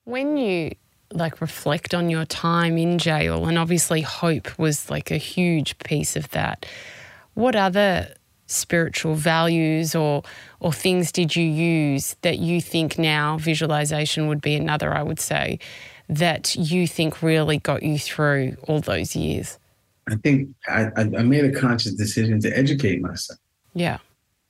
When 0.03 0.37
you 0.37 0.71
like 1.11 1.41
reflect 1.41 1.93
on 1.93 2.09
your 2.09 2.25
time 2.25 2.77
in 2.77 2.99
jail 2.99 3.47
and 3.47 3.57
obviously 3.57 4.01
hope 4.01 4.57
was 4.59 4.89
like 4.89 5.09
a 5.09 5.17
huge 5.17 5.77
piece 5.79 6.15
of 6.15 6.29
that 6.29 6.67
what 7.33 7.55
other 7.55 8.13
spiritual 8.45 9.15
values 9.15 9.95
or 9.95 10.21
or 10.59 10.71
things 10.71 11.11
did 11.11 11.35
you 11.35 11.43
use 11.43 12.15
that 12.21 12.37
you 12.37 12.61
think 12.61 12.99
now 12.99 13.37
visualization 13.39 14.27
would 14.27 14.39
be 14.39 14.53
another 14.53 14.93
i 14.93 15.01
would 15.01 15.19
say 15.19 15.57
that 16.09 16.55
you 16.55 16.87
think 16.87 17.21
really 17.21 17.59
got 17.59 17.83
you 17.83 17.97
through 17.97 18.55
all 18.67 18.81
those 18.81 19.15
years 19.15 19.57
i 20.09 20.15
think 20.15 20.49
i, 20.67 20.89
I 20.97 21.03
made 21.23 21.45
a 21.45 21.51
conscious 21.57 21.93
decision 21.93 22.39
to 22.41 22.57
educate 22.57 23.01
myself 23.01 23.39
yeah 23.73 23.97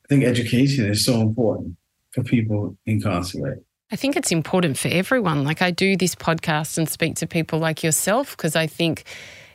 i 0.06 0.08
think 0.08 0.24
education 0.24 0.86
is 0.90 1.06
so 1.06 1.22
important 1.22 1.76
for 2.12 2.24
people 2.24 2.78
incarcerated 2.86 3.64
I 3.92 3.96
think 3.96 4.16
it's 4.16 4.32
important 4.32 4.78
for 4.78 4.88
everyone. 4.90 5.44
Like 5.44 5.64
I 5.64 5.72
do 5.72 5.98
this 5.98 6.14
podcast 6.14 6.78
and 6.78 6.88
speak 6.88 7.16
to 7.16 7.28
people 7.28 7.58
like 7.58 7.84
yourself 7.84 8.38
because 8.38 8.56
I 8.56 8.68
think 8.68 9.04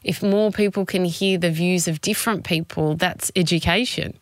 if 0.03 0.23
more 0.23 0.51
people 0.51 0.85
can 0.85 1.05
hear 1.05 1.39
the 1.39 1.51
views 1.51 1.87
of 1.87 2.01
different 2.01 2.45
people, 2.45 2.97
that's 2.97 3.31
education. 3.37 4.19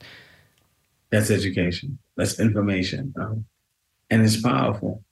That's 1.10 1.30
education. 1.30 1.98
That's 2.16 2.38
information. 2.38 3.14
Um, 3.18 3.46
and 4.10 4.22
it's 4.22 4.40
powerful. 4.40 5.02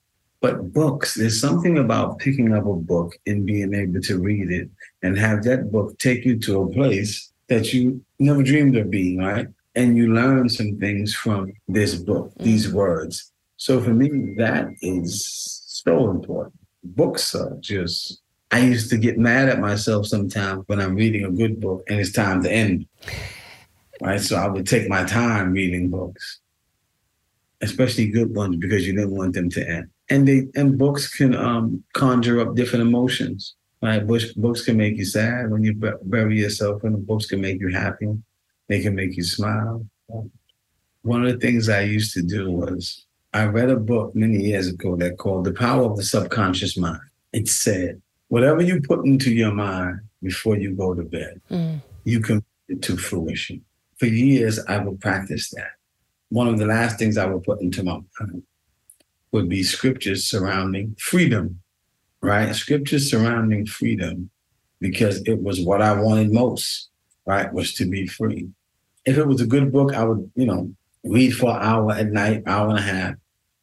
But 0.41 0.73
books, 0.73 1.13
there's 1.13 1.39
something 1.39 1.77
about 1.77 2.17
picking 2.17 2.53
up 2.53 2.65
a 2.65 2.73
book 2.73 3.15
and 3.27 3.45
being 3.45 3.75
able 3.75 4.01
to 4.01 4.19
read 4.19 4.51
it 4.51 4.69
and 5.03 5.17
have 5.17 5.43
that 5.43 5.71
book 5.71 5.97
take 5.99 6.25
you 6.25 6.39
to 6.39 6.61
a 6.61 6.73
place 6.73 7.31
that 7.47 7.71
you 7.71 8.03
never 8.17 8.41
dreamed 8.41 8.75
of 8.75 8.89
being, 8.89 9.19
right? 9.19 9.47
And 9.75 9.95
you 9.95 10.13
learn 10.13 10.49
some 10.49 10.79
things 10.79 11.13
from 11.13 11.53
this 11.67 11.95
book, 11.95 12.33
these 12.39 12.67
mm. 12.67 12.73
words. 12.73 13.31
So 13.57 13.79
for 13.79 13.93
me, 13.93 14.33
that 14.37 14.67
is 14.81 15.61
so 15.67 16.09
important. 16.09 16.55
Books 16.83 17.35
are 17.35 17.55
just, 17.59 18.21
I 18.49 18.61
used 18.61 18.89
to 18.89 18.97
get 18.97 19.19
mad 19.19 19.47
at 19.47 19.59
myself 19.59 20.07
sometimes 20.07 20.63
when 20.65 20.81
I'm 20.81 20.95
reading 20.95 21.25
a 21.25 21.31
good 21.31 21.59
book 21.59 21.83
and 21.87 21.99
it's 21.99 22.11
time 22.11 22.41
to 22.43 22.51
end. 22.51 22.87
Right. 24.01 24.19
So 24.19 24.35
I 24.37 24.47
would 24.47 24.65
take 24.65 24.89
my 24.89 25.03
time 25.03 25.51
reading 25.51 25.89
books, 25.91 26.39
especially 27.61 28.07
good 28.07 28.33
ones, 28.33 28.55
because 28.55 28.87
you 28.87 28.93
didn't 28.95 29.15
want 29.15 29.35
them 29.35 29.49
to 29.51 29.69
end. 29.69 29.89
And 30.11 30.27
they 30.27 30.47
and 30.55 30.77
books 30.77 31.07
can 31.17 31.33
um, 31.35 31.83
conjure 31.93 32.41
up 32.41 32.55
different 32.55 32.85
emotions. 32.87 33.55
Right? 33.81 34.05
Books, 34.05 34.33
books 34.33 34.63
can 34.63 34.77
make 34.77 34.97
you 34.97 35.05
sad 35.05 35.49
when 35.49 35.63
you 35.63 35.73
bury 36.03 36.39
yourself 36.39 36.83
and 36.83 37.07
Books 37.07 37.25
can 37.25 37.41
make 37.41 37.59
you 37.59 37.69
happy. 37.69 38.09
They 38.67 38.81
can 38.81 38.93
make 38.93 39.17
you 39.17 39.23
smile. 39.23 39.85
One 41.01 41.25
of 41.25 41.31
the 41.31 41.39
things 41.39 41.67
I 41.67 41.81
used 41.81 42.13
to 42.13 42.21
do 42.21 42.51
was 42.51 43.05
I 43.33 43.45
read 43.45 43.69
a 43.69 43.77
book 43.77 44.13
many 44.15 44.37
years 44.37 44.67
ago 44.67 44.95
that 44.97 45.17
called 45.17 45.45
The 45.45 45.53
Power 45.53 45.83
of 45.85 45.97
the 45.97 46.03
Subconscious 46.03 46.77
Mind. 46.77 47.01
It 47.33 47.47
said, 47.47 48.01
whatever 48.27 48.61
you 48.61 48.81
put 48.81 49.05
into 49.05 49.31
your 49.31 49.51
mind 49.53 50.01
before 50.21 50.57
you 50.57 50.75
go 50.75 50.93
to 50.93 51.01
bed, 51.01 51.41
mm. 51.49 51.81
you 52.03 52.19
can 52.19 52.43
it 52.67 52.81
to 52.83 52.97
fruition. 52.97 53.63
For 53.97 54.05
years, 54.05 54.59
I 54.67 54.77
would 54.79 54.99
practice 54.99 55.49
that. 55.51 55.71
One 56.29 56.47
of 56.47 56.57
the 56.59 56.65
last 56.65 56.97
things 56.99 57.17
I 57.17 57.25
would 57.25 57.43
put 57.43 57.61
into 57.61 57.83
my 57.83 57.99
mind 58.19 58.43
would 59.31 59.47
be 59.49 59.63
scriptures 59.63 60.25
surrounding 60.25 60.95
freedom, 60.99 61.61
right? 62.21 62.53
Scriptures 62.53 63.09
surrounding 63.09 63.65
freedom, 63.65 64.29
because 64.79 65.21
it 65.23 65.41
was 65.41 65.61
what 65.61 65.81
I 65.81 65.99
wanted 65.99 66.31
most, 66.31 66.89
right? 67.25 67.51
Was 67.53 67.73
to 67.75 67.85
be 67.85 68.07
free. 68.07 68.49
If 69.05 69.17
it 69.17 69.27
was 69.27 69.41
a 69.41 69.47
good 69.47 69.71
book, 69.71 69.93
I 69.93 70.03
would, 70.03 70.31
you 70.35 70.45
know, 70.45 70.73
read 71.03 71.31
for 71.31 71.51
an 71.51 71.61
hour 71.61 71.91
at 71.93 72.11
night, 72.11 72.43
hour 72.45 72.69
and 72.69 72.79
a 72.79 72.81
half 72.81 73.15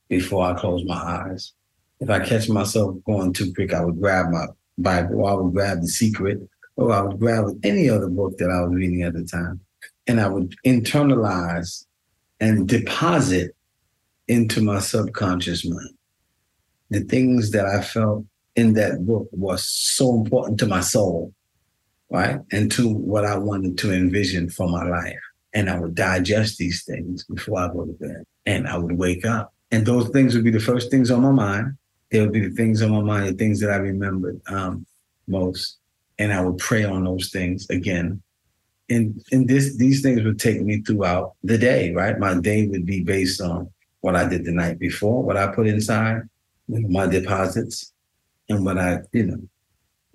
before 0.08 0.44
I 0.44 0.54
close 0.54 0.84
my 0.84 0.96
eyes. 0.96 1.52
If 2.00 2.10
I 2.10 2.20
catch 2.20 2.48
myself 2.48 2.96
going 3.04 3.32
too 3.32 3.52
quick, 3.52 3.74
I 3.74 3.84
would 3.84 4.00
grab 4.00 4.30
my 4.30 4.46
Bible, 4.78 5.26
I 5.26 5.34
would 5.34 5.52
grab 5.52 5.80
The 5.80 5.88
Secret, 5.88 6.38
or 6.76 6.92
I 6.92 7.02
would 7.02 7.18
grab 7.18 7.46
any 7.64 7.90
other 7.90 8.08
book 8.08 8.38
that 8.38 8.50
I 8.50 8.62
was 8.62 8.74
reading 8.74 9.02
at 9.02 9.14
the 9.14 9.24
time. 9.24 9.60
And 10.06 10.20
I 10.20 10.28
would 10.28 10.54
internalize 10.64 11.84
and 12.40 12.68
deposit 12.68 13.54
into 14.28 14.62
my 14.62 14.78
subconscious 14.78 15.66
mind 15.66 15.98
the 16.90 17.00
things 17.00 17.50
that 17.50 17.66
I 17.66 17.82
felt 17.82 18.24
in 18.56 18.74
that 18.74 19.06
book 19.06 19.28
was 19.30 19.64
so 19.66 20.14
important 20.14 20.58
to 20.60 20.66
my 20.66 20.80
soul, 20.80 21.32
right? 22.10 22.40
And 22.50 22.70
to 22.72 22.88
what 22.88 23.24
I 23.24 23.36
wanted 23.36 23.78
to 23.78 23.92
envision 23.92 24.48
for 24.48 24.68
my 24.68 24.84
life. 24.84 25.20
And 25.54 25.70
I 25.70 25.78
would 25.78 25.94
digest 25.94 26.58
these 26.58 26.84
things 26.84 27.24
before 27.24 27.58
I 27.58 27.68
go 27.68 27.84
to 27.84 27.92
bed. 27.92 28.24
And 28.46 28.66
I 28.66 28.78
would 28.78 28.98
wake 28.98 29.26
up 29.26 29.52
and 29.70 29.84
those 29.84 30.08
things 30.10 30.34
would 30.34 30.44
be 30.44 30.50
the 30.50 30.60
first 30.60 30.90
things 30.90 31.10
on 31.10 31.22
my 31.22 31.30
mind. 31.30 31.76
They 32.10 32.20
would 32.20 32.32
be 32.32 32.48
the 32.48 32.54
things 32.54 32.80
on 32.80 32.90
my 32.90 33.02
mind, 33.02 33.28
the 33.28 33.38
things 33.38 33.60
that 33.60 33.70
I 33.70 33.76
remembered 33.76 34.40
um, 34.48 34.86
most. 35.26 35.78
And 36.18 36.32
I 36.32 36.40
would 36.40 36.58
pray 36.58 36.84
on 36.84 37.04
those 37.04 37.30
things 37.30 37.68
again. 37.68 38.22
And, 38.90 39.22
and 39.30 39.46
this 39.46 39.76
these 39.76 40.00
things 40.00 40.22
would 40.22 40.40
take 40.40 40.62
me 40.62 40.80
throughout 40.80 41.34
the 41.44 41.58
day, 41.58 41.92
right? 41.92 42.18
My 42.18 42.40
day 42.40 42.66
would 42.66 42.86
be 42.86 43.04
based 43.04 43.42
on 43.42 43.70
what 44.00 44.16
I 44.16 44.28
did 44.28 44.44
the 44.44 44.52
night 44.52 44.78
before, 44.78 45.22
what 45.22 45.36
I 45.36 45.48
put 45.48 45.66
inside, 45.66 46.22
you 46.68 46.80
know, 46.80 46.88
my 46.88 47.06
deposits, 47.06 47.92
and 48.48 48.64
what 48.64 48.78
I, 48.78 49.00
you 49.12 49.26
know, 49.26 49.40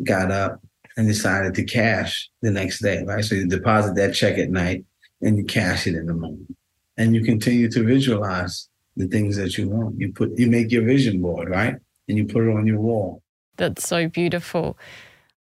got 0.03 0.31
up 0.31 0.61
and 0.97 1.07
decided 1.07 1.53
to 1.55 1.63
cash 1.63 2.29
the 2.41 2.51
next 2.51 2.79
day, 2.79 3.03
right? 3.03 3.23
So 3.23 3.35
you 3.35 3.47
deposit 3.47 3.95
that 3.95 4.13
check 4.13 4.37
at 4.37 4.49
night 4.49 4.85
and 5.21 5.37
you 5.37 5.45
cash 5.45 5.87
it 5.87 5.95
in 5.95 6.05
the 6.05 6.13
morning. 6.13 6.55
And 6.97 7.15
you 7.15 7.23
continue 7.23 7.69
to 7.71 7.83
visualize 7.83 8.69
the 8.95 9.07
things 9.07 9.35
that 9.37 9.57
you 9.57 9.69
want. 9.69 9.99
You 9.99 10.13
put 10.13 10.37
you 10.37 10.47
make 10.47 10.71
your 10.71 10.83
vision 10.83 11.21
board, 11.21 11.49
right? 11.49 11.75
And 12.07 12.17
you 12.17 12.25
put 12.25 12.43
it 12.43 12.55
on 12.55 12.67
your 12.67 12.79
wall. 12.79 13.23
That's 13.57 13.87
so 13.87 14.07
beautiful. 14.07 14.77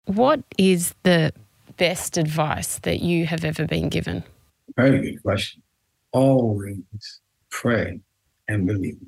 What 0.04 0.42
is 0.58 0.94
the 1.02 1.32
best 1.76 2.18
advice 2.18 2.78
that 2.80 3.00
you 3.00 3.26
have 3.26 3.44
ever 3.44 3.66
been 3.66 3.88
given? 3.88 4.24
Very 4.76 5.00
good 5.00 5.22
question. 5.22 5.62
Always 6.12 6.82
pray 7.50 8.00
and 8.50 8.66
believe. 8.66 8.98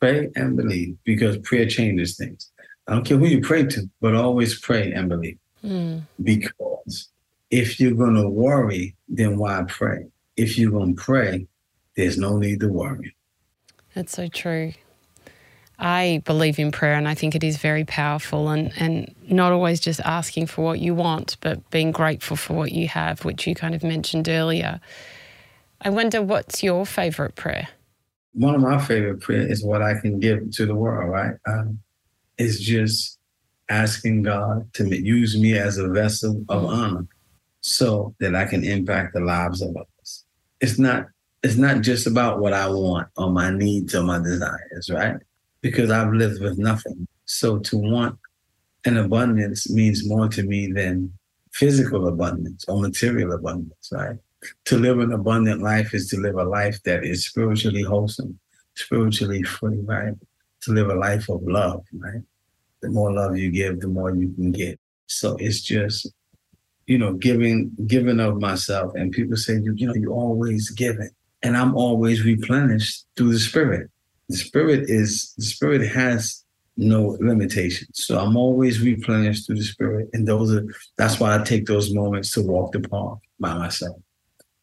Pray 0.00 0.30
and 0.34 0.56
believe 0.56 0.96
because 1.04 1.38
prayer 1.38 1.66
changes 1.66 2.16
things. 2.16 2.50
I 2.86 2.94
don't 2.94 3.04
care 3.04 3.18
who 3.18 3.26
you 3.26 3.40
pray 3.40 3.64
to, 3.64 3.88
but 4.00 4.14
always 4.14 4.58
pray 4.60 4.92
and 4.92 5.08
believe. 5.08 5.38
Mm. 5.64 6.02
Because 6.22 7.08
if 7.50 7.78
you're 7.78 7.94
going 7.94 8.14
to 8.14 8.28
worry, 8.28 8.96
then 9.08 9.38
why 9.38 9.62
pray? 9.68 10.06
If 10.36 10.58
you're 10.58 10.70
going 10.70 10.96
to 10.96 11.02
pray, 11.02 11.46
there's 11.96 12.18
no 12.18 12.38
need 12.38 12.60
to 12.60 12.68
worry. 12.68 13.14
That's 13.94 14.12
so 14.12 14.28
true. 14.28 14.72
I 15.78 16.22
believe 16.26 16.58
in 16.58 16.72
prayer 16.72 16.94
and 16.94 17.08
I 17.08 17.14
think 17.14 17.34
it 17.34 17.42
is 17.42 17.56
very 17.56 17.84
powerful 17.84 18.50
and, 18.50 18.72
and 18.76 19.14
not 19.28 19.52
always 19.52 19.80
just 19.80 20.00
asking 20.00 20.46
for 20.46 20.62
what 20.62 20.78
you 20.78 20.94
want, 20.94 21.38
but 21.40 21.68
being 21.70 21.90
grateful 21.90 22.36
for 22.36 22.54
what 22.54 22.72
you 22.72 22.86
have, 22.88 23.24
which 23.24 23.46
you 23.46 23.54
kind 23.54 23.74
of 23.74 23.82
mentioned 23.82 24.28
earlier. 24.28 24.80
I 25.80 25.88
wonder 25.88 26.20
what's 26.20 26.62
your 26.62 26.84
favourite 26.84 27.34
prayer? 27.34 27.68
One 28.32 28.54
of 28.54 28.60
my 28.60 28.80
favorite 28.80 29.20
prayers 29.20 29.50
is 29.50 29.64
what 29.64 29.82
I 29.82 29.98
can 30.00 30.20
give 30.20 30.50
to 30.52 30.66
the 30.66 30.74
world, 30.74 31.10
right? 31.10 31.34
Um, 31.46 31.80
it's 32.38 32.60
just 32.60 33.18
asking 33.68 34.22
God 34.22 34.72
to 34.74 34.84
use 34.88 35.38
me 35.38 35.56
as 35.56 35.78
a 35.78 35.88
vessel 35.88 36.44
of 36.48 36.64
honor 36.64 37.06
so 37.60 38.14
that 38.20 38.34
I 38.34 38.44
can 38.44 38.64
impact 38.64 39.14
the 39.14 39.20
lives 39.20 39.62
of 39.62 39.70
others. 39.76 40.24
It's 40.60 40.78
not 40.78 41.06
it's 41.42 41.56
not 41.56 41.80
just 41.80 42.06
about 42.06 42.40
what 42.40 42.52
I 42.52 42.68
want 42.68 43.08
or 43.16 43.30
my 43.30 43.50
needs 43.50 43.94
or 43.94 44.02
my 44.02 44.18
desires, 44.18 44.90
right? 44.92 45.16
Because 45.62 45.90
I've 45.90 46.12
lived 46.12 46.42
with 46.42 46.58
nothing. 46.58 47.08
So 47.24 47.58
to 47.60 47.78
want 47.78 48.18
an 48.84 48.98
abundance 48.98 49.70
means 49.70 50.06
more 50.06 50.28
to 50.28 50.42
me 50.42 50.70
than 50.70 51.12
physical 51.52 52.08
abundance 52.08 52.64
or 52.68 52.80
material 52.80 53.32
abundance, 53.32 53.90
right? 53.90 54.16
To 54.66 54.78
live 54.78 54.98
an 55.00 55.12
abundant 55.12 55.62
life 55.62 55.94
is 55.94 56.08
to 56.10 56.20
live 56.20 56.36
a 56.36 56.44
life 56.44 56.82
that 56.84 57.04
is 57.04 57.26
spiritually 57.26 57.82
wholesome, 57.82 58.38
spiritually 58.74 59.42
free, 59.42 59.80
right? 59.80 60.14
To 60.62 60.72
live 60.72 60.88
a 60.88 60.94
life 60.94 61.28
of 61.28 61.42
love, 61.42 61.84
right? 61.92 62.22
The 62.80 62.88
more 62.88 63.12
love 63.12 63.36
you 63.36 63.50
give, 63.50 63.80
the 63.80 63.88
more 63.88 64.14
you 64.14 64.32
can 64.32 64.52
get. 64.52 64.80
So 65.06 65.36
it's 65.36 65.60
just, 65.60 66.10
you 66.86 66.96
know, 66.96 67.14
giving, 67.14 67.72
giving 67.86 68.20
of 68.20 68.40
myself. 68.40 68.94
And 68.94 69.12
people 69.12 69.36
say, 69.36 69.54
you, 69.54 69.74
you 69.76 69.86
know, 69.86 69.94
you 69.94 70.12
always 70.12 70.70
giving 70.70 71.10
and 71.42 71.56
I'm 71.56 71.74
always 71.74 72.24
replenished 72.24 73.06
through 73.16 73.32
the 73.32 73.38
spirit. 73.38 73.90
The 74.28 74.36
spirit 74.36 74.88
is 74.88 75.32
the 75.36 75.44
spirit 75.44 75.86
has 75.88 76.44
no 76.76 77.16
limitations. 77.20 77.90
So 77.92 78.18
I'm 78.18 78.36
always 78.36 78.80
replenished 78.80 79.46
through 79.46 79.56
the 79.56 79.64
spirit. 79.64 80.08
And 80.12 80.26
those 80.26 80.54
are 80.54 80.64
that's 80.96 81.18
why 81.18 81.34
I 81.34 81.42
take 81.42 81.66
those 81.66 81.92
moments 81.92 82.32
to 82.32 82.42
walk 82.42 82.72
the 82.72 82.80
park 82.80 83.18
by 83.38 83.54
myself. 83.54 83.96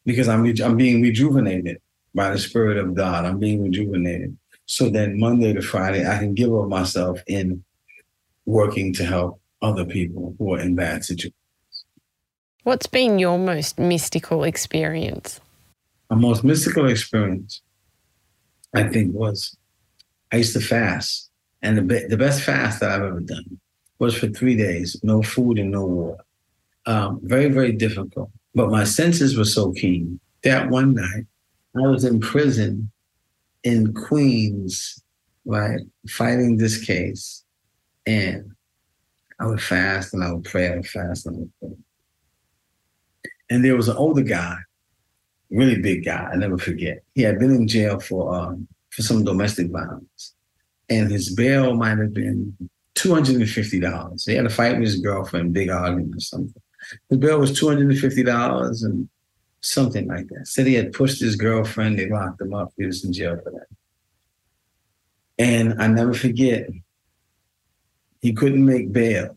Because 0.08 0.28
I'm 0.28 0.42
I'm 0.64 0.76
being 0.76 1.02
rejuvenated 1.02 1.80
by 2.14 2.30
the 2.30 2.38
spirit 2.38 2.78
of 2.78 2.94
God. 2.94 3.26
I'm 3.26 3.38
being 3.38 3.62
rejuvenated. 3.62 4.36
So 4.64 4.88
then 4.88 5.20
Monday 5.20 5.52
to 5.52 5.60
Friday 5.60 6.08
I 6.08 6.16
can 6.18 6.32
give 6.34 6.52
of 6.52 6.68
myself 6.68 7.20
in 7.26 7.62
working 8.46 8.94
to 8.94 9.04
help 9.04 9.40
other 9.60 9.84
people 9.84 10.34
who 10.38 10.54
are 10.54 10.60
in 10.60 10.74
bad 10.74 11.04
situations. 11.04 11.34
What's 12.64 12.86
been 12.86 13.18
your 13.18 13.38
most 13.38 13.78
mystical 13.78 14.44
experience? 14.44 15.40
my 16.10 16.16
most 16.16 16.44
mystical 16.44 16.88
experience, 16.88 17.62
I 18.74 18.84
think, 18.84 19.14
was 19.14 19.56
I 20.32 20.36
used 20.36 20.54
to 20.54 20.60
fast. 20.60 21.30
And 21.60 21.76
the, 21.76 21.82
be- 21.82 22.06
the 22.06 22.16
best 22.16 22.42
fast 22.42 22.80
that 22.80 22.90
I've 22.90 23.02
ever 23.02 23.20
done 23.20 23.60
was 23.98 24.16
for 24.16 24.28
three 24.28 24.56
days, 24.56 24.96
no 25.02 25.22
food 25.22 25.58
and 25.58 25.70
no 25.70 25.84
water. 25.84 26.24
Um, 26.86 27.20
very, 27.22 27.48
very 27.48 27.72
difficult. 27.72 28.30
But 28.54 28.70
my 28.70 28.84
senses 28.84 29.36
were 29.36 29.44
so 29.44 29.72
keen 29.72 30.20
that 30.42 30.70
one 30.70 30.94
night 30.94 31.26
I 31.76 31.86
was 31.86 32.04
in 32.04 32.20
prison 32.20 32.90
in 33.62 33.92
Queens, 33.92 35.02
right, 35.44 35.80
fighting 36.08 36.56
this 36.56 36.84
case. 36.84 37.44
And 38.06 38.52
I 39.38 39.46
would 39.46 39.62
fast 39.62 40.14
and 40.14 40.24
I 40.24 40.32
would 40.32 40.44
pray, 40.44 40.72
I 40.72 40.76
would 40.76 40.86
fast 40.86 41.26
and 41.26 41.36
I 41.36 41.38
would 41.40 41.52
pray. 41.60 43.30
And 43.50 43.64
there 43.64 43.76
was 43.76 43.88
an 43.88 43.96
older 43.96 44.22
guy 44.22 44.58
really 45.50 45.80
big 45.80 46.04
guy. 46.04 46.28
I 46.32 46.36
never 46.36 46.58
forget. 46.58 47.02
He 47.14 47.22
had 47.22 47.38
been 47.38 47.50
in 47.50 47.68
jail 47.68 48.00
for 48.00 48.34
um, 48.34 48.68
for 48.90 49.02
some 49.02 49.24
domestic 49.24 49.70
violence, 49.70 50.34
and 50.88 51.10
his 51.10 51.34
bail 51.34 51.74
might 51.74 51.98
have 51.98 52.12
been 52.12 52.56
two 52.94 53.14
hundred 53.14 53.36
and 53.36 53.48
fifty 53.48 53.80
dollars. 53.80 54.24
He 54.24 54.34
had 54.34 54.46
a 54.46 54.50
fight 54.50 54.74
with 54.74 54.88
his 54.88 55.00
girlfriend, 55.00 55.54
big 55.54 55.70
argument 55.70 56.16
or 56.16 56.20
something. 56.20 56.62
His 57.08 57.18
bail 57.18 57.38
was 57.38 57.58
two 57.58 57.68
hundred 57.68 57.90
and 57.90 57.98
fifty 57.98 58.22
dollars, 58.22 58.82
and 58.82 59.08
something 59.60 60.06
like 60.08 60.28
that. 60.28 60.46
Said 60.46 60.66
he 60.66 60.74
had 60.74 60.92
pushed 60.92 61.20
his 61.20 61.36
girlfriend, 61.36 61.98
they 61.98 62.08
locked 62.08 62.40
him 62.40 62.54
up. 62.54 62.72
He 62.76 62.86
was 62.86 63.04
in 63.04 63.12
jail 63.12 63.38
for 63.42 63.50
that. 63.50 63.66
And 65.38 65.80
I 65.80 65.86
never 65.86 66.14
forget, 66.14 66.68
he 68.20 68.32
couldn't 68.32 68.64
make 68.64 68.92
bail. 68.92 69.36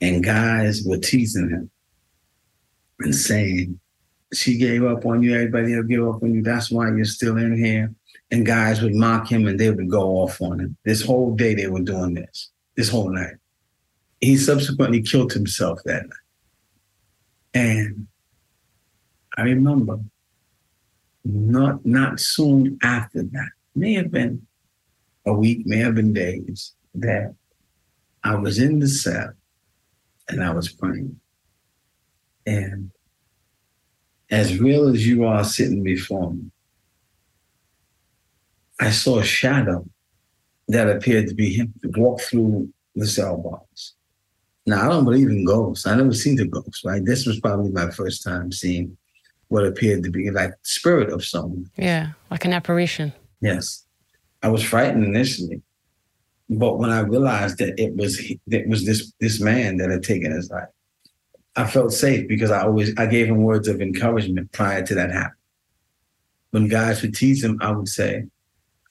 And 0.00 0.22
guys 0.22 0.84
were 0.84 0.98
teasing 0.98 1.50
him 1.50 1.70
and 3.00 3.14
saying, 3.14 3.80
She 4.32 4.56
gave 4.56 4.84
up 4.84 5.04
on 5.04 5.22
you, 5.22 5.34
everybody 5.34 5.74
will 5.74 5.82
give 5.82 6.06
up 6.06 6.22
on 6.22 6.34
you. 6.34 6.42
That's 6.42 6.70
why 6.70 6.88
you're 6.88 7.04
still 7.04 7.36
in 7.36 7.56
here. 7.56 7.92
And 8.30 8.46
guys 8.46 8.82
would 8.82 8.94
mock 8.94 9.30
him 9.30 9.46
and 9.46 9.58
they 9.58 9.70
would 9.70 9.90
go 9.90 10.02
off 10.18 10.40
on 10.40 10.60
him. 10.60 10.76
This 10.84 11.02
whole 11.02 11.34
day 11.34 11.54
they 11.54 11.66
were 11.66 11.80
doing 11.80 12.14
this, 12.14 12.50
this 12.76 12.88
whole 12.88 13.10
night. 13.10 13.34
He 14.20 14.36
subsequently 14.36 15.02
killed 15.02 15.32
himself 15.32 15.80
that 15.84 16.02
night. 16.02 16.27
And 17.58 18.06
I 19.36 19.42
remember 19.42 19.98
not 21.24 21.84
not 21.84 22.20
soon 22.20 22.78
after 22.84 23.24
that, 23.24 23.50
may 23.74 23.94
have 23.94 24.12
been 24.12 24.46
a 25.26 25.32
week, 25.32 25.66
may 25.66 25.78
have 25.78 25.96
been 25.96 26.12
days, 26.12 26.76
that 26.94 27.34
I 28.22 28.36
was 28.36 28.60
in 28.60 28.78
the 28.78 28.86
cell 28.86 29.32
and 30.28 30.40
I 30.40 30.50
was 30.50 30.68
praying. 30.68 31.18
And 32.46 32.92
as 34.30 34.60
real 34.60 34.86
as 34.94 35.04
you 35.04 35.24
are 35.24 35.42
sitting 35.42 35.82
before 35.82 36.32
me, 36.32 36.52
I 38.78 38.90
saw 38.92 39.18
a 39.18 39.24
shadow 39.24 39.84
that 40.68 40.88
appeared 40.88 41.26
to 41.26 41.34
be 41.34 41.54
him 41.54 41.74
walk 41.82 42.20
through 42.20 42.72
the 42.94 43.08
cell 43.08 43.36
bars. 43.36 43.97
Now, 44.68 44.84
I 44.84 44.88
don't 44.90 45.04
believe 45.04 45.30
in 45.30 45.46
ghosts. 45.46 45.86
I 45.86 45.96
never 45.96 46.12
seen 46.12 46.36
the 46.36 46.44
ghost, 46.44 46.84
right? 46.84 47.02
This 47.02 47.24
was 47.24 47.40
probably 47.40 47.70
my 47.70 47.90
first 47.90 48.22
time 48.22 48.52
seeing 48.52 48.98
what 49.48 49.64
appeared 49.64 50.04
to 50.04 50.10
be 50.10 50.30
like 50.30 50.52
spirit 50.62 51.10
of 51.10 51.24
someone. 51.24 51.70
Yeah, 51.76 52.10
like 52.30 52.44
an 52.44 52.52
apparition. 52.52 53.14
Yes. 53.40 53.86
I 54.42 54.48
was 54.48 54.62
frightened 54.62 55.04
initially. 55.04 55.62
But 56.50 56.78
when 56.78 56.90
I 56.90 57.00
realized 57.00 57.56
that 57.58 57.80
it 57.80 57.96
was 57.96 58.20
it 58.50 58.68
was 58.68 58.84
this 58.84 59.10
this 59.20 59.40
man 59.40 59.78
that 59.78 59.90
had 59.90 60.02
taken 60.02 60.32
his 60.32 60.50
life, 60.50 60.68
I 61.56 61.66
felt 61.66 61.94
safe 61.94 62.28
because 62.28 62.50
I 62.50 62.62
always 62.62 62.92
I 62.98 63.06
gave 63.06 63.26
him 63.26 63.42
words 63.42 63.68
of 63.68 63.80
encouragement 63.80 64.52
prior 64.52 64.84
to 64.84 64.94
that 64.96 65.10
happening. 65.10 65.32
When 66.50 66.68
guys 66.68 67.00
would 67.00 67.14
tease 67.14 67.42
him, 67.42 67.58
I 67.62 67.70
would 67.70 67.88
say, 67.88 68.24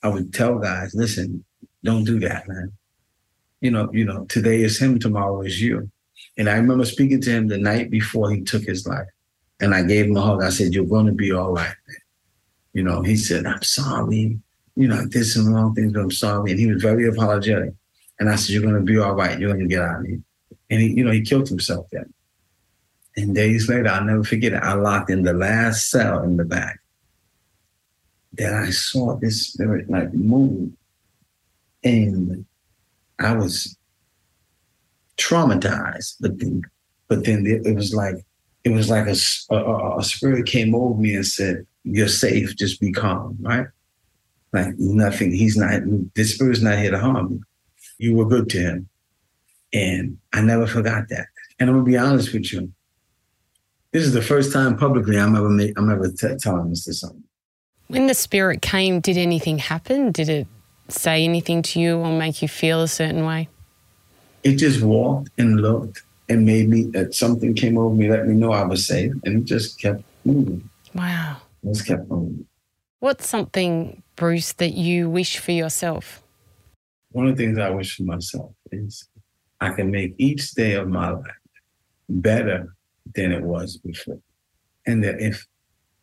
I 0.02 0.08
would 0.10 0.34
tell 0.34 0.58
guys, 0.58 0.96
listen, 0.96 1.46
don't 1.84 2.04
do 2.04 2.20
that, 2.22 2.48
man. 2.48 2.74
You 3.62 3.72
know, 3.72 3.90
you 3.92 4.06
know, 4.06 4.26
today 4.26 4.62
is 4.62 4.80
him, 4.80 5.00
tomorrow 5.00 5.42
is 5.42 5.62
you. 5.62 5.90
And 6.38 6.50
I 6.50 6.56
remember 6.56 6.86
speaking 6.86 7.22
to 7.22 7.32
him 7.32 7.48
the 7.48 7.58
night 7.58 7.90
before 7.90 8.32
he 8.32 8.42
took 8.42 8.64
his 8.64 8.86
life. 8.86 9.08
And 9.60 9.74
I 9.74 9.84
gave 9.84 10.06
him 10.06 10.18
a 10.18 10.22
hug. 10.22 10.44
I 10.44 10.50
said, 10.50 10.74
You're 10.74 10.86
gonna 10.86 11.12
be 11.12 11.32
all 11.32 11.54
right, 11.54 11.76
man. 11.88 11.98
You 12.74 12.84
know, 12.84 13.02
he 13.02 13.16
said, 13.16 13.46
I'm 13.48 13.64
sorry 13.64 14.40
you 14.78 14.88
know, 14.88 14.96
I 14.96 15.06
did 15.06 15.26
some 15.26 15.52
wrong 15.52 15.74
things, 15.74 15.92
but 15.92 16.02
I'm 16.02 16.12
sorry. 16.12 16.52
And 16.52 16.60
he 16.60 16.72
was 16.72 16.84
very 16.84 17.08
apologetic. 17.08 17.74
And 18.20 18.30
I 18.30 18.36
said, 18.36 18.54
You're 18.54 18.64
gonna 18.64 18.82
be 18.82 19.00
all 19.00 19.16
right, 19.16 19.38
you're 19.38 19.52
gonna 19.52 19.66
get 19.66 19.82
out 19.82 20.02
of 20.02 20.06
here. 20.06 20.22
And 20.70 20.82
he, 20.82 20.90
you 20.92 21.04
know, 21.04 21.12
he 21.12 21.22
killed 21.22 21.50
himself 21.50 21.88
then. 21.92 22.14
And 23.16 23.34
days 23.34 23.68
later, 23.68 23.88
I'll 23.88 24.06
never 24.06 24.24
forget 24.24 24.54
it. 24.54 24.62
I 24.62 24.74
locked 24.74 25.10
in 25.10 25.24
the 25.24 25.34
last 25.34 25.90
cell 25.90 26.22
in 26.22 26.38
the 26.38 26.46
back. 26.46 26.80
Then 28.34 28.54
I 28.54 28.70
saw 28.70 29.16
this 29.16 29.48
spirit 29.48 29.90
like 29.90 30.14
move. 30.14 30.72
And 31.84 32.46
I 33.20 33.34
was 33.34 33.78
traumatized, 35.18 36.16
but 36.20 36.40
then, 36.40 36.62
but 37.08 37.26
then 37.26 37.46
it 37.46 37.76
was 37.76 37.94
like 37.94 38.16
it 38.64 38.70
was 38.70 38.90
like 38.90 39.08
a, 39.08 39.16
a, 39.56 40.00
a 40.00 40.04
spirit 40.04 40.46
came 40.46 40.76
over 40.76 41.00
me 41.00 41.16
and 41.16 41.26
said, 41.26 41.66
"You're 41.84 42.08
safe. 42.08 42.56
Just 42.56 42.80
be 42.80 42.92
calm." 42.92 43.38
Right? 43.40 43.68
Like 44.54 44.78
nothing. 44.78 45.32
He's 45.32 45.58
not. 45.58 45.82
This 46.16 46.36
spirit's 46.36 46.62
not 46.62 46.78
here 46.78 46.92
to 46.92 47.00
harm 47.00 47.32
you. 47.32 47.44
You 48.00 48.16
were 48.16 48.26
good 48.26 48.50
to 48.52 48.60
him, 48.60 48.90
and 49.74 50.18
I 50.34 50.42
never 50.42 50.68
forgot 50.68 51.10
that. 51.10 51.28
And 51.60 51.70
I'm 51.70 51.78
gonna 51.78 51.86
be 51.86 51.98
honest 51.98 52.34
with 52.34 52.52
you. 52.54 52.72
This 53.92 54.04
is 54.04 54.14
the 54.14 54.22
first 54.22 54.54
time 54.54 54.78
publicly 54.78 55.18
I'm 55.18 55.36
ever 55.36 55.50
make, 55.50 55.78
I'm 55.80 55.90
ever 55.90 56.12
t- 56.12 56.36
telling 56.40 56.70
this 56.70 56.84
to 56.86 56.94
someone. 56.94 57.24
When 57.88 58.08
the 58.08 58.14
spirit 58.14 58.62
came, 58.62 59.00
did 59.00 59.18
anything 59.18 59.58
happen? 59.58 60.12
Did 60.12 60.30
it 60.30 60.48
say 60.92 61.24
anything 61.24 61.62
to 61.64 61.80
you 61.80 61.98
or 61.98 62.12
make 62.12 62.42
you 62.42 62.48
feel 62.48 62.82
a 62.82 62.88
certain 62.88 63.26
way? 63.26 63.50
It 64.44 64.56
just 64.56 64.82
walked 64.82 65.30
and 65.38 65.62
looked 65.62 66.04
and 66.30 66.46
made 66.46 66.70
me 66.70 66.84
that 66.92 67.14
something 67.14 67.54
came 67.54 67.78
over 67.78 67.94
me, 67.94 68.10
let 68.10 68.28
me 68.28 68.36
know 68.36 68.52
I 68.52 68.64
was 68.64 68.86
safe, 68.86 69.14
and 69.24 69.42
it 69.42 69.46
just 69.46 69.80
kept 69.80 70.04
moving. 70.26 70.70
Wow. 70.94 71.38
It 71.64 71.74
just 71.74 71.88
kept 71.88 72.10
moving. 72.10 72.46
What's 73.00 73.28
something 73.28 74.04
Bruce, 74.18 74.54
that 74.54 74.74
you 74.74 75.10
wish 75.10 75.38
for 75.38 75.52
yourself? 75.52 76.24
One 77.12 77.28
of 77.28 77.38
the 77.38 77.44
things 77.46 77.58
I 77.60 77.70
wish 77.70 77.96
for 77.96 78.04
myself 78.04 78.52
is 78.72 79.08
I 79.62 79.70
can 79.70 79.92
make 79.92 80.16
each 80.18 80.52
day 80.52 80.74
of 80.74 80.90
my 80.90 81.12
life 81.12 81.26
better 82.10 82.74
than 83.16 83.32
it 83.32 83.44
was 83.44 83.78
before. 83.78 84.20
And 84.86 85.04
that 85.04 85.22
if 85.22 85.46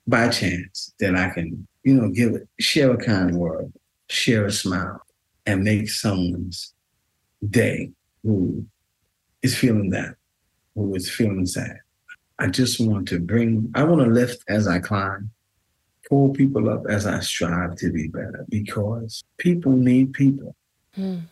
by 0.06 0.28
chance 0.28 0.94
that 1.00 1.16
I 1.16 1.30
can, 1.30 1.66
you 1.82 1.94
know, 1.94 2.08
give 2.08 2.34
it, 2.34 2.48
share 2.60 2.92
a 2.92 2.96
kind 2.96 3.36
word, 3.36 3.72
share 4.14 4.46
a 4.46 4.52
smile, 4.52 5.00
and 5.46 5.64
make 5.64 5.90
someone's 5.90 6.74
day 7.50 7.90
who 8.22 8.66
is 9.42 9.56
feeling 9.56 9.90
that, 9.90 10.14
who 10.74 10.94
is 10.94 11.10
feeling 11.10 11.46
sad. 11.46 11.78
I 12.38 12.48
just 12.48 12.80
want 12.80 13.08
to 13.08 13.20
bring, 13.20 13.70
I 13.74 13.84
want 13.84 14.02
to 14.02 14.08
lift 14.08 14.42
as 14.48 14.66
I 14.66 14.78
climb 14.80 15.30
pull 16.08 16.30
people 16.30 16.68
up 16.68 16.84
as 16.88 17.06
I 17.06 17.20
strive 17.20 17.76
to 17.76 17.90
be 17.90 18.08
better 18.08 18.44
because 18.48 19.24
people 19.38 19.72
need 19.72 20.12
people. 20.12 20.54
Mm. 20.96 21.22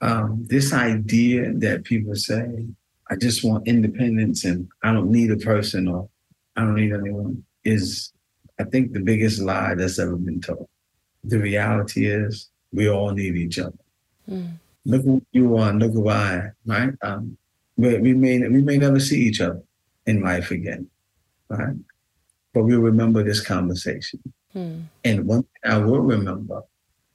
Um, 0.00 0.46
this 0.48 0.72
idea 0.72 1.52
that 1.54 1.84
people 1.84 2.14
say, 2.14 2.66
I 3.10 3.16
just 3.16 3.44
want 3.44 3.68
independence 3.68 4.44
and 4.44 4.68
I 4.82 4.92
don't 4.92 5.10
need 5.10 5.30
a 5.30 5.36
person 5.36 5.88
or 5.88 6.08
I 6.56 6.62
don't 6.62 6.74
need 6.74 6.92
anyone 6.92 7.44
is, 7.64 8.12
I 8.58 8.64
think, 8.64 8.92
the 8.92 9.00
biggest 9.00 9.40
lie 9.40 9.74
that's 9.74 9.98
ever 9.98 10.16
been 10.16 10.40
told. 10.40 10.68
The 11.28 11.38
reality 11.38 12.06
is 12.06 12.48
we 12.72 12.88
all 12.88 13.10
need 13.12 13.36
each 13.36 13.58
other. 13.58 13.78
Mm. 14.30 14.58
Look 14.84 15.02
who 15.02 15.22
you 15.32 15.56
are, 15.56 15.72
look 15.72 15.92
who 15.92 16.08
I 16.08 16.34
am, 16.34 16.52
right? 16.64 16.94
Um, 17.02 17.36
we, 17.76 17.98
we, 17.98 18.14
may, 18.14 18.38
we 18.48 18.62
may 18.62 18.78
never 18.78 19.00
see 19.00 19.20
each 19.20 19.40
other 19.40 19.62
in 20.06 20.22
life 20.22 20.50
again, 20.50 20.88
right? 21.48 21.76
but 22.56 22.64
we'll 22.64 22.80
remember 22.80 23.22
this 23.22 23.42
conversation. 23.42 24.18
Hmm. 24.54 24.80
And 25.04 25.26
one 25.26 25.42
thing 25.42 25.72
I 25.72 25.76
will 25.76 26.00
remember, 26.00 26.62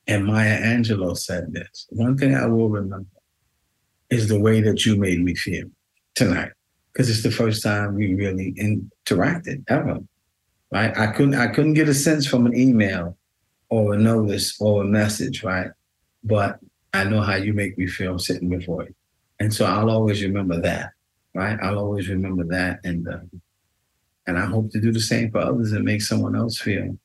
and 0.05 0.23
Maya 0.23 0.61
Angelou 0.61 1.17
said 1.17 1.51
this 1.51 1.87
one 1.89 2.15
thing 2.15 2.35
I 2.35 2.45
will 2.45 2.69
remember 2.69 3.09
is 4.11 4.27
the 4.27 4.39
way 4.39 4.61
that 4.61 4.85
you 4.85 4.97
made 4.97 5.23
me 5.23 5.33
feel 5.33 5.67
tonight. 6.13 6.51
Because 6.93 7.09
it's 7.09 7.23
the 7.23 7.31
first 7.31 7.63
time 7.63 7.95
we 7.95 8.13
really 8.13 8.53
interacted 8.53 9.63
ever. 9.67 9.97
Right? 10.71 10.95
I 10.95 11.07
couldn't 11.07 11.33
I 11.33 11.47
couldn't 11.47 11.73
get 11.73 11.89
a 11.89 11.95
sense 11.95 12.27
from 12.27 12.45
an 12.45 12.55
email 12.55 13.17
or 13.71 13.93
a 13.93 13.97
notice 13.97 14.59
or 14.59 14.83
a 14.83 14.85
message, 14.85 15.43
right? 15.43 15.71
But 16.23 16.59
I 16.93 17.05
know 17.05 17.21
how 17.21 17.35
you 17.35 17.53
make 17.53 17.77
me 17.77 17.87
feel 17.87 18.19
sitting 18.19 18.49
before 18.49 18.83
you. 18.83 18.93
And 19.39 19.51
so 19.51 19.65
I'll 19.65 19.89
always 19.89 20.21
remember 20.21 20.61
that, 20.61 20.91
right? 21.33 21.57
I'll 21.63 21.79
always 21.79 22.09
remember 22.09 22.43
that. 22.55 22.81
And 22.83 23.07
uh, 23.07 23.19
and 24.27 24.37
I 24.37 24.45
hope 24.45 24.71
to 24.71 24.81
do 24.81 24.91
the 24.91 24.99
same 24.99 25.31
for 25.31 25.39
others 25.39 25.71
and 25.71 25.83
make 25.83 26.01
someone 26.01 26.35
else 26.35 26.59
feel 26.59 26.97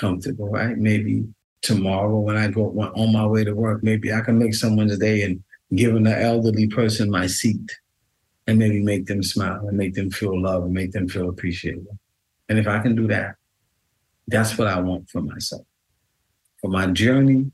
comfortable, 0.00 0.48
right? 0.48 0.76
Maybe 0.76 1.24
tomorrow 1.60 2.18
when 2.18 2.36
I 2.36 2.48
go 2.48 2.70
on 2.96 3.12
my 3.12 3.26
way 3.26 3.44
to 3.44 3.52
work, 3.52 3.84
maybe 3.84 4.12
I 4.12 4.22
can 4.22 4.38
make 4.38 4.54
someone's 4.54 4.98
day 4.98 5.22
and 5.22 5.42
give 5.76 5.94
an 5.94 6.06
elderly 6.06 6.66
person 6.66 7.10
my 7.10 7.26
seat 7.26 7.70
and 8.46 8.58
maybe 8.58 8.82
make 8.82 9.06
them 9.06 9.22
smile 9.22 9.68
and 9.68 9.76
make 9.76 9.94
them 9.94 10.10
feel 10.10 10.40
loved 10.40 10.64
and 10.64 10.74
make 10.74 10.92
them 10.92 11.08
feel 11.08 11.28
appreciated. 11.28 11.86
And 12.48 12.58
if 12.58 12.66
I 12.66 12.80
can 12.80 12.96
do 12.96 13.06
that, 13.08 13.36
that's 14.26 14.56
what 14.58 14.68
I 14.68 14.80
want 14.80 15.08
for 15.10 15.20
myself. 15.20 15.62
For 16.62 16.70
my 16.70 16.86
journey, 16.86 17.50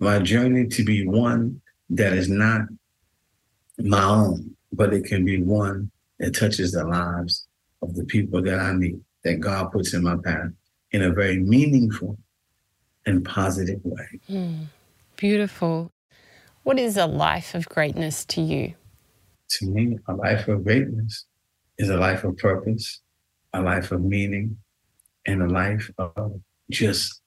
my 0.00 0.18
journey 0.18 0.66
to 0.66 0.84
be 0.84 1.06
one 1.06 1.62
that 1.90 2.12
is 2.12 2.28
not 2.28 2.62
my 3.78 4.02
own, 4.02 4.56
but 4.72 4.92
it 4.92 5.04
can 5.04 5.24
be 5.24 5.40
one 5.40 5.90
that 6.18 6.34
touches 6.34 6.72
the 6.72 6.84
lives 6.84 7.46
of 7.82 7.94
the 7.94 8.04
people 8.04 8.42
that 8.42 8.58
I 8.58 8.72
meet, 8.72 8.96
that 9.22 9.40
God 9.40 9.70
puts 9.70 9.94
in 9.94 10.02
my 10.02 10.16
path 10.16 10.50
in 10.90 11.02
a 11.02 11.12
very 11.12 11.38
meaningful 11.38 12.18
and 13.06 13.24
positive 13.24 13.80
way. 13.84 14.20
Mm, 14.28 14.66
beautiful. 15.16 15.92
What 16.64 16.80
is 16.80 16.96
a 16.96 17.06
life 17.06 17.54
of 17.54 17.68
greatness 17.68 18.24
to 18.26 18.40
you? 18.40 18.74
To 19.50 19.66
me, 19.66 19.98
a 20.08 20.14
life 20.14 20.48
of 20.48 20.64
greatness 20.64 21.26
is 21.78 21.90
a 21.90 21.96
life 21.96 22.24
of 22.24 22.36
purpose, 22.38 23.00
a 23.52 23.62
life 23.62 23.92
of 23.92 24.02
meaning, 24.02 24.56
and 25.26 25.42
a 25.42 25.48
life 25.48 25.90
of 25.98 26.40
just 26.70 27.20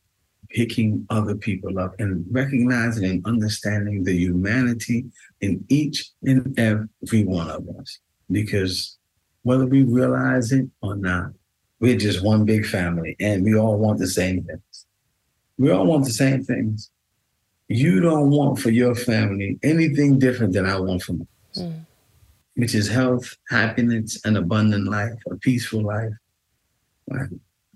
picking 0.49 1.05
other 1.09 1.35
people 1.35 1.79
up 1.79 1.95
and 1.99 2.25
recognizing 2.31 3.05
and 3.05 3.25
understanding 3.25 4.03
the 4.03 4.13
humanity 4.13 5.05
in 5.41 5.63
each 5.69 6.09
and 6.23 6.57
every 6.59 7.23
one 7.23 7.49
of 7.49 7.67
us. 7.79 7.99
Because 8.31 8.97
whether 9.43 9.65
we 9.65 9.83
realize 9.83 10.51
it 10.51 10.67
or 10.81 10.95
not, 10.95 11.31
we're 11.79 11.97
just 11.97 12.23
one 12.23 12.45
big 12.45 12.65
family 12.65 13.15
and 13.19 13.43
we 13.43 13.55
all 13.55 13.77
want 13.77 13.99
the 13.99 14.07
same 14.07 14.43
things. 14.43 14.85
We 15.57 15.71
all 15.71 15.85
want 15.85 16.05
the 16.05 16.11
same 16.11 16.43
things. 16.43 16.89
You 17.67 17.99
don't 17.99 18.31
want 18.31 18.59
for 18.59 18.71
your 18.71 18.95
family 18.95 19.59
anything 19.61 20.19
different 20.19 20.53
than 20.53 20.65
I 20.65 20.79
want 20.79 21.03
for 21.03 21.13
mine, 21.13 21.27
mm. 21.55 21.85
which 22.55 22.73
is 22.73 22.89
health, 22.89 23.37
happiness, 23.49 24.19
an 24.25 24.37
abundant 24.37 24.89
life, 24.89 25.13
a 25.29 25.35
peaceful 25.35 25.83
life. 25.83 26.13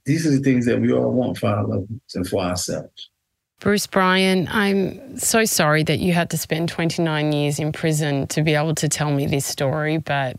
These 0.06 0.28
are 0.28 0.32
the 0.32 0.40
things 0.40 0.66
that 0.66 0.82
we 0.82 0.92
all 0.92 1.12
want 1.12 1.38
for 1.38 1.48
our 1.48 1.64
loved 1.64 1.90
ones 1.90 2.16
and 2.16 2.28
for 2.28 2.42
ourselves. 2.42 3.10
Bruce 3.60 3.88
Bryan, 3.88 4.50
I'm 4.52 5.18
so 5.18 5.46
sorry 5.46 5.84
that 5.84 6.00
you 6.00 6.12
had 6.12 6.30
to 6.32 6.38
spend 6.38 6.68
29 6.68 7.32
years 7.32 7.60
in 7.60 7.72
prison 7.72 8.28
to 8.28 8.42
be 8.42 8.56
able 8.56 8.76
to 8.76 8.90
tell 8.90 9.12
me 9.12 9.26
this 9.26 9.46
story, 9.46 9.98
but 9.98 10.38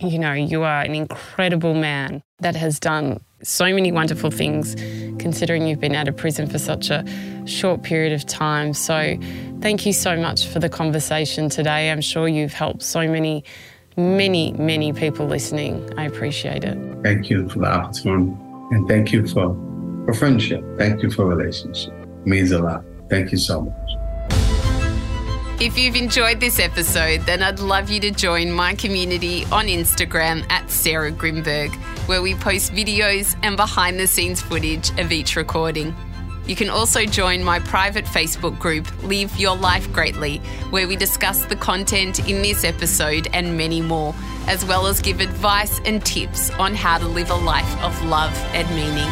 you 0.00 0.18
know, 0.18 0.32
you 0.32 0.64
are 0.64 0.82
an 0.82 0.92
incredible 0.92 1.74
man 1.74 2.20
that 2.40 2.56
has 2.56 2.80
done 2.80 3.20
so 3.42 3.66
many 3.66 3.92
wonderful 3.92 4.32
things 4.32 4.74
considering 5.20 5.68
you've 5.68 5.78
been 5.78 5.94
out 5.94 6.08
of 6.08 6.16
prison 6.16 6.48
for 6.48 6.58
such 6.58 6.90
a 6.90 7.04
short 7.46 7.84
period 7.84 8.12
of 8.12 8.26
time. 8.26 8.74
So, 8.74 9.16
thank 9.60 9.86
you 9.86 9.92
so 9.92 10.16
much 10.16 10.48
for 10.48 10.58
the 10.58 10.68
conversation 10.68 11.48
today. 11.48 11.92
I'm 11.92 12.00
sure 12.00 12.26
you've 12.26 12.54
helped 12.54 12.82
so 12.82 13.06
many, 13.06 13.44
many, 13.96 14.52
many 14.54 14.92
people 14.92 15.26
listening. 15.26 15.96
I 15.96 16.04
appreciate 16.06 16.64
it. 16.64 16.76
Thank 17.04 17.30
you 17.30 17.48
for 17.48 17.60
the 17.60 17.66
opportunity 17.66 18.36
and 18.70 18.88
thank 18.88 19.12
you 19.12 19.26
for, 19.26 19.56
for 20.06 20.14
friendship. 20.14 20.64
Thank 20.78 21.02
you 21.02 21.10
for 21.10 21.26
relationship. 21.26 21.92
It 22.02 22.26
means 22.26 22.52
a 22.52 22.58
lot. 22.58 22.84
Thank 23.08 23.32
you 23.32 23.38
so 23.38 23.62
much. 23.62 23.74
If 25.60 25.78
you've 25.78 25.96
enjoyed 25.96 26.40
this 26.40 26.58
episode, 26.58 27.20
then 27.22 27.42
I'd 27.42 27.60
love 27.60 27.88
you 27.88 28.00
to 28.00 28.10
join 28.10 28.50
my 28.50 28.74
community 28.74 29.44
on 29.46 29.66
Instagram 29.66 30.44
at 30.50 30.68
Sarah 30.70 31.12
Grynberg, 31.12 31.72
where 32.08 32.22
we 32.22 32.34
post 32.34 32.72
videos 32.72 33.36
and 33.42 33.56
behind 33.56 33.98
the 33.98 34.06
scenes 34.06 34.42
footage 34.42 34.90
of 34.98 35.12
each 35.12 35.36
recording. 35.36 35.94
You 36.46 36.56
can 36.56 36.68
also 36.68 37.06
join 37.06 37.42
my 37.42 37.58
private 37.58 38.04
Facebook 38.04 38.58
group, 38.58 38.86
Live 39.02 39.36
Your 39.38 39.56
Life 39.56 39.90
Greatly, 39.92 40.38
where 40.70 40.86
we 40.86 40.96
discuss 40.96 41.44
the 41.46 41.56
content 41.56 42.28
in 42.28 42.42
this 42.42 42.64
episode 42.64 43.28
and 43.32 43.56
many 43.56 43.80
more, 43.80 44.14
as 44.46 44.64
well 44.64 44.86
as 44.86 45.00
give 45.00 45.20
advice 45.20 45.80
and 45.86 46.04
tips 46.04 46.50
on 46.50 46.74
how 46.74 46.98
to 46.98 47.06
live 47.06 47.30
a 47.30 47.34
life 47.34 47.82
of 47.82 48.04
love 48.04 48.34
and 48.52 48.68
meaning. 48.74 49.10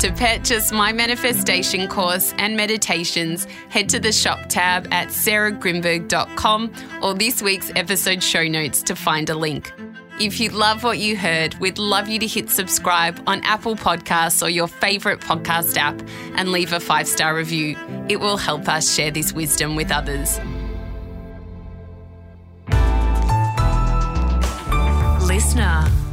To 0.00 0.12
purchase 0.12 0.70
my 0.70 0.92
manifestation 0.92 1.88
course 1.88 2.34
and 2.36 2.56
meditations, 2.56 3.46
head 3.70 3.88
to 3.88 3.98
the 3.98 4.12
shop 4.12 4.48
tab 4.48 4.86
at 4.92 5.08
sarahgrynberg.com 5.08 6.72
or 7.02 7.14
this 7.14 7.40
week's 7.40 7.72
episode 7.74 8.22
show 8.22 8.46
notes 8.46 8.82
to 8.82 8.94
find 8.94 9.30
a 9.30 9.34
link. 9.34 9.72
If 10.20 10.38
you 10.38 10.50
love 10.50 10.84
what 10.84 10.98
you 10.98 11.16
heard, 11.16 11.54
we'd 11.58 11.78
love 11.78 12.08
you 12.08 12.20
to 12.20 12.26
hit 12.26 12.48
subscribe 12.48 13.20
on 13.26 13.40
Apple 13.42 13.74
Podcasts 13.74 14.46
or 14.46 14.48
your 14.48 14.68
favourite 14.68 15.20
podcast 15.20 15.76
app 15.76 16.00
and 16.36 16.52
leave 16.52 16.72
a 16.72 16.78
five 16.78 17.08
star 17.08 17.34
review. 17.34 17.76
It 18.08 18.20
will 18.20 18.36
help 18.36 18.68
us 18.68 18.94
share 18.94 19.10
this 19.10 19.32
wisdom 19.32 19.74
with 19.74 19.90
others. 19.90 20.38
Listener. 25.26 26.03